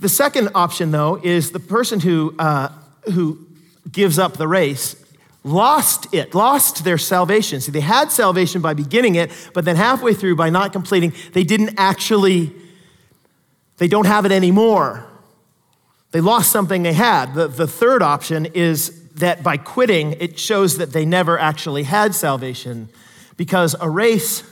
The 0.00 0.08
second 0.08 0.48
option, 0.56 0.90
though, 0.90 1.20
is 1.22 1.52
the 1.52 1.60
person 1.60 2.00
who, 2.00 2.34
uh, 2.36 2.70
who 3.12 3.46
gives 3.92 4.18
up 4.18 4.38
the 4.38 4.48
race 4.48 4.96
lost 5.44 6.12
it, 6.14 6.34
lost 6.34 6.84
their 6.84 6.98
salvation. 6.98 7.60
See, 7.60 7.72
they 7.72 7.80
had 7.80 8.12
salvation 8.12 8.62
by 8.62 8.74
beginning 8.74 9.16
it, 9.16 9.30
but 9.54 9.64
then 9.64 9.76
halfway 9.76 10.14
through, 10.14 10.36
by 10.36 10.50
not 10.50 10.72
completing, 10.72 11.12
they 11.32 11.44
didn't 11.44 11.74
actually, 11.78 12.52
they 13.78 13.88
don't 13.88 14.06
have 14.06 14.24
it 14.24 14.32
anymore. 14.32 15.06
They 16.12 16.20
lost 16.20 16.52
something 16.52 16.82
they 16.82 16.92
had. 16.92 17.34
The, 17.34 17.48
the 17.48 17.66
third 17.66 18.02
option 18.02 18.46
is 18.46 19.10
that 19.14 19.42
by 19.42 19.56
quitting, 19.56 20.12
it 20.20 20.38
shows 20.38 20.78
that 20.78 20.92
they 20.92 21.04
never 21.04 21.38
actually 21.38 21.82
had 21.84 22.14
salvation 22.14 22.88
because 23.36 23.74
a 23.80 23.88
race, 23.88 24.44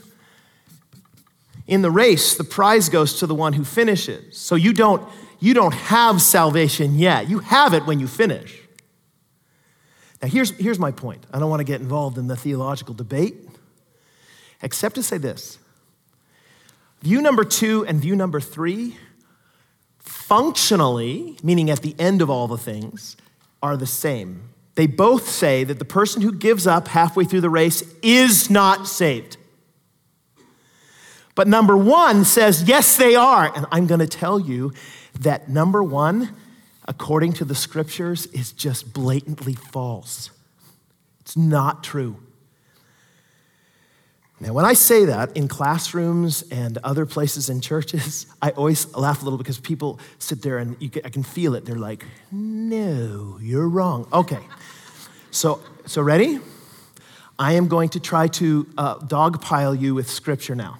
in 1.67 1.83
the 1.83 1.91
race, 1.91 2.35
the 2.35 2.45
prize 2.45 2.89
goes 2.89 3.21
to 3.21 3.27
the 3.27 3.35
one 3.35 3.53
who 3.53 3.65
finishes. 3.65 4.37
So 4.37 4.55
you 4.57 4.73
don't, 4.73 5.07
you 5.39 5.55
don't 5.55 5.75
have 5.75 6.21
salvation 6.21 6.99
yet. 6.99 7.29
You 7.29 7.39
have 7.39 7.75
it 7.75 7.87
when 7.87 8.01
you 8.01 8.09
finish. 8.09 8.61
Now, 10.23 10.29
here's, 10.29 10.51
here's 10.51 10.79
my 10.79 10.91
point. 10.91 11.25
I 11.33 11.39
don't 11.39 11.51
want 11.51 11.61
to 11.61 11.65
get 11.65 11.81
involved 11.81 12.19
in 12.19 12.27
the 12.27 12.37
theological 12.37 12.95
debate, 12.95 13.37
except 14.63 14.97
to 14.97 15.03
say 15.03 15.19
this 15.19 15.59
view 17.03 17.23
number 17.23 17.45
two 17.45 17.87
and 17.87 18.01
view 18.01 18.15
number 18.15 18.41
three, 18.41 18.97
functionally, 19.99 21.39
meaning 21.43 21.71
at 21.71 21.81
the 21.81 21.95
end 21.99 22.21
of 22.21 22.29
all 22.29 22.47
the 22.47 22.59
things, 22.59 23.17
are 23.63 23.77
the 23.77 23.87
same. 23.87 24.51
They 24.75 24.87
both 24.87 25.29
say 25.29 25.65
that 25.65 25.79
the 25.79 25.85
person 25.85 26.23
who 26.23 26.33
gives 26.33 26.67
up 26.67 26.89
halfway 26.89 27.25
through 27.25 27.41
the 27.41 27.51
race 27.51 27.83
is 28.03 28.51
not 28.51 28.87
saved. 28.87 29.37
But 31.35 31.49
number 31.49 31.77
one 31.77 32.25
says, 32.25 32.65
yes, 32.65 32.97
they 32.97 33.15
are. 33.15 33.51
And 33.55 33.67
I'm 33.73 33.87
going 33.87 34.01
to 34.01 34.07
tell 34.07 34.39
you 34.39 34.73
that 35.21 35.49
number 35.49 35.83
one 35.83 36.35
according 36.91 37.33
to 37.33 37.45
the 37.45 37.55
scriptures, 37.55 38.27
is 38.27 38.51
just 38.51 38.93
blatantly 38.93 39.55
false. 39.55 40.31
It's 41.21 41.37
not 41.37 41.85
true. 41.85 42.17
Now, 44.41 44.55
when 44.55 44.65
I 44.65 44.73
say 44.73 45.05
that 45.05 45.37
in 45.37 45.47
classrooms 45.47 46.43
and 46.51 46.79
other 46.79 47.07
places 47.07 47.49
in 47.49 47.61
churches, 47.61 48.27
I 48.43 48.51
always 48.51 48.93
laugh 48.97 49.23
a 49.23 49.25
little 49.25 49.39
because 49.39 49.61
people 49.61 50.01
sit 50.19 50.43
there 50.43 50.59
and 50.59 50.79
can, 50.93 51.03
I 51.05 51.11
can 51.11 51.23
feel 51.23 51.55
it. 51.55 51.65
They're 51.65 51.77
like, 51.77 52.05
no, 52.33 53.39
you're 53.41 53.69
wrong. 53.69 54.09
Okay. 54.13 54.41
So, 55.31 55.61
so 55.87 56.03
ready? 56.03 56.41
I 57.39 57.53
am 57.53 57.69
going 57.69 57.91
to 57.91 58.01
try 58.01 58.27
to 58.27 58.67
uh, 58.77 58.99
dogpile 58.99 59.81
you 59.81 59.95
with 59.95 60.11
scripture 60.11 60.57
now. 60.57 60.79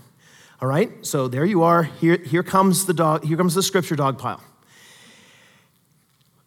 All 0.61 0.67
right? 0.67 0.91
So 1.07 1.29
there 1.29 1.45
you 1.45 1.63
are. 1.63 1.85
Here, 1.85 2.17
here 2.17 2.43
comes 2.43 2.87
the 2.87 2.95
dog, 2.95 3.25
here 3.25 3.37
comes 3.37 3.55
the 3.55 3.63
scripture 3.63 3.95
dogpile. 3.95 4.41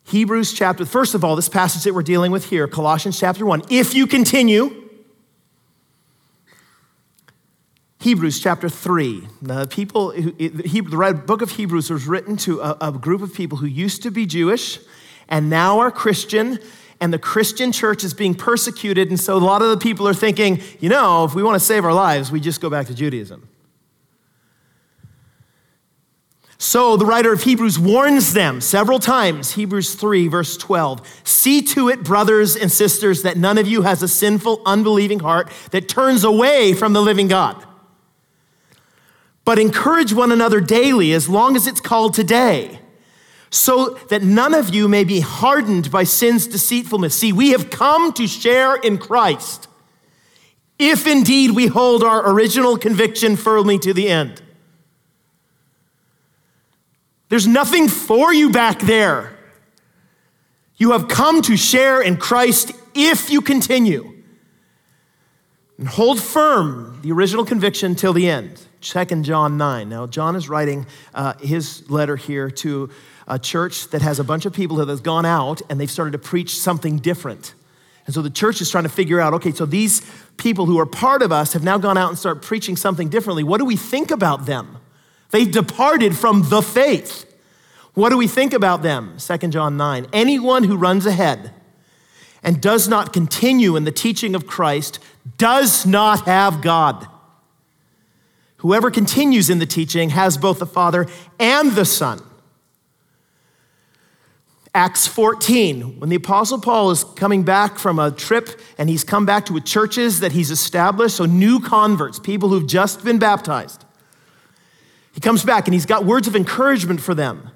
Hebrews 0.05 0.53
chapter, 0.53 0.85
first 0.85 1.15
of 1.15 1.23
all, 1.23 1.35
this 1.35 1.49
passage 1.49 1.83
that 1.83 1.93
we're 1.93 2.03
dealing 2.03 2.31
with 2.31 2.49
here, 2.49 2.67
Colossians 2.67 3.19
chapter 3.19 3.45
1. 3.45 3.63
If 3.69 3.95
you 3.95 4.05
continue, 4.05 4.83
Hebrews 7.99 8.41
chapter 8.41 8.67
3. 8.67 9.27
The 9.41 9.65
people, 9.65 10.11
the 10.11 11.23
book 11.25 11.41
of 11.41 11.51
Hebrews 11.51 11.89
was 11.89 12.05
written 12.05 12.35
to 12.37 12.59
a, 12.59 12.77
a 12.81 12.91
group 12.91 13.21
of 13.21 13.33
people 13.33 13.59
who 13.59 13.65
used 13.65 14.03
to 14.03 14.11
be 14.11 14.25
Jewish 14.25 14.79
and 15.29 15.49
now 15.49 15.79
are 15.79 15.89
Christian, 15.89 16.59
and 16.99 17.13
the 17.13 17.19
Christian 17.19 17.71
church 17.71 18.03
is 18.03 18.13
being 18.13 18.35
persecuted. 18.35 19.07
And 19.07 19.17
so 19.17 19.37
a 19.37 19.39
lot 19.39 19.61
of 19.61 19.69
the 19.69 19.77
people 19.77 20.05
are 20.05 20.13
thinking, 20.13 20.61
you 20.81 20.89
know, 20.89 21.23
if 21.23 21.33
we 21.33 21.43
want 21.43 21.55
to 21.55 21.65
save 21.65 21.85
our 21.85 21.93
lives, 21.93 22.29
we 22.29 22.41
just 22.41 22.59
go 22.59 22.69
back 22.69 22.87
to 22.87 22.93
Judaism. 22.93 23.47
So 26.63 26.95
the 26.95 27.05
writer 27.05 27.33
of 27.33 27.43
Hebrews 27.43 27.77
warns 27.77 28.31
them 28.31 28.61
several 28.61 28.97
times, 28.97 29.51
Hebrews 29.51 29.95
3, 29.95 30.29
verse 30.29 30.55
12 30.55 31.05
See 31.25 31.61
to 31.61 31.89
it, 31.89 32.05
brothers 32.05 32.55
and 32.55 32.71
sisters, 32.71 33.23
that 33.23 33.35
none 33.35 33.57
of 33.57 33.67
you 33.67 33.81
has 33.81 34.01
a 34.01 34.07
sinful, 34.07 34.61
unbelieving 34.65 35.19
heart 35.19 35.51
that 35.71 35.89
turns 35.89 36.23
away 36.23 36.73
from 36.73 36.93
the 36.93 37.01
living 37.01 37.27
God. 37.27 37.61
But 39.43 39.59
encourage 39.59 40.13
one 40.13 40.31
another 40.31 40.61
daily 40.61 41.11
as 41.11 41.27
long 41.27 41.57
as 41.57 41.67
it's 41.67 41.81
called 41.81 42.13
today, 42.13 42.79
so 43.49 43.99
that 44.07 44.23
none 44.23 44.53
of 44.53 44.73
you 44.73 44.87
may 44.87 45.03
be 45.03 45.19
hardened 45.19 45.91
by 45.91 46.05
sin's 46.05 46.47
deceitfulness. 46.47 47.13
See, 47.13 47.33
we 47.33 47.49
have 47.49 47.71
come 47.71 48.13
to 48.13 48.25
share 48.25 48.77
in 48.77 48.99
Christ, 48.99 49.67
if 50.79 51.07
indeed 51.07 51.51
we 51.51 51.67
hold 51.67 52.05
our 52.05 52.31
original 52.31 52.77
conviction 52.77 53.35
firmly 53.35 53.77
to 53.79 53.93
the 53.93 54.07
end. 54.07 54.42
There's 57.33 57.47
nothing 57.47 57.87
for 57.87 58.31
you 58.31 58.51
back 58.51 58.79
there. 58.81 59.35
You 60.77 60.91
have 60.91 61.07
come 61.07 61.41
to 61.41 61.57
share 61.57 61.99
in 61.99 62.17
Christ 62.17 62.73
if 62.93 63.31
you 63.31 63.41
continue. 63.41 64.21
And 65.79 65.87
hold 65.87 66.21
firm 66.21 66.99
the 67.01 67.11
original 67.11 67.43
conviction 67.43 67.95
till 67.95 68.13
the 68.13 68.29
end. 68.29 68.63
2 68.81 69.23
John 69.23 69.57
9. 69.57 69.89
Now, 69.89 70.05
John 70.05 70.35
is 70.35 70.47
writing 70.47 70.85
uh, 71.15 71.33
his 71.39 71.89
letter 71.89 72.15
here 72.17 72.51
to 72.51 72.91
a 73.27 73.39
church 73.39 73.87
that 73.87 74.03
has 74.03 74.19
a 74.19 74.23
bunch 74.23 74.45
of 74.45 74.53
people 74.53 74.77
that 74.77 74.87
has 74.87 75.01
gone 75.01 75.25
out 75.25 75.59
and 75.71 75.79
they've 75.79 75.89
started 75.89 76.11
to 76.11 76.19
preach 76.19 76.59
something 76.59 76.99
different. 76.99 77.55
And 78.05 78.13
so 78.13 78.21
the 78.21 78.29
church 78.29 78.61
is 78.61 78.69
trying 78.69 78.83
to 78.83 78.91
figure 78.91 79.19
out 79.19 79.33
okay, 79.33 79.53
so 79.53 79.65
these 79.65 80.07
people 80.37 80.67
who 80.67 80.77
are 80.77 80.85
part 80.85 81.23
of 81.23 81.31
us 81.31 81.53
have 81.53 81.63
now 81.63 81.79
gone 81.79 81.97
out 81.97 82.09
and 82.09 82.19
start 82.19 82.43
preaching 82.43 82.75
something 82.75 83.09
differently. 83.09 83.43
What 83.43 83.57
do 83.57 83.65
we 83.65 83.75
think 83.75 84.11
about 84.11 84.45
them? 84.45 84.77
They've 85.33 85.51
departed 85.51 86.15
from 86.15 86.47
the 86.49 86.61
faith. 86.61 87.25
What 87.95 88.09
do 88.09 88.17
we 88.17 88.27
think 88.27 88.53
about 88.53 88.83
them? 88.83 89.17
2 89.17 89.37
John 89.47 89.75
9. 89.77 90.05
Anyone 90.13 90.63
who 90.63 90.77
runs 90.77 91.07
ahead 91.07 91.51
and 92.43 92.61
does 92.61 92.87
not 92.87 93.13
continue 93.13 93.75
in 93.75 93.83
the 93.83 93.91
teaching 93.91 94.35
of 94.35 94.45
Christ 94.45 94.99
does 95.39 95.87
not 95.87 96.27
have 96.27 96.61
God. 96.61 97.07
Whoever 98.57 98.91
continues 98.91 99.49
in 99.49 99.57
the 99.57 99.65
teaching 99.65 100.11
has 100.11 100.37
both 100.37 100.59
the 100.59 100.67
Father 100.67 101.07
and 101.39 101.71
the 101.71 101.85
Son. 101.85 102.21
Acts 104.75 105.07
14, 105.07 105.99
when 105.99 106.09
the 106.09 106.15
Apostle 106.15 106.61
Paul 106.61 106.91
is 106.91 107.03
coming 107.03 107.41
back 107.41 107.79
from 107.79 107.97
a 107.97 108.11
trip 108.11 108.61
and 108.77 108.87
he's 108.87 109.03
come 109.03 109.25
back 109.25 109.47
to 109.47 109.53
the 109.53 109.61
churches 109.61 110.19
that 110.19 110.33
he's 110.33 110.51
established, 110.51 111.15
so 111.15 111.25
new 111.25 111.59
converts, 111.59 112.19
people 112.19 112.49
who've 112.49 112.67
just 112.67 113.03
been 113.03 113.17
baptized. 113.17 113.82
He 115.13 115.21
comes 115.21 115.45
back 115.45 115.67
and 115.67 115.73
he's 115.73 115.85
got 115.85 116.05
words 116.05 116.27
of 116.27 116.35
encouragement 116.35 116.99
for 116.99 117.13
them. 117.13 117.51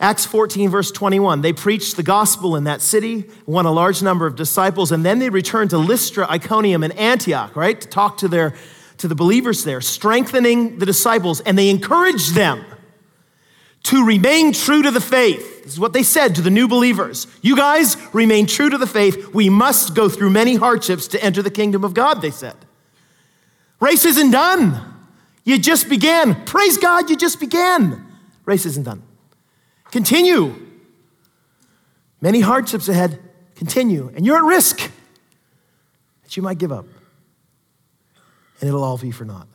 Acts 0.00 0.26
14, 0.26 0.70
verse 0.70 0.92
21. 0.92 1.40
They 1.40 1.52
preached 1.52 1.96
the 1.96 2.02
gospel 2.02 2.54
in 2.54 2.64
that 2.64 2.80
city, 2.80 3.24
won 3.46 3.66
a 3.66 3.72
large 3.72 4.02
number 4.02 4.26
of 4.26 4.36
disciples, 4.36 4.92
and 4.92 5.04
then 5.04 5.18
they 5.18 5.28
returned 5.28 5.70
to 5.70 5.78
Lystra, 5.78 6.28
Iconium, 6.30 6.84
and 6.84 6.92
Antioch, 6.96 7.56
right, 7.56 7.80
to 7.80 7.88
talk 7.88 8.18
to, 8.18 8.28
their, 8.28 8.54
to 8.98 9.08
the 9.08 9.16
believers 9.16 9.64
there, 9.64 9.80
strengthening 9.80 10.78
the 10.78 10.86
disciples, 10.86 11.40
and 11.40 11.58
they 11.58 11.68
encouraged 11.68 12.34
them 12.34 12.64
to 13.84 14.04
remain 14.04 14.52
true 14.52 14.82
to 14.82 14.90
the 14.90 15.00
faith. 15.00 15.64
This 15.64 15.72
is 15.72 15.80
what 15.80 15.92
they 15.92 16.02
said 16.02 16.34
to 16.36 16.42
the 16.42 16.50
new 16.50 16.68
believers. 16.68 17.26
You 17.42 17.56
guys 17.56 17.96
remain 18.12 18.46
true 18.46 18.70
to 18.70 18.78
the 18.78 18.86
faith. 18.86 19.34
We 19.34 19.48
must 19.48 19.94
go 19.94 20.08
through 20.08 20.30
many 20.30 20.56
hardships 20.56 21.08
to 21.08 21.22
enter 21.22 21.42
the 21.42 21.50
kingdom 21.50 21.84
of 21.84 21.94
God, 21.94 22.20
they 22.20 22.30
said. 22.30 22.56
Race 23.80 24.04
isn't 24.04 24.30
done. 24.30 24.97
You 25.48 25.58
just 25.58 25.88
began. 25.88 26.44
Praise 26.44 26.76
God, 26.76 27.08
you 27.08 27.16
just 27.16 27.40
began. 27.40 28.06
Race 28.44 28.66
isn't 28.66 28.82
done. 28.82 29.02
Continue. 29.90 30.54
Many 32.20 32.40
hardships 32.40 32.86
ahead. 32.86 33.18
Continue. 33.54 34.12
And 34.14 34.26
you're 34.26 34.36
at 34.36 34.42
risk 34.42 34.90
that 36.22 36.36
you 36.36 36.42
might 36.42 36.58
give 36.58 36.70
up. 36.70 36.84
And 38.60 38.68
it'll 38.68 38.84
all 38.84 38.98
be 38.98 39.10
for 39.10 39.24
naught. 39.24 39.48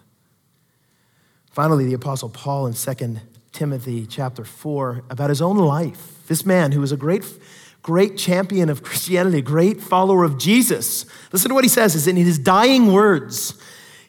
Finally, 1.51 1.85
the 1.85 1.93
Apostle 1.93 2.29
Paul 2.29 2.65
in 2.65 2.73
2 2.73 3.17
Timothy 3.51 4.07
chapter 4.07 4.43
4 4.43 5.03
about 5.11 5.29
his 5.29 5.43
own 5.43 5.57
life. 5.57 6.25
This 6.25 6.43
man 6.43 6.71
who 6.71 6.81
was 6.81 6.91
a 6.91 6.97
great, 6.97 7.23
great 7.83 8.17
champion 8.17 8.71
of 8.71 8.81
Christianity, 8.81 9.37
a 9.37 9.43
great 9.43 9.79
follower 9.79 10.23
of 10.23 10.39
Jesus. 10.39 11.05
Listen 11.31 11.49
to 11.49 11.53
what 11.53 11.63
he 11.63 11.69
says 11.69 11.93
is 11.93 12.07
in 12.07 12.15
his 12.15 12.39
dying 12.39 12.91
words. 12.91 13.61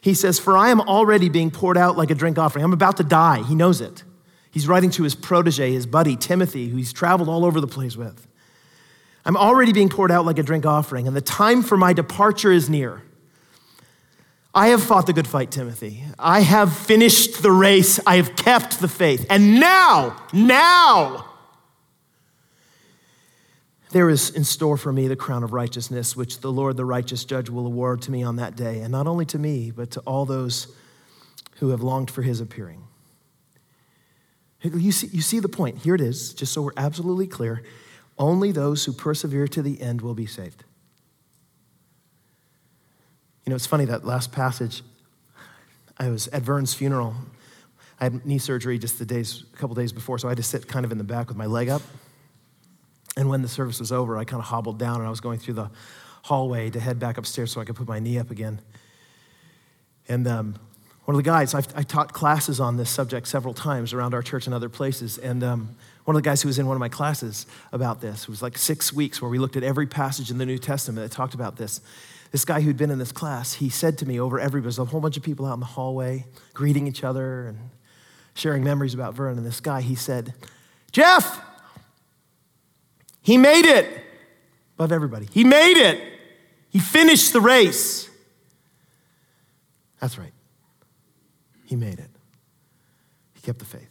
He 0.05 0.13
says, 0.13 0.37
For 0.37 0.55
I 0.55 0.69
am 0.69 0.81
already 0.81 1.29
being 1.29 1.49
poured 1.49 1.79
out 1.79 1.97
like 1.97 2.11
a 2.11 2.13
drink 2.13 2.37
offering. 2.37 2.63
I'm 2.63 2.73
about 2.73 2.97
to 2.97 3.03
die. 3.03 3.41
He 3.41 3.55
knows 3.55 3.81
it. 3.81 4.03
He's 4.51 4.67
writing 4.67 4.91
to 4.91 5.03
his 5.03 5.15
protege, 5.15 5.71
his 5.71 5.87
buddy, 5.87 6.15
Timothy, 6.15 6.69
who 6.69 6.77
he's 6.77 6.93
traveled 6.93 7.27
all 7.27 7.43
over 7.43 7.59
the 7.59 7.65
place 7.65 7.97
with. 7.97 8.27
I'm 9.25 9.35
already 9.35 9.73
being 9.73 9.89
poured 9.89 10.11
out 10.11 10.23
like 10.23 10.37
a 10.37 10.43
drink 10.43 10.63
offering, 10.63 11.07
and 11.07 11.15
the 11.15 11.21
time 11.21 11.63
for 11.63 11.75
my 11.75 11.91
departure 11.91 12.51
is 12.51 12.69
near. 12.69 13.01
I 14.53 14.67
have 14.67 14.83
fought 14.83 15.07
the 15.07 15.13
good 15.13 15.27
fight, 15.27 15.49
Timothy. 15.49 16.03
I 16.19 16.41
have 16.41 16.71
finished 16.71 17.41
the 17.41 17.51
race. 17.51 17.99
I 18.05 18.17
have 18.17 18.35
kept 18.35 18.81
the 18.81 18.87
faith. 18.87 19.25
And 19.27 19.59
now, 19.59 20.21
now, 20.31 21.25
there 23.91 24.09
is 24.09 24.29
in 24.31 24.43
store 24.43 24.77
for 24.77 24.91
me 24.91 25.07
the 25.07 25.15
crown 25.15 25.43
of 25.43 25.53
righteousness, 25.53 26.15
which 26.15 26.39
the 26.39 26.51
Lord, 26.51 26.77
the 26.77 26.85
righteous 26.85 27.23
judge, 27.23 27.49
will 27.49 27.65
award 27.65 28.01
to 28.03 28.11
me 28.11 28.23
on 28.23 28.37
that 28.37 28.55
day. 28.55 28.79
And 28.79 28.91
not 28.91 29.07
only 29.07 29.25
to 29.27 29.39
me, 29.39 29.71
but 29.71 29.91
to 29.91 29.99
all 30.01 30.25
those 30.25 30.67
who 31.57 31.69
have 31.69 31.81
longed 31.81 32.11
for 32.11 32.21
his 32.21 32.41
appearing. 32.41 32.83
You 34.61 34.91
see, 34.91 35.07
you 35.07 35.21
see 35.21 35.39
the 35.39 35.49
point. 35.49 35.79
Here 35.79 35.95
it 35.95 36.01
is, 36.01 36.33
just 36.33 36.51
so 36.51 36.63
we're 36.63 36.71
absolutely 36.75 37.27
clear. 37.27 37.63
Only 38.17 38.51
those 38.51 38.85
who 38.85 38.93
persevere 38.93 39.47
to 39.49 39.61
the 39.61 39.81
end 39.81 40.01
will 40.01 40.15
be 40.15 40.25
saved. 40.25 40.63
You 43.45 43.51
know, 43.51 43.55
it's 43.55 43.67
funny 43.67 43.85
that 43.85 44.05
last 44.05 44.31
passage, 44.31 44.81
I 45.97 46.09
was 46.09 46.27
at 46.29 46.41
Vern's 46.41 46.73
funeral. 46.73 47.13
I 47.99 48.05
had 48.05 48.25
knee 48.25 48.39
surgery 48.39 48.79
just 48.79 48.97
the 48.97 49.05
days, 49.05 49.43
a 49.53 49.57
couple 49.57 49.75
days 49.75 49.91
before, 49.91 50.17
so 50.17 50.27
I 50.27 50.31
had 50.31 50.37
to 50.37 50.43
sit 50.43 50.67
kind 50.67 50.83
of 50.83 50.91
in 50.91 50.97
the 50.97 51.03
back 51.03 51.27
with 51.27 51.37
my 51.37 51.45
leg 51.45 51.69
up. 51.69 51.83
And 53.17 53.29
when 53.29 53.41
the 53.41 53.47
service 53.47 53.79
was 53.79 53.91
over, 53.91 54.17
I 54.17 54.25
kind 54.25 54.41
of 54.41 54.47
hobbled 54.47 54.77
down 54.77 54.97
and 54.97 55.07
I 55.07 55.09
was 55.09 55.21
going 55.21 55.39
through 55.39 55.53
the 55.55 55.69
hallway 56.23 56.69
to 56.69 56.79
head 56.79 56.99
back 56.99 57.17
upstairs 57.17 57.51
so 57.51 57.61
I 57.61 57.65
could 57.65 57.75
put 57.75 57.87
my 57.87 57.99
knee 57.99 58.19
up 58.19 58.31
again. 58.31 58.59
And 60.07 60.27
um, 60.27 60.55
one 61.05 61.15
of 61.15 61.17
the 61.17 61.29
guys, 61.29 61.53
I've, 61.53 61.67
I 61.75 61.83
taught 61.83 62.13
classes 62.13 62.59
on 62.59 62.77
this 62.77 62.89
subject 62.89 63.27
several 63.27 63.53
times 63.53 63.93
around 63.93 64.13
our 64.13 64.23
church 64.23 64.47
and 64.47 64.53
other 64.53 64.69
places. 64.69 65.17
And 65.17 65.43
um, 65.43 65.75
one 66.03 66.15
of 66.15 66.23
the 66.23 66.27
guys 66.27 66.41
who 66.41 66.47
was 66.47 66.59
in 66.59 66.65
one 66.65 66.75
of 66.75 66.79
my 66.79 66.89
classes 66.89 67.45
about 67.71 68.01
this, 68.01 68.23
it 68.23 68.29
was 68.29 68.41
like 68.41 68.57
six 68.57 68.91
weeks 68.91 69.21
where 69.21 69.29
we 69.29 69.37
looked 69.37 69.55
at 69.55 69.63
every 69.63 69.87
passage 69.87 70.31
in 70.31 70.39
the 70.39 70.45
New 70.45 70.57
Testament 70.57 71.07
that 71.07 71.15
talked 71.15 71.35
about 71.35 71.57
this. 71.57 71.79
This 72.31 72.43
guy 72.43 72.61
who'd 72.61 72.75
been 72.75 72.91
in 72.91 72.97
this 72.97 73.11
class, 73.11 73.53
he 73.53 73.69
said 73.69 73.99
to 73.99 74.05
me 74.05 74.19
over 74.19 74.39
every, 74.39 74.61
there's 74.61 74.79
a 74.79 74.85
whole 74.85 74.99
bunch 74.99 75.15
of 75.15 75.23
people 75.23 75.45
out 75.45 75.53
in 75.53 75.59
the 75.59 75.65
hallway 75.67 76.25
greeting 76.53 76.87
each 76.87 77.03
other 77.03 77.47
and 77.47 77.57
sharing 78.33 78.63
memories 78.63 78.93
about 78.93 79.13
Vern. 79.13 79.37
And 79.37 79.45
this 79.45 79.61
guy, 79.61 79.81
he 79.81 79.95
said, 79.95 80.33
Jeff, 80.91 81.39
he 83.25 83.39
made 83.39 83.65
it 83.65 84.03
above 84.75 84.91
everybody. 84.91 85.27
He 85.31 85.43
made 85.43 85.77
it. 85.77 85.99
He 86.69 86.77
finished 86.77 87.33
the 87.33 87.41
race. 87.41 88.07
That's 89.99 90.19
right. 90.19 90.31
He 91.65 91.75
made 91.75 91.97
it. 91.97 92.11
He 93.33 93.41
kept 93.41 93.57
the 93.57 93.65
faith. 93.65 93.89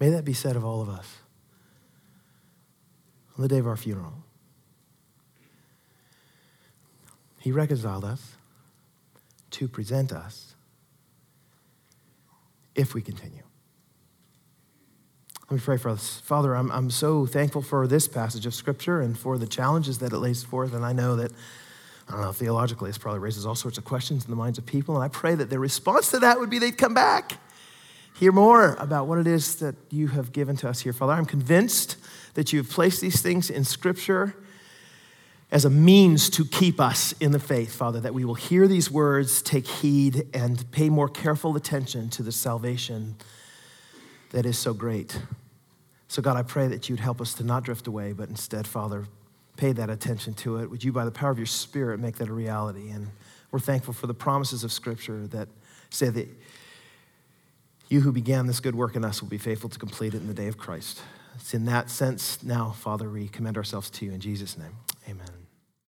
May 0.00 0.10
that 0.10 0.24
be 0.24 0.32
said 0.32 0.56
of 0.56 0.64
all 0.64 0.82
of 0.82 0.88
us 0.88 1.18
on 3.36 3.42
the 3.42 3.48
day 3.48 3.58
of 3.58 3.68
our 3.68 3.76
funeral. 3.76 4.24
He 7.38 7.52
reconciled 7.52 8.04
us 8.04 8.34
to 9.50 9.68
present 9.68 10.10
us 10.10 10.56
if 12.74 12.94
we 12.94 13.00
continue. 13.00 13.44
Let 15.52 15.58
me 15.58 15.64
pray 15.66 15.76
for 15.76 15.90
us. 15.90 16.18
Father, 16.20 16.56
I'm, 16.56 16.72
I'm 16.72 16.88
so 16.88 17.26
thankful 17.26 17.60
for 17.60 17.86
this 17.86 18.08
passage 18.08 18.46
of 18.46 18.54
Scripture 18.54 19.02
and 19.02 19.18
for 19.18 19.36
the 19.36 19.46
challenges 19.46 19.98
that 19.98 20.10
it 20.10 20.16
lays 20.16 20.42
forth, 20.42 20.72
and 20.72 20.82
I 20.82 20.94
know 20.94 21.14
that 21.16 21.30
I 22.08 22.12
don't 22.12 22.20
know, 22.22 22.32
theologically, 22.32 22.88
this 22.88 22.96
probably 22.96 23.20
raises 23.20 23.44
all 23.44 23.54
sorts 23.54 23.76
of 23.76 23.84
questions 23.84 24.24
in 24.24 24.30
the 24.30 24.36
minds 24.36 24.56
of 24.56 24.64
people, 24.64 24.94
and 24.94 25.04
I 25.04 25.08
pray 25.08 25.34
that 25.34 25.50
their 25.50 25.60
response 25.60 26.10
to 26.12 26.20
that 26.20 26.40
would 26.40 26.48
be 26.48 26.58
they'd 26.58 26.78
come 26.78 26.94
back, 26.94 27.32
hear 28.18 28.32
more 28.32 28.76
about 28.78 29.08
what 29.08 29.18
it 29.18 29.26
is 29.26 29.56
that 29.56 29.74
you 29.90 30.08
have 30.08 30.32
given 30.32 30.56
to 30.56 30.70
us 30.70 30.80
here. 30.80 30.94
Father, 30.94 31.12
I'm 31.12 31.26
convinced 31.26 31.98
that 32.32 32.54
you've 32.54 32.70
placed 32.70 33.02
these 33.02 33.20
things 33.20 33.50
in 33.50 33.64
Scripture 33.64 34.34
as 35.50 35.66
a 35.66 35.70
means 35.70 36.30
to 36.30 36.46
keep 36.46 36.80
us 36.80 37.12
in 37.20 37.32
the 37.32 37.38
faith, 37.38 37.74
Father, 37.74 38.00
that 38.00 38.14
we 38.14 38.24
will 38.24 38.36
hear 38.36 38.66
these 38.66 38.90
words, 38.90 39.42
take 39.42 39.66
heed, 39.66 40.28
and 40.32 40.70
pay 40.70 40.88
more 40.88 41.10
careful 41.10 41.54
attention 41.56 42.08
to 42.08 42.22
the 42.22 42.32
salvation 42.32 43.16
that 44.30 44.46
is 44.46 44.56
so 44.56 44.72
great. 44.72 45.20
So, 46.12 46.20
God, 46.20 46.36
I 46.36 46.42
pray 46.42 46.68
that 46.68 46.90
you'd 46.90 47.00
help 47.00 47.22
us 47.22 47.32
to 47.34 47.42
not 47.42 47.62
drift 47.62 47.86
away, 47.86 48.12
but 48.12 48.28
instead, 48.28 48.66
Father, 48.66 49.06
pay 49.56 49.72
that 49.72 49.88
attention 49.88 50.34
to 50.34 50.58
it. 50.58 50.68
Would 50.68 50.84
you, 50.84 50.92
by 50.92 51.06
the 51.06 51.10
power 51.10 51.30
of 51.30 51.38
your 51.38 51.46
Spirit, 51.46 52.00
make 52.00 52.16
that 52.16 52.28
a 52.28 52.34
reality? 52.34 52.90
And 52.90 53.08
we're 53.50 53.60
thankful 53.60 53.94
for 53.94 54.06
the 54.06 54.12
promises 54.12 54.62
of 54.62 54.72
Scripture 54.72 55.26
that 55.28 55.48
say 55.88 56.10
that 56.10 56.28
you 57.88 58.02
who 58.02 58.12
began 58.12 58.46
this 58.46 58.60
good 58.60 58.74
work 58.74 58.94
in 58.94 59.06
us 59.06 59.22
will 59.22 59.30
be 59.30 59.38
faithful 59.38 59.70
to 59.70 59.78
complete 59.78 60.12
it 60.12 60.18
in 60.18 60.26
the 60.26 60.34
day 60.34 60.48
of 60.48 60.58
Christ. 60.58 61.00
It's 61.36 61.54
in 61.54 61.64
that 61.64 61.88
sense 61.88 62.42
now, 62.42 62.72
Father, 62.72 63.08
we 63.08 63.28
commend 63.28 63.56
ourselves 63.56 63.88
to 63.88 64.04
you 64.04 64.12
in 64.12 64.20
Jesus' 64.20 64.58
name. 64.58 64.76
Amen. 65.08 65.41